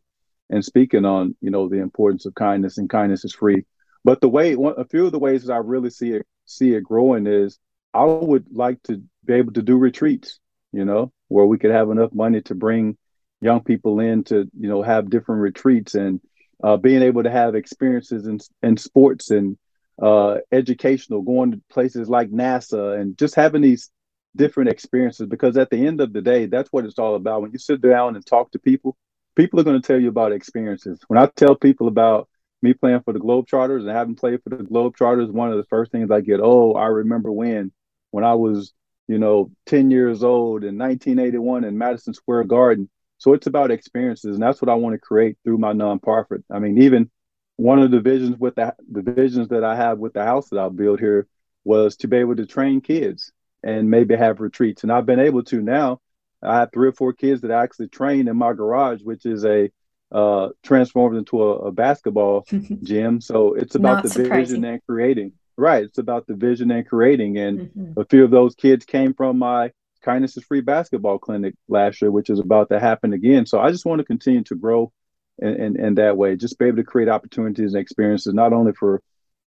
and 0.49 0.63
speaking 0.63 1.05
on 1.05 1.36
you 1.41 1.51
know 1.51 1.67
the 1.67 1.79
importance 1.79 2.25
of 2.25 2.36
kindness 2.36 2.77
and 2.77 2.89
kindness 2.89 3.25
is 3.25 3.33
free. 3.33 3.65
But 4.03 4.21
the 4.21 4.29
way 4.29 4.55
one, 4.55 4.75
a 4.77 4.86
few 4.86 5.05
of 5.05 5.11
the 5.11 5.19
ways 5.19 5.45
that 5.45 5.53
i 5.53 5.57
really 5.57 5.89
see 5.89 6.11
it 6.11 6.25
see 6.45 6.73
it 6.73 6.83
growing 6.83 7.27
is 7.27 7.57
i 7.93 8.03
would 8.03 8.45
like 8.51 8.81
to 8.83 9.01
be 9.25 9.33
able 9.33 9.53
to 9.53 9.63
do 9.63 9.77
retreats 9.77 10.39
you 10.71 10.86
know 10.86 11.11
where 11.27 11.45
we 11.45 11.57
could 11.57 11.71
have 11.71 11.89
enough 11.89 12.13
money 12.13 12.41
to 12.41 12.53
bring 12.53 12.97
young 13.45 13.63
people 13.63 13.99
in 13.99 14.23
to 14.25 14.49
you 14.59 14.67
know 14.67 14.81
have 14.81 15.09
different 15.09 15.41
retreats 15.41 15.95
and 15.95 16.19
uh, 16.63 16.77
being 16.77 17.01
able 17.01 17.23
to 17.23 17.31
have 17.31 17.55
experiences 17.55 18.27
in 18.27 18.39
in 18.61 18.75
sports 18.75 19.31
and 19.31 19.57
uh, 20.01 20.37
educational, 20.51 21.21
going 21.21 21.51
to 21.51 21.61
places 21.69 22.09
like 22.09 22.29
NASA 22.29 22.99
and 22.99 23.17
just 23.17 23.35
having 23.35 23.61
these 23.61 23.89
different 24.35 24.69
experiences. 24.69 25.27
Because 25.27 25.57
at 25.57 25.69
the 25.69 25.87
end 25.87 26.01
of 26.01 26.11
the 26.11 26.21
day, 26.21 26.47
that's 26.47 26.71
what 26.71 26.85
it's 26.85 26.99
all 26.99 27.15
about. 27.15 27.41
When 27.41 27.51
you 27.51 27.59
sit 27.59 27.81
down 27.81 28.15
and 28.15 28.25
talk 28.25 28.51
to 28.51 28.59
people, 28.59 28.97
people 29.35 29.59
are 29.59 29.63
going 29.63 29.81
to 29.81 29.87
tell 29.87 29.99
you 29.99 30.09
about 30.09 30.33
experiences. 30.33 30.99
When 31.07 31.17
I 31.17 31.27
tell 31.27 31.55
people 31.55 31.87
about 31.87 32.27
me 32.61 32.73
playing 32.73 33.01
for 33.01 33.13
the 33.13 33.19
Globetrotters 33.19 33.81
and 33.81 33.89
having 33.89 34.15
played 34.15 34.41
for 34.43 34.49
the 34.49 34.63
Globetrotters, 34.63 35.31
one 35.31 35.51
of 35.51 35.57
the 35.57 35.65
first 35.65 35.91
things 35.91 36.11
I 36.11 36.21
get, 36.21 36.39
oh, 36.41 36.73
I 36.73 36.87
remember 36.87 37.31
when, 37.31 37.71
when 38.11 38.23
I 38.23 38.33
was, 38.33 38.73
you 39.07 39.19
know, 39.19 39.51
10 39.67 39.91
years 39.91 40.23
old 40.23 40.63
in 40.63 40.77
1981 40.77 41.63
in 41.63 41.77
Madison 41.77 42.13
Square 42.13 42.45
Garden. 42.45 42.89
So 43.18 43.34
it's 43.34 43.47
about 43.47 43.72
experiences, 43.72 44.36
and 44.36 44.43
that's 44.43 44.61
what 44.61 44.70
I 44.70 44.76
want 44.76 44.93
to 44.93 44.99
create 44.99 45.38
through 45.43 45.57
my 45.57 45.74
nonprofit. 45.74 46.43
I 46.51 46.59
mean, 46.59 46.82
even 46.82 47.09
one 47.57 47.80
of 47.80 47.91
the 47.91 48.01
visions 48.01 48.38
with 48.38 48.55
the, 48.55 48.76
the 48.91 49.01
visions 49.01 49.49
that 49.49 49.63
I 49.63 49.76
have 49.76 49.97
with 49.99 50.13
the 50.13 50.24
house 50.24 50.49
that 50.49 50.59
I 50.59 50.68
built 50.70 50.99
here 50.99 51.28
was 51.63 51.95
to 51.97 52.07
be 52.07 52.18
able 52.18 52.36
to 52.36 52.45
train 52.45 52.82
kids 52.82 53.32
and 53.63 53.89
maybe 53.89 54.16
have 54.16 54.39
retreats. 54.39 54.84
And 54.84 54.91
I've 54.91 55.05
been 55.05 55.20
able 55.20 55.43
to 55.45 55.61
now. 55.61 56.01
I 56.43 56.59
have 56.59 56.72
three 56.72 56.89
or 56.89 56.93
four 56.93 57.13
kids 57.13 57.41
that 57.41 57.51
I 57.51 57.63
actually 57.63 57.88
train 57.88 58.28
in 58.28 58.38
my 58.38 58.53
garage, 58.53 59.01
which 59.01 59.26
is 59.26 59.45
a 59.45 59.72
uh, 60.11 60.49
transformed 60.63 61.18
into 61.18 61.41
a, 61.41 61.55
a 61.68 61.72
basketball 61.72 62.45
gym. 62.84 63.20
So 63.22 63.53
it's 63.53 63.76
about 63.76 63.95
Not 63.95 64.03
the 64.03 64.09
surprising. 64.09 64.61
vision 64.61 64.66
and 64.66 64.86
creating. 64.86 65.32
Right. 65.57 65.84
It's 65.84 65.97
about 65.97 66.28
the 66.28 66.36
vision 66.36 66.70
and 66.72 66.88
creating. 66.88 67.38
And 67.38 67.59
mm-hmm. 67.59 67.99
a 67.99 68.05
few 68.05 68.24
of 68.24 68.32
those 68.32 68.55
kids 68.55 68.86
came 68.86 69.13
from 69.13 69.39
my 69.39 69.72
Kindness 70.06 70.38
is 70.38 70.43
Free 70.43 70.62
basketball 70.62 71.18
clinic 71.18 71.56
last 71.68 71.99
year, 72.01 72.12
which 72.12 72.30
is 72.30 72.39
about 72.39 72.70
to 72.70 72.80
happen 72.80 73.12
again. 73.12 73.47
So 73.47 73.60
I 73.60 73.72
just 73.72 73.86
want 73.86 73.99
to 73.99 74.06
continue 74.06 74.43
to 74.43 74.56
grow 74.56 74.93
in, 75.39 75.56
in, 75.56 75.80
in 75.80 75.95
that 75.95 76.16
way, 76.16 76.36
just 76.36 76.60
be 76.60 76.66
able 76.66 76.78
to 76.78 76.84
create 76.84 77.10
opportunities 77.10 77.74
and 77.74 77.82
experiences, 77.82 78.34
not 78.34 78.53
only 78.53 78.74
for 78.74 79.01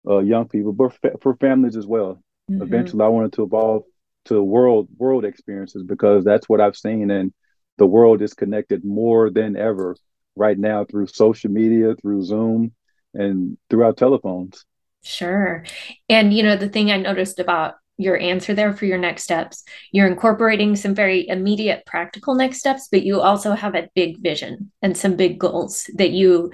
uh, 0.06 0.18
young 0.18 0.48
people, 0.48 0.72
but 0.72 0.92
for, 1.00 1.12
for 1.22 1.36
families 1.36 1.76
as 1.76 1.86
well. 1.86 2.20
Mm-hmm. 2.50 2.62
Eventually, 2.62 3.04
I 3.04 3.08
wanted 3.08 3.34
to 3.34 3.44
evolve 3.44 3.84
to 4.24 4.42
world 4.42 4.88
world 4.98 5.24
experiences 5.24 5.84
because 5.84 6.24
that's 6.24 6.48
what 6.48 6.60
I've 6.60 6.76
seen, 6.76 7.10
and 7.10 7.32
the 7.78 7.86
world 7.86 8.20
is 8.20 8.34
connected 8.34 8.84
more 8.84 9.30
than 9.30 9.56
ever 9.56 9.96
right 10.34 10.58
now 10.58 10.84
through 10.84 11.06
social 11.06 11.50
media, 11.50 11.94
through 11.94 12.24
Zoom, 12.24 12.72
and 13.14 13.56
through 13.70 13.84
our 13.84 13.92
telephones. 13.92 14.64
Sure. 15.04 15.64
And 16.08 16.34
you 16.34 16.42
know, 16.42 16.56
the 16.56 16.68
thing 16.68 16.90
I 16.90 16.96
noticed 16.96 17.38
about 17.38 17.76
your 17.98 18.18
answer 18.18 18.54
there 18.54 18.72
for 18.72 18.86
your 18.86 18.98
next 18.98 19.24
steps, 19.24 19.64
you're 19.92 20.06
incorporating 20.06 20.76
some 20.76 20.94
very 20.94 21.28
immediate 21.28 21.84
practical 21.84 22.34
next 22.34 22.60
steps, 22.60 22.88
but 22.90 23.02
you 23.02 23.20
also 23.20 23.52
have 23.52 23.74
a 23.74 23.88
big 23.94 24.18
vision 24.22 24.70
and 24.80 24.96
some 24.96 25.16
big 25.16 25.38
goals 25.38 25.90
that 25.94 26.10
you 26.10 26.50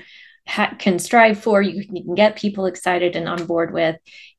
ha- 0.48 0.74
can 0.78 0.98
strive 0.98 1.38
for, 1.38 1.62
you 1.62 1.86
can 1.86 2.14
get 2.14 2.36
people 2.36 2.66
excited 2.66 3.14
and 3.14 3.28
on 3.28 3.46
board 3.46 3.72
with. 3.72 3.96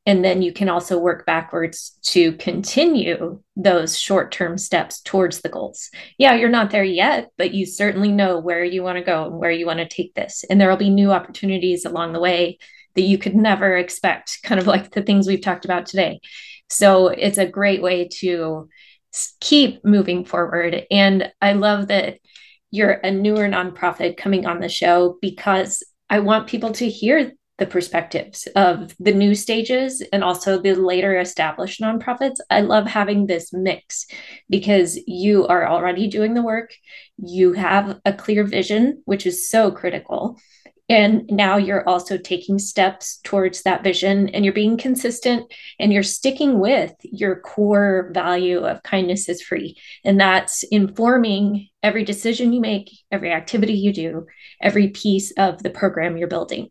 And 0.08 0.24
then 0.24 0.44
you 0.44 0.54
can 0.54 0.70
also 0.70 1.00
work 1.00 1.26
backwards 1.26 1.98
to 2.04 2.34
continue 2.34 3.42
those 3.56 3.98
short 3.98 4.32
term 4.32 4.58
steps 4.60 5.02
towards 5.02 5.42
the 5.42 5.50
goals. 5.50 5.90
Yeah, 6.20 6.36
you're 6.36 6.50
not 6.50 6.70
there 6.70 6.84
yet, 6.84 7.30
but 7.40 7.56
you 7.56 7.66
certainly 7.66 8.12
know 8.12 8.38
where 8.38 8.64
you 8.64 8.84
want 8.84 9.00
to 9.00 9.04
go 9.04 9.26
and 9.26 9.40
where 9.40 9.50
you 9.50 9.66
want 9.66 9.80
to 9.80 9.88
take 9.88 10.14
this. 10.14 10.46
And 10.48 10.62
there 10.62 10.70
will 10.70 10.78
be 10.78 10.92
new 10.92 11.12
opportunities 11.12 11.86
along 11.86 12.14
the 12.14 12.20
way 12.20 12.60
that 12.94 13.02
you 13.02 13.18
could 13.18 13.36
never 13.36 13.76
expect, 13.76 14.40
kind 14.44 14.60
of 14.60 14.68
like 14.68 14.92
the 14.92 15.02
things 15.02 15.28
we've 15.28 15.42
talked 15.42 15.66
about 15.66 15.88
today. 15.88 16.20
So 16.70 17.08
it's 17.08 17.38
a 17.38 17.48
great 17.48 17.82
way 17.82 18.10
to 18.20 18.70
keep 19.40 19.84
moving 19.86 20.26
forward. 20.26 20.84
And 20.92 21.32
I 21.42 21.54
love 21.54 21.88
that 21.88 22.20
you're 22.72 22.92
a 22.92 23.12
newer 23.12 23.48
nonprofit 23.48 24.18
coming 24.18 24.46
on 24.46 24.60
the 24.60 24.70
show 24.70 25.18
because 25.22 25.84
I 26.10 26.20
want 26.20 26.48
people 26.48 26.72
to 26.74 26.90
hear 26.90 27.32
the 27.58 27.66
perspectives 27.66 28.48
of 28.56 28.94
the 29.00 29.14
new 29.14 29.34
stages 29.34 30.04
and 30.12 30.24
also 30.24 30.62
the 30.62 30.74
later 30.74 31.18
established 31.18 31.80
nonprofits. 31.80 32.38
I 32.50 32.62
love 32.62 32.86
having 32.86 33.28
this 33.28 33.54
mix 33.54 34.06
because 34.50 35.00
you 35.08 35.48
are 35.48 35.66
already 35.68 36.08
doing 36.08 36.34
the 36.34 36.44
work, 36.44 36.74
you 37.18 37.54
have 37.54 38.00
a 38.04 38.12
clear 38.12 38.44
vision, 38.44 39.02
which 39.06 39.26
is 39.26 39.50
so 39.50 39.72
critical. 39.72 40.38
And 40.88 41.28
now 41.32 41.58
you're 41.58 41.88
also 41.90 42.16
taking 42.18 42.60
steps 42.60 43.20
towards 43.24 43.64
that 43.64 43.84
vision 43.84 44.30
and 44.30 44.46
you're 44.46 44.54
being 44.54 44.78
consistent 44.78 45.52
and 45.80 45.92
you're 45.92 46.04
sticking 46.04 46.60
with 46.60 46.94
your 47.02 47.40
core 47.40 48.12
value 48.14 48.60
of 48.60 48.84
kindness 48.84 49.28
is 49.28 49.42
free. 49.42 49.78
And 50.04 50.20
that's 50.20 50.62
informing 50.64 51.70
every 51.82 52.04
decision 52.04 52.54
you 52.54 52.62
make, 52.62 52.92
every 53.12 53.32
activity 53.32 53.74
you 53.74 53.94
do, 53.94 54.28
every 54.62 54.90
piece 54.90 55.32
of 55.38 55.64
the 55.64 55.72
program 55.72 56.18
you're 56.18 56.28
building. 56.28 56.70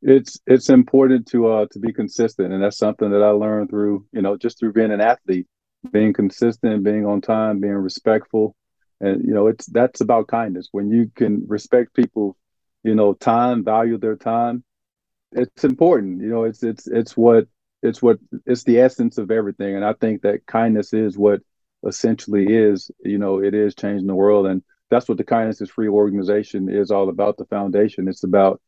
It's 0.00 0.38
it's 0.46 0.68
important 0.68 1.26
to 1.28 1.48
uh 1.48 1.66
to 1.72 1.78
be 1.80 1.92
consistent 1.92 2.52
and 2.52 2.62
that's 2.62 2.78
something 2.78 3.10
that 3.10 3.22
I 3.22 3.30
learned 3.30 3.70
through, 3.70 4.06
you 4.12 4.22
know, 4.22 4.36
just 4.36 4.58
through 4.58 4.72
being 4.72 4.92
an 4.92 5.00
athlete, 5.00 5.46
being 5.92 6.12
consistent, 6.12 6.84
being 6.84 7.04
on 7.04 7.20
time, 7.20 7.60
being 7.60 7.74
respectful. 7.74 8.54
And 9.00 9.24
you 9.24 9.34
know, 9.34 9.48
it's 9.48 9.66
that's 9.66 10.00
about 10.00 10.28
kindness. 10.28 10.68
When 10.70 10.90
you 10.90 11.10
can 11.16 11.44
respect 11.48 11.94
people 11.94 12.36
you 12.84 12.94
know 12.94 13.12
time 13.14 13.64
value 13.64 13.98
their 13.98 14.16
time 14.16 14.62
it's 15.32 15.64
important 15.64 16.20
you 16.20 16.28
know 16.28 16.44
it's 16.44 16.62
it's 16.62 16.86
it's 16.86 17.16
what 17.16 17.46
it's 17.82 18.02
what 18.02 18.18
it's 18.46 18.64
the 18.64 18.78
essence 18.80 19.18
of 19.18 19.30
everything. 19.30 19.76
And 19.76 19.84
i 19.84 19.92
think 19.92 20.22
that 20.22 20.46
kindness 20.46 20.92
is 20.92 21.16
what 21.16 21.40
essentially 21.86 22.46
is 22.52 22.90
you 23.04 23.18
know 23.18 23.40
it 23.40 23.54
is 23.54 23.74
changing 23.74 24.06
the 24.06 24.14
world. 24.14 24.46
And 24.46 24.62
that's 24.90 25.08
what 25.08 25.18
the 25.18 25.24
kindness 25.24 25.60
is 25.60 25.70
free 25.70 25.88
organization 25.88 26.68
is 26.68 26.90
all 26.90 27.08
about 27.08 27.36
the 27.36 27.44
foundation. 27.46 28.08
It's 28.08 28.24
about 28.24 28.60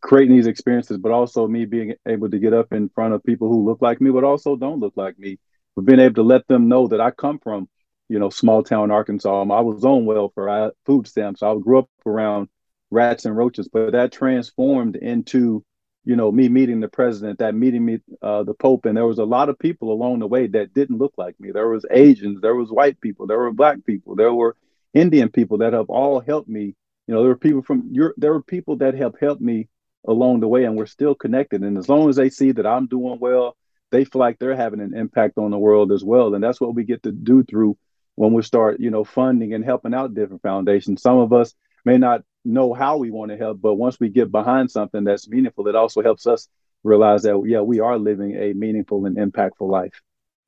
creating 0.00 0.36
these 0.36 0.46
experiences 0.46 0.98
but 0.98 1.12
also 1.12 1.46
me 1.46 1.64
being 1.64 1.94
able 2.06 2.28
to 2.30 2.38
get 2.38 2.52
up 2.52 2.72
in 2.72 2.88
front 2.88 3.14
of 3.14 3.22
people 3.24 3.48
who 3.48 3.64
look 3.64 3.80
like 3.80 4.00
me 4.00 4.10
but 4.10 4.24
also 4.24 4.56
don't 4.56 4.80
look 4.80 4.96
like 4.96 5.18
me. 5.18 5.38
But 5.74 5.86
being 5.86 6.00
able 6.00 6.16
to 6.16 6.22
let 6.22 6.46
them 6.48 6.68
know 6.68 6.86
that 6.88 7.00
i 7.00 7.10
come 7.10 7.38
from 7.38 7.68
you 8.08 8.18
know 8.18 8.30
small 8.30 8.62
town 8.62 8.90
arkansas. 8.90 9.42
I 9.42 9.60
was 9.60 9.84
on 9.84 10.04
welfare. 10.04 10.48
I 10.48 10.62
had 10.64 10.72
food 10.84 11.06
stamps. 11.08 11.42
I 11.42 11.54
grew 11.56 11.78
up 11.78 11.90
around 12.06 12.48
rats 12.92 13.24
and 13.24 13.36
roaches, 13.36 13.68
but 13.68 13.92
that 13.92 14.12
transformed 14.12 14.96
into, 14.96 15.64
you 16.04 16.14
know, 16.14 16.30
me 16.30 16.48
meeting 16.48 16.80
the 16.80 16.88
president, 16.88 17.38
that 17.38 17.54
meeting 17.54 17.84
me, 17.84 17.98
uh, 18.20 18.42
the 18.42 18.54
Pope, 18.54 18.84
and 18.84 18.96
there 18.96 19.06
was 19.06 19.18
a 19.18 19.24
lot 19.24 19.48
of 19.48 19.58
people 19.58 19.92
along 19.92 20.18
the 20.18 20.26
way 20.26 20.46
that 20.46 20.74
didn't 20.74 20.98
look 20.98 21.14
like 21.16 21.38
me. 21.40 21.50
There 21.50 21.68
was 21.68 21.86
Asians, 21.90 22.40
there 22.40 22.54
was 22.54 22.70
white 22.70 23.00
people, 23.00 23.26
there 23.26 23.38
were 23.38 23.52
black 23.52 23.84
people, 23.84 24.14
there 24.14 24.32
were 24.32 24.56
Indian 24.94 25.30
people 25.30 25.58
that 25.58 25.72
have 25.72 25.88
all 25.88 26.20
helped 26.20 26.48
me. 26.48 26.74
You 27.06 27.14
know, 27.14 27.22
there 27.22 27.30
were 27.30 27.36
people 27.36 27.62
from 27.62 27.88
your, 27.90 28.14
there 28.16 28.32
were 28.32 28.42
people 28.42 28.76
that 28.76 28.94
have 28.94 29.14
helped 29.18 29.40
me 29.40 29.68
along 30.06 30.40
the 30.40 30.48
way, 30.48 30.64
and 30.64 30.76
we're 30.76 30.86
still 30.86 31.14
connected. 31.14 31.62
And 31.62 31.78
as 31.78 31.88
long 31.88 32.08
as 32.08 32.16
they 32.16 32.30
see 32.30 32.52
that 32.52 32.66
I'm 32.66 32.86
doing 32.86 33.18
well, 33.18 33.56
they 33.90 34.04
feel 34.04 34.20
like 34.20 34.38
they're 34.38 34.56
having 34.56 34.80
an 34.80 34.96
impact 34.96 35.38
on 35.38 35.50
the 35.50 35.58
world 35.58 35.92
as 35.92 36.04
well. 36.04 36.34
And 36.34 36.42
that's 36.42 36.60
what 36.60 36.74
we 36.74 36.84
get 36.84 37.02
to 37.04 37.12
do 37.12 37.42
through 37.44 37.76
when 38.14 38.32
we 38.32 38.42
start, 38.42 38.80
you 38.80 38.90
know, 38.90 39.04
funding 39.04 39.54
and 39.54 39.64
helping 39.64 39.94
out 39.94 40.14
different 40.14 40.42
foundations. 40.42 41.02
Some 41.02 41.18
of 41.18 41.32
us 41.32 41.54
may 41.84 41.98
not 41.98 42.22
know 42.44 42.72
how 42.74 42.96
we 42.96 43.10
want 43.10 43.30
to 43.30 43.36
help, 43.36 43.60
but 43.60 43.74
once 43.74 43.98
we 44.00 44.08
get 44.08 44.30
behind 44.30 44.70
something 44.70 45.04
that's 45.04 45.28
meaningful, 45.28 45.68
it 45.68 45.76
also 45.76 46.02
helps 46.02 46.26
us 46.26 46.48
realize 46.84 47.22
that 47.22 47.40
yeah, 47.46 47.60
we 47.60 47.80
are 47.80 47.98
living 47.98 48.34
a 48.36 48.52
meaningful 48.52 49.06
and 49.06 49.16
impactful 49.16 49.68
life. 49.68 50.00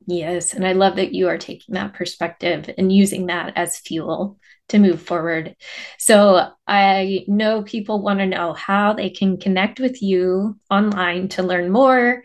Yes, 0.07 0.53
and 0.53 0.67
I 0.67 0.73
love 0.73 0.97
that 0.97 1.15
you 1.15 1.29
are 1.29 1.39
taking 1.39 1.75
that 1.75 1.95
perspective 1.95 2.69
and 2.77 2.93
using 2.93 3.27
that 3.27 3.55
as 3.57 3.79
fuel 3.79 4.39
to 4.69 4.79
move 4.79 5.01
forward. 5.01 5.57
So 5.99 6.51
I 6.67 7.25
know 7.27 7.63
people 7.63 8.03
want 8.03 8.19
to 8.19 8.27
know 8.27 8.53
how 8.53 8.93
they 8.93 9.09
can 9.09 9.39
connect 9.39 9.81
with 9.81 10.03
you 10.03 10.59
online 10.71 11.29
to 11.29 11.43
learn 11.43 11.71
more, 11.71 12.23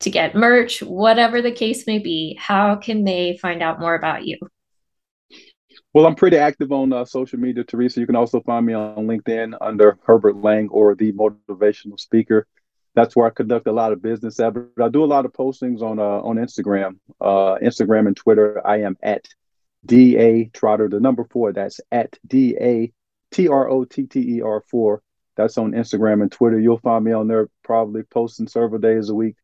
to 0.00 0.10
get 0.10 0.34
merch, 0.34 0.82
whatever 0.82 1.40
the 1.40 1.52
case 1.52 1.86
may 1.86 1.98
be. 1.98 2.38
How 2.38 2.76
can 2.76 3.04
they 3.04 3.38
find 3.40 3.62
out 3.62 3.80
more 3.80 3.94
about 3.94 4.26
you? 4.26 4.38
Well, 5.94 6.06
I'm 6.06 6.16
pretty 6.16 6.38
active 6.38 6.72
on 6.72 6.92
uh, 6.92 7.04
social 7.04 7.38
media, 7.38 7.62
Teresa. 7.62 8.00
You 8.00 8.06
can 8.06 8.16
also 8.16 8.40
find 8.40 8.66
me 8.66 8.72
on 8.72 9.06
LinkedIn 9.06 9.56
under 9.60 9.96
Herbert 10.02 10.34
Lang 10.34 10.68
or 10.70 10.96
the 10.96 11.12
Motivational 11.12 12.00
Speaker. 12.00 12.48
That's 12.96 13.14
where 13.14 13.28
I 13.28 13.30
conduct 13.30 13.68
a 13.68 13.72
lot 13.72 13.92
of 13.92 14.02
business. 14.02 14.40
at, 14.40 14.54
but 14.54 14.84
I 14.84 14.88
do 14.88 15.04
a 15.04 15.06
lot 15.06 15.24
of 15.24 15.32
postings 15.32 15.82
on 15.82 16.00
uh, 16.00 16.02
on 16.02 16.34
Instagram, 16.36 16.98
uh, 17.20 17.58
Instagram 17.62 18.08
and 18.08 18.16
Twitter. 18.16 18.60
I 18.66 18.80
am 18.80 18.96
at 19.04 19.28
da 19.86 20.46
trotter, 20.52 20.88
the 20.88 20.98
number 20.98 21.28
four. 21.30 21.52
That's 21.52 21.80
at 21.92 22.18
da 22.26 22.90
t 23.30 23.48
r 23.48 23.68
o 23.68 23.84
t 23.84 24.08
t 24.08 24.38
e 24.38 24.42
r 24.42 24.64
four. 24.68 25.00
That's 25.36 25.58
on 25.58 25.72
Instagram 25.72 26.22
and 26.22 26.32
Twitter. 26.32 26.58
You'll 26.58 26.78
find 26.78 27.04
me 27.04 27.12
on 27.12 27.28
there, 27.28 27.48
probably 27.62 28.02
posting 28.02 28.48
several 28.48 28.80
days 28.80 29.10
a 29.10 29.14
week. 29.14 29.36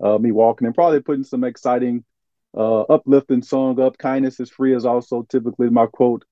Uh, 0.00 0.18
me 0.18 0.30
walking 0.30 0.66
and 0.66 0.74
probably 0.74 1.00
putting 1.00 1.24
some 1.24 1.42
exciting 1.42 2.04
uh, 2.56 2.82
uplifting 2.82 3.42
song 3.42 3.80
up. 3.80 3.98
Kindness 3.98 4.40
is 4.40 4.50
free 4.50 4.74
is 4.74 4.86
also 4.86 5.26
typically 5.28 5.68
my 5.68 5.86
quote 5.86 6.24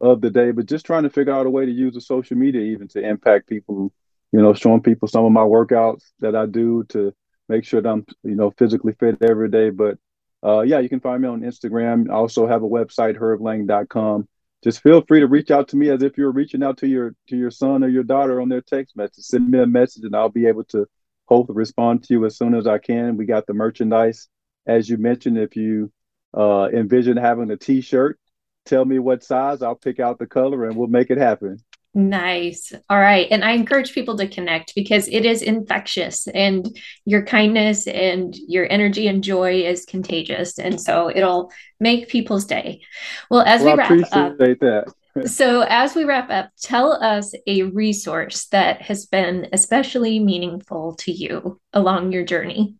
of 0.00 0.20
the 0.20 0.30
day, 0.30 0.50
but 0.50 0.66
just 0.66 0.86
trying 0.86 1.04
to 1.04 1.10
figure 1.10 1.32
out 1.32 1.46
a 1.46 1.50
way 1.50 1.66
to 1.66 1.72
use 1.72 1.94
the 1.94 2.00
social 2.00 2.36
media 2.36 2.60
even 2.60 2.88
to 2.88 3.00
impact 3.00 3.48
people, 3.48 3.92
you 4.32 4.40
know, 4.40 4.54
showing 4.54 4.82
people 4.82 5.08
some 5.08 5.24
of 5.24 5.32
my 5.32 5.42
workouts 5.42 6.04
that 6.20 6.36
I 6.36 6.46
do 6.46 6.84
to 6.90 7.12
make 7.48 7.64
sure 7.64 7.80
that 7.80 7.88
I'm, 7.88 8.06
you 8.22 8.34
know, 8.34 8.52
physically 8.58 8.94
fit 8.98 9.18
every 9.22 9.50
day. 9.50 9.70
But 9.70 9.98
uh, 10.44 10.60
yeah, 10.60 10.78
you 10.78 10.88
can 10.88 11.00
find 11.00 11.22
me 11.22 11.28
on 11.28 11.40
Instagram. 11.40 12.10
I 12.10 12.14
also 12.14 12.46
have 12.46 12.62
a 12.62 12.68
website, 12.68 13.18
herblang.com. 13.18 14.28
just 14.62 14.82
feel 14.82 15.02
free 15.02 15.20
to 15.20 15.26
reach 15.26 15.50
out 15.50 15.68
to 15.68 15.76
me 15.76 15.90
as 15.90 16.02
if 16.02 16.16
you're 16.16 16.30
reaching 16.30 16.62
out 16.62 16.78
to 16.78 16.86
your 16.86 17.14
to 17.28 17.36
your 17.36 17.50
son 17.50 17.82
or 17.82 17.88
your 17.88 18.04
daughter 18.04 18.40
on 18.40 18.48
their 18.48 18.60
text 18.60 18.96
message. 18.96 19.24
Send 19.24 19.50
me 19.50 19.58
a 19.58 19.66
message 19.66 20.04
and 20.04 20.14
I'll 20.14 20.28
be 20.28 20.46
able 20.46 20.64
to 20.64 20.86
hopefully 21.26 21.56
respond 21.56 22.04
to 22.04 22.14
you 22.14 22.24
as 22.24 22.36
soon 22.36 22.54
as 22.54 22.66
I 22.66 22.78
can. 22.78 23.16
We 23.16 23.26
got 23.26 23.46
the 23.46 23.54
merchandise. 23.54 24.28
As 24.68 24.88
you 24.88 24.98
mentioned, 24.98 25.38
if 25.38 25.56
you 25.56 25.90
uh, 26.36 26.68
envision 26.72 27.16
having 27.16 27.50
a 27.50 27.56
t-shirt, 27.56 28.20
tell 28.66 28.84
me 28.84 28.98
what 28.98 29.24
size, 29.24 29.62
I'll 29.62 29.74
pick 29.74 29.98
out 29.98 30.18
the 30.18 30.26
color 30.26 30.66
and 30.66 30.76
we'll 30.76 30.88
make 30.88 31.10
it 31.10 31.18
happen. 31.18 31.58
Nice. 31.94 32.72
All 32.88 33.00
right. 33.00 33.26
And 33.30 33.42
I 33.42 33.52
encourage 33.52 33.92
people 33.92 34.16
to 34.18 34.28
connect 34.28 34.74
because 34.74 35.08
it 35.08 35.24
is 35.24 35.42
infectious 35.42 36.28
and 36.28 36.68
your 37.06 37.22
kindness 37.22 37.88
and 37.88 38.36
your 38.46 38.70
energy 38.70 39.08
and 39.08 39.24
joy 39.24 39.62
is 39.62 39.84
contagious. 39.84 40.58
And 40.58 40.80
so 40.80 41.10
it'll 41.10 41.50
make 41.80 42.08
people's 42.08 42.44
day. 42.44 42.82
Well, 43.30 43.40
as 43.40 43.62
well, 43.62 43.72
we 43.72 43.78
wrap 43.78 43.90
up, 44.12 44.38
that. 44.38 44.92
so 45.26 45.62
as 45.62 45.94
we 45.94 46.04
wrap 46.04 46.30
up, 46.30 46.50
tell 46.62 46.92
us 46.92 47.32
a 47.46 47.62
resource 47.62 48.46
that 48.48 48.82
has 48.82 49.06
been 49.06 49.48
especially 49.52 50.20
meaningful 50.20 50.94
to 50.96 51.10
you 51.10 51.58
along 51.72 52.12
your 52.12 52.24
journey. 52.24 52.76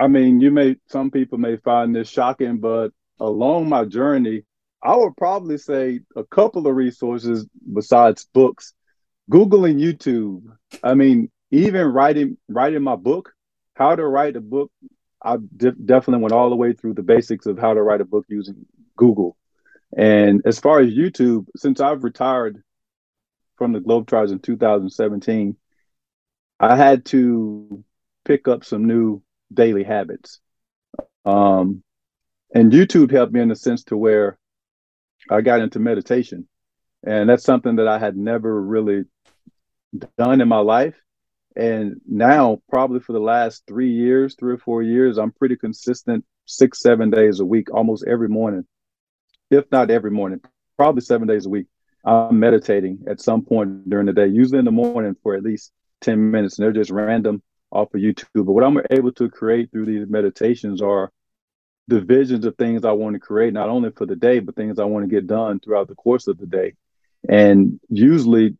I 0.00 0.08
mean, 0.08 0.40
you 0.40 0.50
may 0.50 0.76
some 0.88 1.10
people 1.10 1.38
may 1.38 1.56
find 1.56 1.94
this 1.94 2.08
shocking, 2.08 2.58
but 2.58 2.90
along 3.20 3.68
my 3.68 3.84
journey, 3.84 4.44
I 4.82 4.96
would 4.96 5.16
probably 5.16 5.58
say 5.58 6.00
a 6.14 6.24
couple 6.24 6.66
of 6.66 6.76
resources 6.76 7.46
besides 7.72 8.26
books. 8.32 8.72
Google 9.28 9.64
and 9.64 9.80
YouTube. 9.80 10.42
I 10.82 10.94
mean, 10.94 11.30
even 11.50 11.86
writing 11.86 12.36
writing 12.48 12.82
my 12.82 12.96
book, 12.96 13.32
how 13.74 13.96
to 13.96 14.06
write 14.06 14.36
a 14.36 14.40
book, 14.40 14.70
I 15.22 15.36
de- 15.56 15.72
definitely 15.72 16.22
went 16.22 16.32
all 16.32 16.50
the 16.50 16.56
way 16.56 16.72
through 16.72 16.94
the 16.94 17.02
basics 17.02 17.46
of 17.46 17.58
how 17.58 17.74
to 17.74 17.82
write 17.82 18.00
a 18.00 18.04
book 18.04 18.26
using 18.28 18.66
Google. 18.96 19.36
And 19.96 20.42
as 20.44 20.58
far 20.58 20.80
as 20.80 20.92
YouTube, 20.92 21.46
since 21.56 21.80
I've 21.80 22.04
retired 22.04 22.62
from 23.56 23.72
the 23.72 23.80
Globetrotters 23.80 24.32
in 24.32 24.40
2017, 24.40 25.56
I 26.60 26.76
had 26.76 27.04
to 27.06 27.84
pick 28.24 28.48
up 28.48 28.64
some 28.64 28.86
new 28.86 29.22
daily 29.52 29.84
habits. 29.84 30.40
Um, 31.24 31.82
and 32.54 32.72
YouTube 32.72 33.10
helped 33.10 33.32
me 33.32 33.40
in 33.40 33.48
the 33.48 33.56
sense 33.56 33.84
to 33.84 33.96
where 33.96 34.38
I 35.30 35.40
got 35.40 35.60
into 35.60 35.78
meditation. 35.78 36.48
And 37.04 37.28
that's 37.28 37.44
something 37.44 37.76
that 37.76 37.88
I 37.88 37.98
had 37.98 38.16
never 38.16 38.60
really 38.60 39.04
done 40.18 40.40
in 40.40 40.48
my 40.48 40.58
life. 40.58 40.94
And 41.54 42.00
now, 42.06 42.60
probably 42.68 43.00
for 43.00 43.12
the 43.12 43.20
last 43.20 43.62
three 43.66 43.90
years, 43.90 44.36
three 44.38 44.54
or 44.54 44.58
four 44.58 44.82
years, 44.82 45.16
I'm 45.18 45.32
pretty 45.32 45.56
consistent 45.56 46.24
six, 46.44 46.80
seven 46.80 47.10
days 47.10 47.40
a 47.40 47.44
week, 47.44 47.72
almost 47.72 48.04
every 48.06 48.28
morning, 48.28 48.66
if 49.50 49.64
not 49.72 49.90
every 49.90 50.10
morning, 50.10 50.40
probably 50.76 51.00
seven 51.00 51.26
days 51.26 51.46
a 51.46 51.48
week. 51.48 51.66
I'm 52.04 52.38
meditating 52.38 53.04
at 53.08 53.20
some 53.20 53.42
point 53.42 53.88
during 53.88 54.06
the 54.06 54.12
day, 54.12 54.26
usually 54.26 54.58
in 54.58 54.64
the 54.64 54.70
morning 54.70 55.16
for 55.22 55.34
at 55.34 55.42
least 55.42 55.72
10 56.02 56.30
minutes. 56.30 56.58
And 56.58 56.64
they're 56.64 56.72
just 56.72 56.90
random 56.90 57.42
off 57.70 57.94
of 57.94 58.00
YouTube. 58.00 58.26
But 58.34 58.52
what 58.52 58.64
I'm 58.64 58.80
able 58.90 59.12
to 59.12 59.28
create 59.28 59.70
through 59.70 59.86
these 59.86 60.08
meditations 60.08 60.82
are 60.82 61.10
the 61.88 62.00
visions 62.00 62.44
of 62.44 62.56
things 62.56 62.84
I 62.84 62.92
want 62.92 63.14
to 63.14 63.20
create, 63.20 63.52
not 63.52 63.68
only 63.68 63.90
for 63.90 64.06
the 64.06 64.16
day, 64.16 64.40
but 64.40 64.56
things 64.56 64.78
I 64.78 64.84
want 64.84 65.04
to 65.04 65.14
get 65.14 65.26
done 65.26 65.60
throughout 65.60 65.88
the 65.88 65.94
course 65.94 66.26
of 66.26 66.38
the 66.38 66.46
day. 66.46 66.74
And 67.28 67.80
usually 67.88 68.56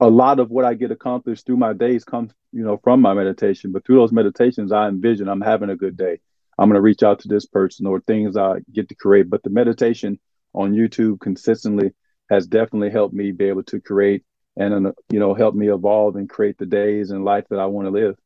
a 0.00 0.08
lot 0.08 0.38
of 0.38 0.50
what 0.50 0.64
I 0.64 0.74
get 0.74 0.90
accomplished 0.90 1.46
through 1.46 1.56
my 1.56 1.72
days 1.72 2.04
comes, 2.04 2.32
you 2.52 2.64
know, 2.64 2.78
from 2.82 3.00
my 3.00 3.14
meditation. 3.14 3.72
But 3.72 3.84
through 3.84 3.96
those 3.96 4.12
meditations, 4.12 4.72
I 4.72 4.88
envision 4.88 5.28
I'm 5.28 5.40
having 5.40 5.70
a 5.70 5.76
good 5.76 5.96
day. 5.96 6.20
I'm 6.58 6.68
going 6.68 6.76
to 6.76 6.82
reach 6.82 7.02
out 7.02 7.20
to 7.20 7.28
this 7.28 7.46
person 7.46 7.86
or 7.86 8.00
things 8.00 8.36
I 8.36 8.60
get 8.72 8.88
to 8.88 8.94
create. 8.94 9.28
But 9.28 9.42
the 9.42 9.50
meditation 9.50 10.20
on 10.52 10.74
YouTube 10.74 11.20
consistently 11.20 11.92
has 12.30 12.46
definitely 12.46 12.90
helped 12.90 13.14
me 13.14 13.32
be 13.32 13.46
able 13.46 13.64
to 13.64 13.80
create 13.80 14.24
and, 14.56 14.92
you 15.10 15.18
know, 15.18 15.34
help 15.34 15.54
me 15.54 15.68
evolve 15.68 16.14
and 16.14 16.30
create 16.30 16.58
the 16.58 16.66
days 16.66 17.10
and 17.10 17.24
life 17.24 17.44
that 17.50 17.58
I 17.58 17.66
want 17.66 17.86
to 17.86 17.90
live 17.90 18.16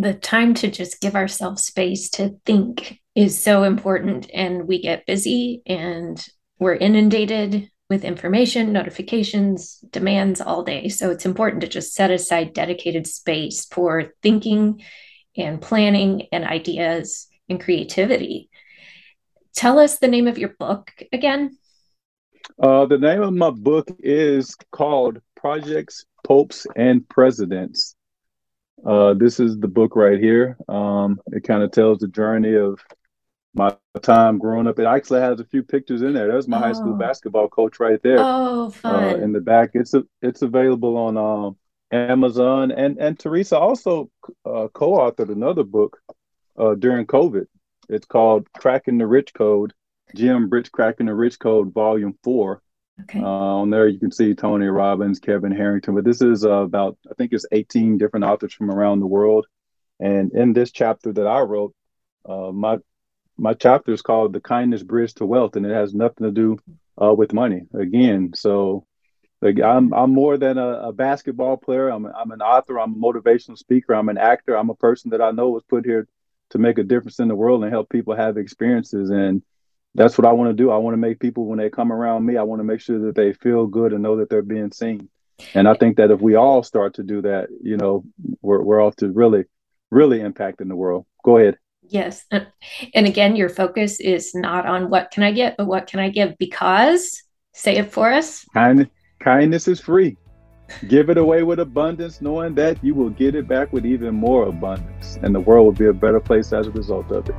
the 0.00 0.14
time 0.14 0.54
to 0.54 0.70
just 0.70 1.00
give 1.00 1.14
ourselves 1.14 1.62
space 1.62 2.08
to 2.08 2.36
think 2.46 2.98
is 3.14 3.42
so 3.42 3.64
important 3.64 4.30
and 4.32 4.66
we 4.66 4.80
get 4.80 5.04
busy 5.04 5.62
and 5.66 6.26
we're 6.58 6.74
inundated 6.74 7.70
with 7.90 8.04
information 8.04 8.72
notifications 8.72 9.78
demands 9.90 10.40
all 10.40 10.62
day. 10.62 10.88
So 10.88 11.10
it's 11.10 11.26
important 11.26 11.60
to 11.60 11.68
just 11.68 11.92
set 11.92 12.10
aside 12.10 12.54
dedicated 12.54 13.06
space 13.06 13.66
for 13.66 14.14
thinking 14.22 14.82
and 15.36 15.60
planning 15.60 16.28
and 16.32 16.44
ideas 16.46 17.28
and 17.50 17.60
creativity. 17.60 18.48
Tell 19.54 19.78
us 19.78 19.98
the 19.98 20.08
name 20.08 20.28
of 20.28 20.38
your 20.38 20.54
book 20.58 20.92
again. 21.12 21.58
Uh, 22.62 22.86
the 22.86 22.96
name 22.96 23.20
of 23.20 23.34
my 23.34 23.50
book 23.50 23.90
is 23.98 24.56
called 24.70 25.20
projects 25.36 26.06
popes 26.24 26.66
and 26.74 27.06
presidents 27.06 27.96
uh, 28.84 29.14
this 29.14 29.40
is 29.40 29.58
the 29.58 29.68
book 29.68 29.96
right 29.96 30.18
here. 30.18 30.56
Um, 30.68 31.20
it 31.32 31.44
kind 31.44 31.62
of 31.62 31.70
tells 31.72 31.98
the 31.98 32.08
journey 32.08 32.54
of 32.54 32.80
my 33.54 33.74
time 34.02 34.38
growing 34.38 34.66
up. 34.66 34.78
It 34.78 34.86
actually 34.86 35.20
has 35.20 35.40
a 35.40 35.44
few 35.44 35.62
pictures 35.62 36.02
in 36.02 36.12
there. 36.12 36.28
There's 36.28 36.48
my 36.48 36.58
oh. 36.58 36.60
high 36.60 36.72
school 36.72 36.94
oh. 36.94 36.98
basketball 36.98 37.48
coach 37.48 37.80
right 37.80 38.00
there. 38.02 38.18
Oh, 38.18 38.66
uh, 38.66 38.70
fun! 38.70 39.04
Uh, 39.04 39.16
in 39.16 39.32
the 39.32 39.40
back, 39.40 39.70
it's 39.74 39.94
a, 39.94 40.04
it's 40.22 40.42
available 40.42 40.96
on 40.96 41.16
um, 41.16 41.56
Amazon. 41.90 42.70
And 42.70 42.98
and 42.98 43.18
Teresa 43.18 43.58
also 43.58 44.10
uh, 44.44 44.68
co-authored 44.72 45.30
another 45.30 45.64
book 45.64 45.98
uh, 46.58 46.74
during 46.74 47.06
COVID. 47.06 47.46
It's 47.88 48.06
called 48.06 48.48
"Cracking 48.52 48.98
the 48.98 49.06
Rich 49.06 49.34
Code." 49.34 49.72
Jim 50.14 50.48
Britt 50.48 50.72
Cracking 50.72 51.06
the 51.06 51.14
Rich 51.14 51.38
Code, 51.38 51.72
Volume 51.72 52.18
Four. 52.22 52.62
Okay. 53.02 53.20
Uh, 53.20 53.24
on 53.24 53.70
there, 53.70 53.88
you 53.88 53.98
can 53.98 54.12
see 54.12 54.34
Tony 54.34 54.66
Robbins, 54.66 55.20
Kevin 55.20 55.52
Harrington, 55.52 55.94
but 55.94 56.04
this 56.04 56.22
is 56.22 56.44
uh, 56.44 56.50
about, 56.50 56.98
I 57.10 57.14
think 57.14 57.32
it's 57.32 57.46
18 57.50 57.98
different 57.98 58.24
authors 58.24 58.52
from 58.52 58.70
around 58.70 59.00
the 59.00 59.06
world. 59.06 59.46
And 60.00 60.32
in 60.32 60.52
this 60.52 60.72
chapter 60.72 61.12
that 61.12 61.26
I 61.26 61.40
wrote, 61.40 61.74
uh, 62.28 62.50
my 62.52 62.78
my 63.36 63.54
chapter 63.54 63.92
is 63.92 64.02
called 64.02 64.32
"The 64.32 64.40
Kindness 64.40 64.82
Bridge 64.82 65.14
to 65.14 65.26
Wealth," 65.26 65.56
and 65.56 65.66
it 65.66 65.72
has 65.72 65.94
nothing 65.94 66.26
to 66.26 66.30
do 66.30 66.58
uh, 67.00 67.14
with 67.14 67.32
money. 67.32 67.62
Again, 67.74 68.32
so 68.34 68.86
like 69.42 69.60
I'm 69.60 69.92
I'm 69.94 70.12
more 70.12 70.36
than 70.36 70.58
a, 70.58 70.88
a, 70.88 70.92
basketball 70.92 71.56
player. 71.56 71.88
I'm 71.88 72.06
I'm 72.06 72.30
an 72.30 72.42
author. 72.42 72.78
I'm 72.78 72.94
a 72.94 72.96
motivational 72.96 73.56
speaker. 73.56 73.94
I'm 73.94 74.08
an 74.08 74.18
actor. 74.18 74.56
I'm 74.56 74.70
a 74.70 74.74
person 74.74 75.10
that 75.10 75.22
I 75.22 75.30
know 75.30 75.50
was 75.50 75.64
put 75.64 75.84
here 75.84 76.06
to 76.50 76.58
make 76.58 76.78
a 76.78 76.84
difference 76.84 77.20
in 77.20 77.28
the 77.28 77.34
world 77.34 77.62
and 77.62 77.72
help 77.72 77.88
people 77.88 78.14
have 78.14 78.36
experiences. 78.36 79.10
And 79.10 79.42
that's 79.94 80.16
what 80.16 80.26
I 80.26 80.32
want 80.32 80.50
to 80.50 80.62
do. 80.62 80.70
I 80.70 80.76
want 80.76 80.94
to 80.94 80.98
make 80.98 81.18
people 81.18 81.46
when 81.46 81.58
they 81.58 81.70
come 81.70 81.92
around 81.92 82.24
me, 82.24 82.36
I 82.36 82.42
want 82.42 82.60
to 82.60 82.64
make 82.64 82.80
sure 82.80 82.98
that 83.06 83.14
they 83.14 83.32
feel 83.32 83.66
good 83.66 83.92
and 83.92 84.02
know 84.02 84.16
that 84.16 84.30
they're 84.30 84.42
being 84.42 84.72
seen. 84.72 85.08
And 85.54 85.66
I 85.68 85.74
think 85.74 85.96
that 85.96 86.10
if 86.10 86.20
we 86.20 86.34
all 86.34 86.62
start 86.62 86.94
to 86.94 87.02
do 87.02 87.22
that, 87.22 87.48
you 87.62 87.76
know, 87.76 88.04
we're 88.42 88.62
we're 88.62 88.80
off 88.80 88.96
to 88.96 89.10
really, 89.10 89.44
really 89.90 90.20
impacting 90.20 90.68
the 90.68 90.76
world. 90.76 91.06
Go 91.24 91.38
ahead. 91.38 91.56
Yes. 91.88 92.24
And 92.30 93.06
again, 93.06 93.36
your 93.36 93.48
focus 93.48 94.00
is 94.00 94.34
not 94.34 94.66
on 94.66 94.90
what 94.90 95.10
can 95.10 95.22
I 95.22 95.32
get, 95.32 95.56
but 95.56 95.66
what 95.66 95.86
can 95.86 95.98
I 95.98 96.08
give? 96.08 96.38
Because 96.38 97.22
say 97.52 97.76
it 97.76 97.90
for 97.90 98.12
us. 98.12 98.44
Kind, 98.54 98.88
kindness 99.18 99.66
is 99.66 99.80
free. 99.80 100.16
Give 100.86 101.10
it 101.10 101.18
away 101.18 101.42
with 101.42 101.58
abundance, 101.58 102.20
knowing 102.20 102.54
that 102.54 102.82
you 102.84 102.94
will 102.94 103.10
get 103.10 103.34
it 103.34 103.48
back 103.48 103.72
with 103.72 103.84
even 103.84 104.14
more 104.14 104.46
abundance, 104.46 105.18
and 105.22 105.34
the 105.34 105.40
world 105.40 105.64
will 105.64 105.72
be 105.72 105.86
a 105.86 105.92
better 105.92 106.20
place 106.20 106.52
as 106.52 106.68
a 106.68 106.70
result 106.70 107.10
of 107.10 107.28
it. 107.28 107.34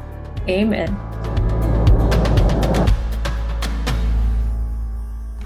Amen. 0.50 1.31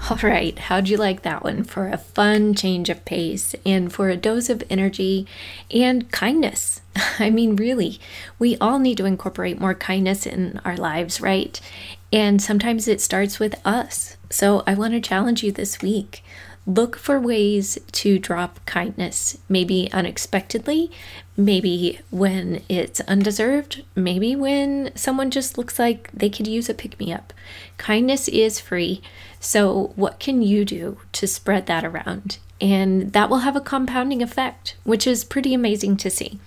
All 0.10 0.18
right, 0.22 0.56
how'd 0.56 0.88
you 0.88 0.96
like 0.96 1.22
that 1.22 1.42
one 1.42 1.64
for 1.64 1.88
a 1.88 1.98
fun 1.98 2.54
change 2.54 2.88
of 2.88 3.04
pace 3.04 3.56
and 3.64 3.92
for 3.92 4.08
a 4.08 4.16
dose 4.16 4.48
of 4.48 4.62
energy 4.70 5.26
and 5.68 6.08
kindness? 6.12 6.80
I 7.18 7.28
mean, 7.30 7.56
really, 7.56 7.98
we 8.38 8.56
all 8.58 8.78
need 8.78 8.98
to 8.98 9.04
incorporate 9.04 9.58
more 9.58 9.74
kindness 9.74 10.24
in 10.24 10.60
our 10.64 10.76
lives, 10.76 11.20
right? 11.20 11.60
And 12.12 12.40
sometimes 12.40 12.86
it 12.86 13.00
starts 13.00 13.40
with 13.40 13.56
us. 13.66 14.16
So 14.30 14.62
I 14.64 14.74
want 14.74 14.94
to 14.94 15.00
challenge 15.00 15.42
you 15.42 15.50
this 15.50 15.82
week. 15.82 16.22
Look 16.68 16.96
for 16.96 17.18
ways 17.18 17.76
to 17.90 18.18
drop 18.20 18.64
kindness, 18.64 19.38
maybe 19.48 19.90
unexpectedly, 19.92 20.90
maybe 21.36 22.00
when 22.10 22.62
it's 22.68 23.00
undeserved, 23.02 23.84
maybe 23.94 24.34
when 24.34 24.90
someone 24.94 25.30
just 25.30 25.58
looks 25.58 25.78
like 25.78 26.10
they 26.12 26.30
could 26.30 26.46
use 26.46 26.68
a 26.68 26.74
pick 26.74 26.98
me 26.98 27.12
up. 27.12 27.32
Kindness 27.78 28.28
is 28.28 28.60
free. 28.60 29.02
So, 29.38 29.92
what 29.96 30.18
can 30.18 30.42
you 30.42 30.64
do 30.64 30.98
to 31.12 31.26
spread 31.26 31.66
that 31.66 31.84
around? 31.84 32.38
And 32.60 33.12
that 33.12 33.28
will 33.28 33.38
have 33.38 33.56
a 33.56 33.60
compounding 33.60 34.22
effect, 34.22 34.76
which 34.84 35.06
is 35.06 35.24
pretty 35.24 35.52
amazing 35.52 35.98
to 35.98 36.10
see. 36.10 36.40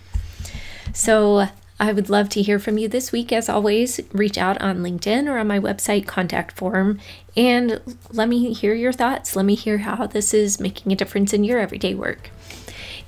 So, 0.94 1.50
I 1.82 1.94
would 1.94 2.10
love 2.10 2.28
to 2.30 2.42
hear 2.42 2.60
from 2.60 2.78
you 2.78 2.90
this 2.90 3.14
week. 3.14 3.32
As 3.32 3.48
always, 3.48 4.02
reach 4.12 4.38
out 4.38 4.62
on 4.62 4.80
LinkedIn 4.80 5.28
or 5.28 5.38
on 5.38 5.48
my 5.48 5.60
website 5.60 6.06
contact 6.06 6.58
form 6.58 7.00
and 7.38 7.80
let 8.12 8.28
me 8.28 8.54
hear 8.54 8.74
your 8.74 8.92
thoughts. 8.92 9.34
Let 9.34 9.46
me 9.46 9.56
hear 9.56 9.78
how 9.78 10.06
this 10.08 10.34
is 10.34 10.60
making 10.60 10.92
a 10.92 10.96
difference 10.96 11.34
in 11.34 11.46
your 11.46 11.58
everyday 11.58 11.96
work. 11.96 12.32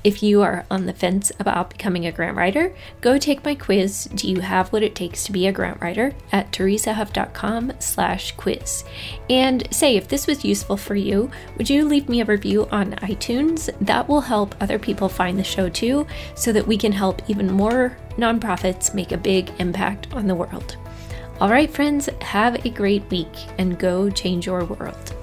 If 0.03 0.23
you 0.23 0.41
are 0.41 0.65
on 0.71 0.87
the 0.87 0.93
fence 0.93 1.31
about 1.39 1.69
becoming 1.69 2.07
a 2.07 2.11
grant 2.11 2.35
writer, 2.35 2.73
go 3.01 3.19
take 3.19 3.45
my 3.45 3.53
quiz, 3.53 4.05
Do 4.15 4.27
You 4.27 4.39
Have 4.39 4.73
What 4.73 4.81
It 4.81 4.95
Takes 4.95 5.25
to 5.25 5.31
Be 5.31 5.45
a 5.45 5.51
Grant 5.51 5.79
Writer, 5.79 6.15
at 6.31 6.51
teresahuff.com 6.51 7.73
slash 7.77 8.31
quiz. 8.31 8.83
And 9.29 9.71
say, 9.71 9.95
if 9.95 10.07
this 10.07 10.25
was 10.25 10.43
useful 10.43 10.75
for 10.75 10.95
you, 10.95 11.29
would 11.57 11.69
you 11.69 11.85
leave 11.85 12.09
me 12.09 12.21
a 12.21 12.25
review 12.25 12.67
on 12.71 12.93
iTunes? 12.93 13.69
That 13.79 14.09
will 14.09 14.21
help 14.21 14.55
other 14.59 14.79
people 14.79 15.07
find 15.07 15.37
the 15.37 15.43
show 15.43 15.69
too, 15.69 16.07
so 16.33 16.51
that 16.51 16.65
we 16.65 16.77
can 16.77 16.91
help 16.91 17.21
even 17.29 17.51
more 17.51 17.95
nonprofits 18.17 18.95
make 18.95 19.11
a 19.11 19.17
big 19.17 19.51
impact 19.59 20.11
on 20.13 20.25
the 20.25 20.35
world. 20.35 20.77
All 21.39 21.49
right, 21.49 21.69
friends, 21.69 22.09
have 22.21 22.65
a 22.65 22.69
great 22.69 23.07
week 23.11 23.33
and 23.59 23.77
go 23.77 24.09
change 24.09 24.47
your 24.47 24.65
world. 24.65 25.15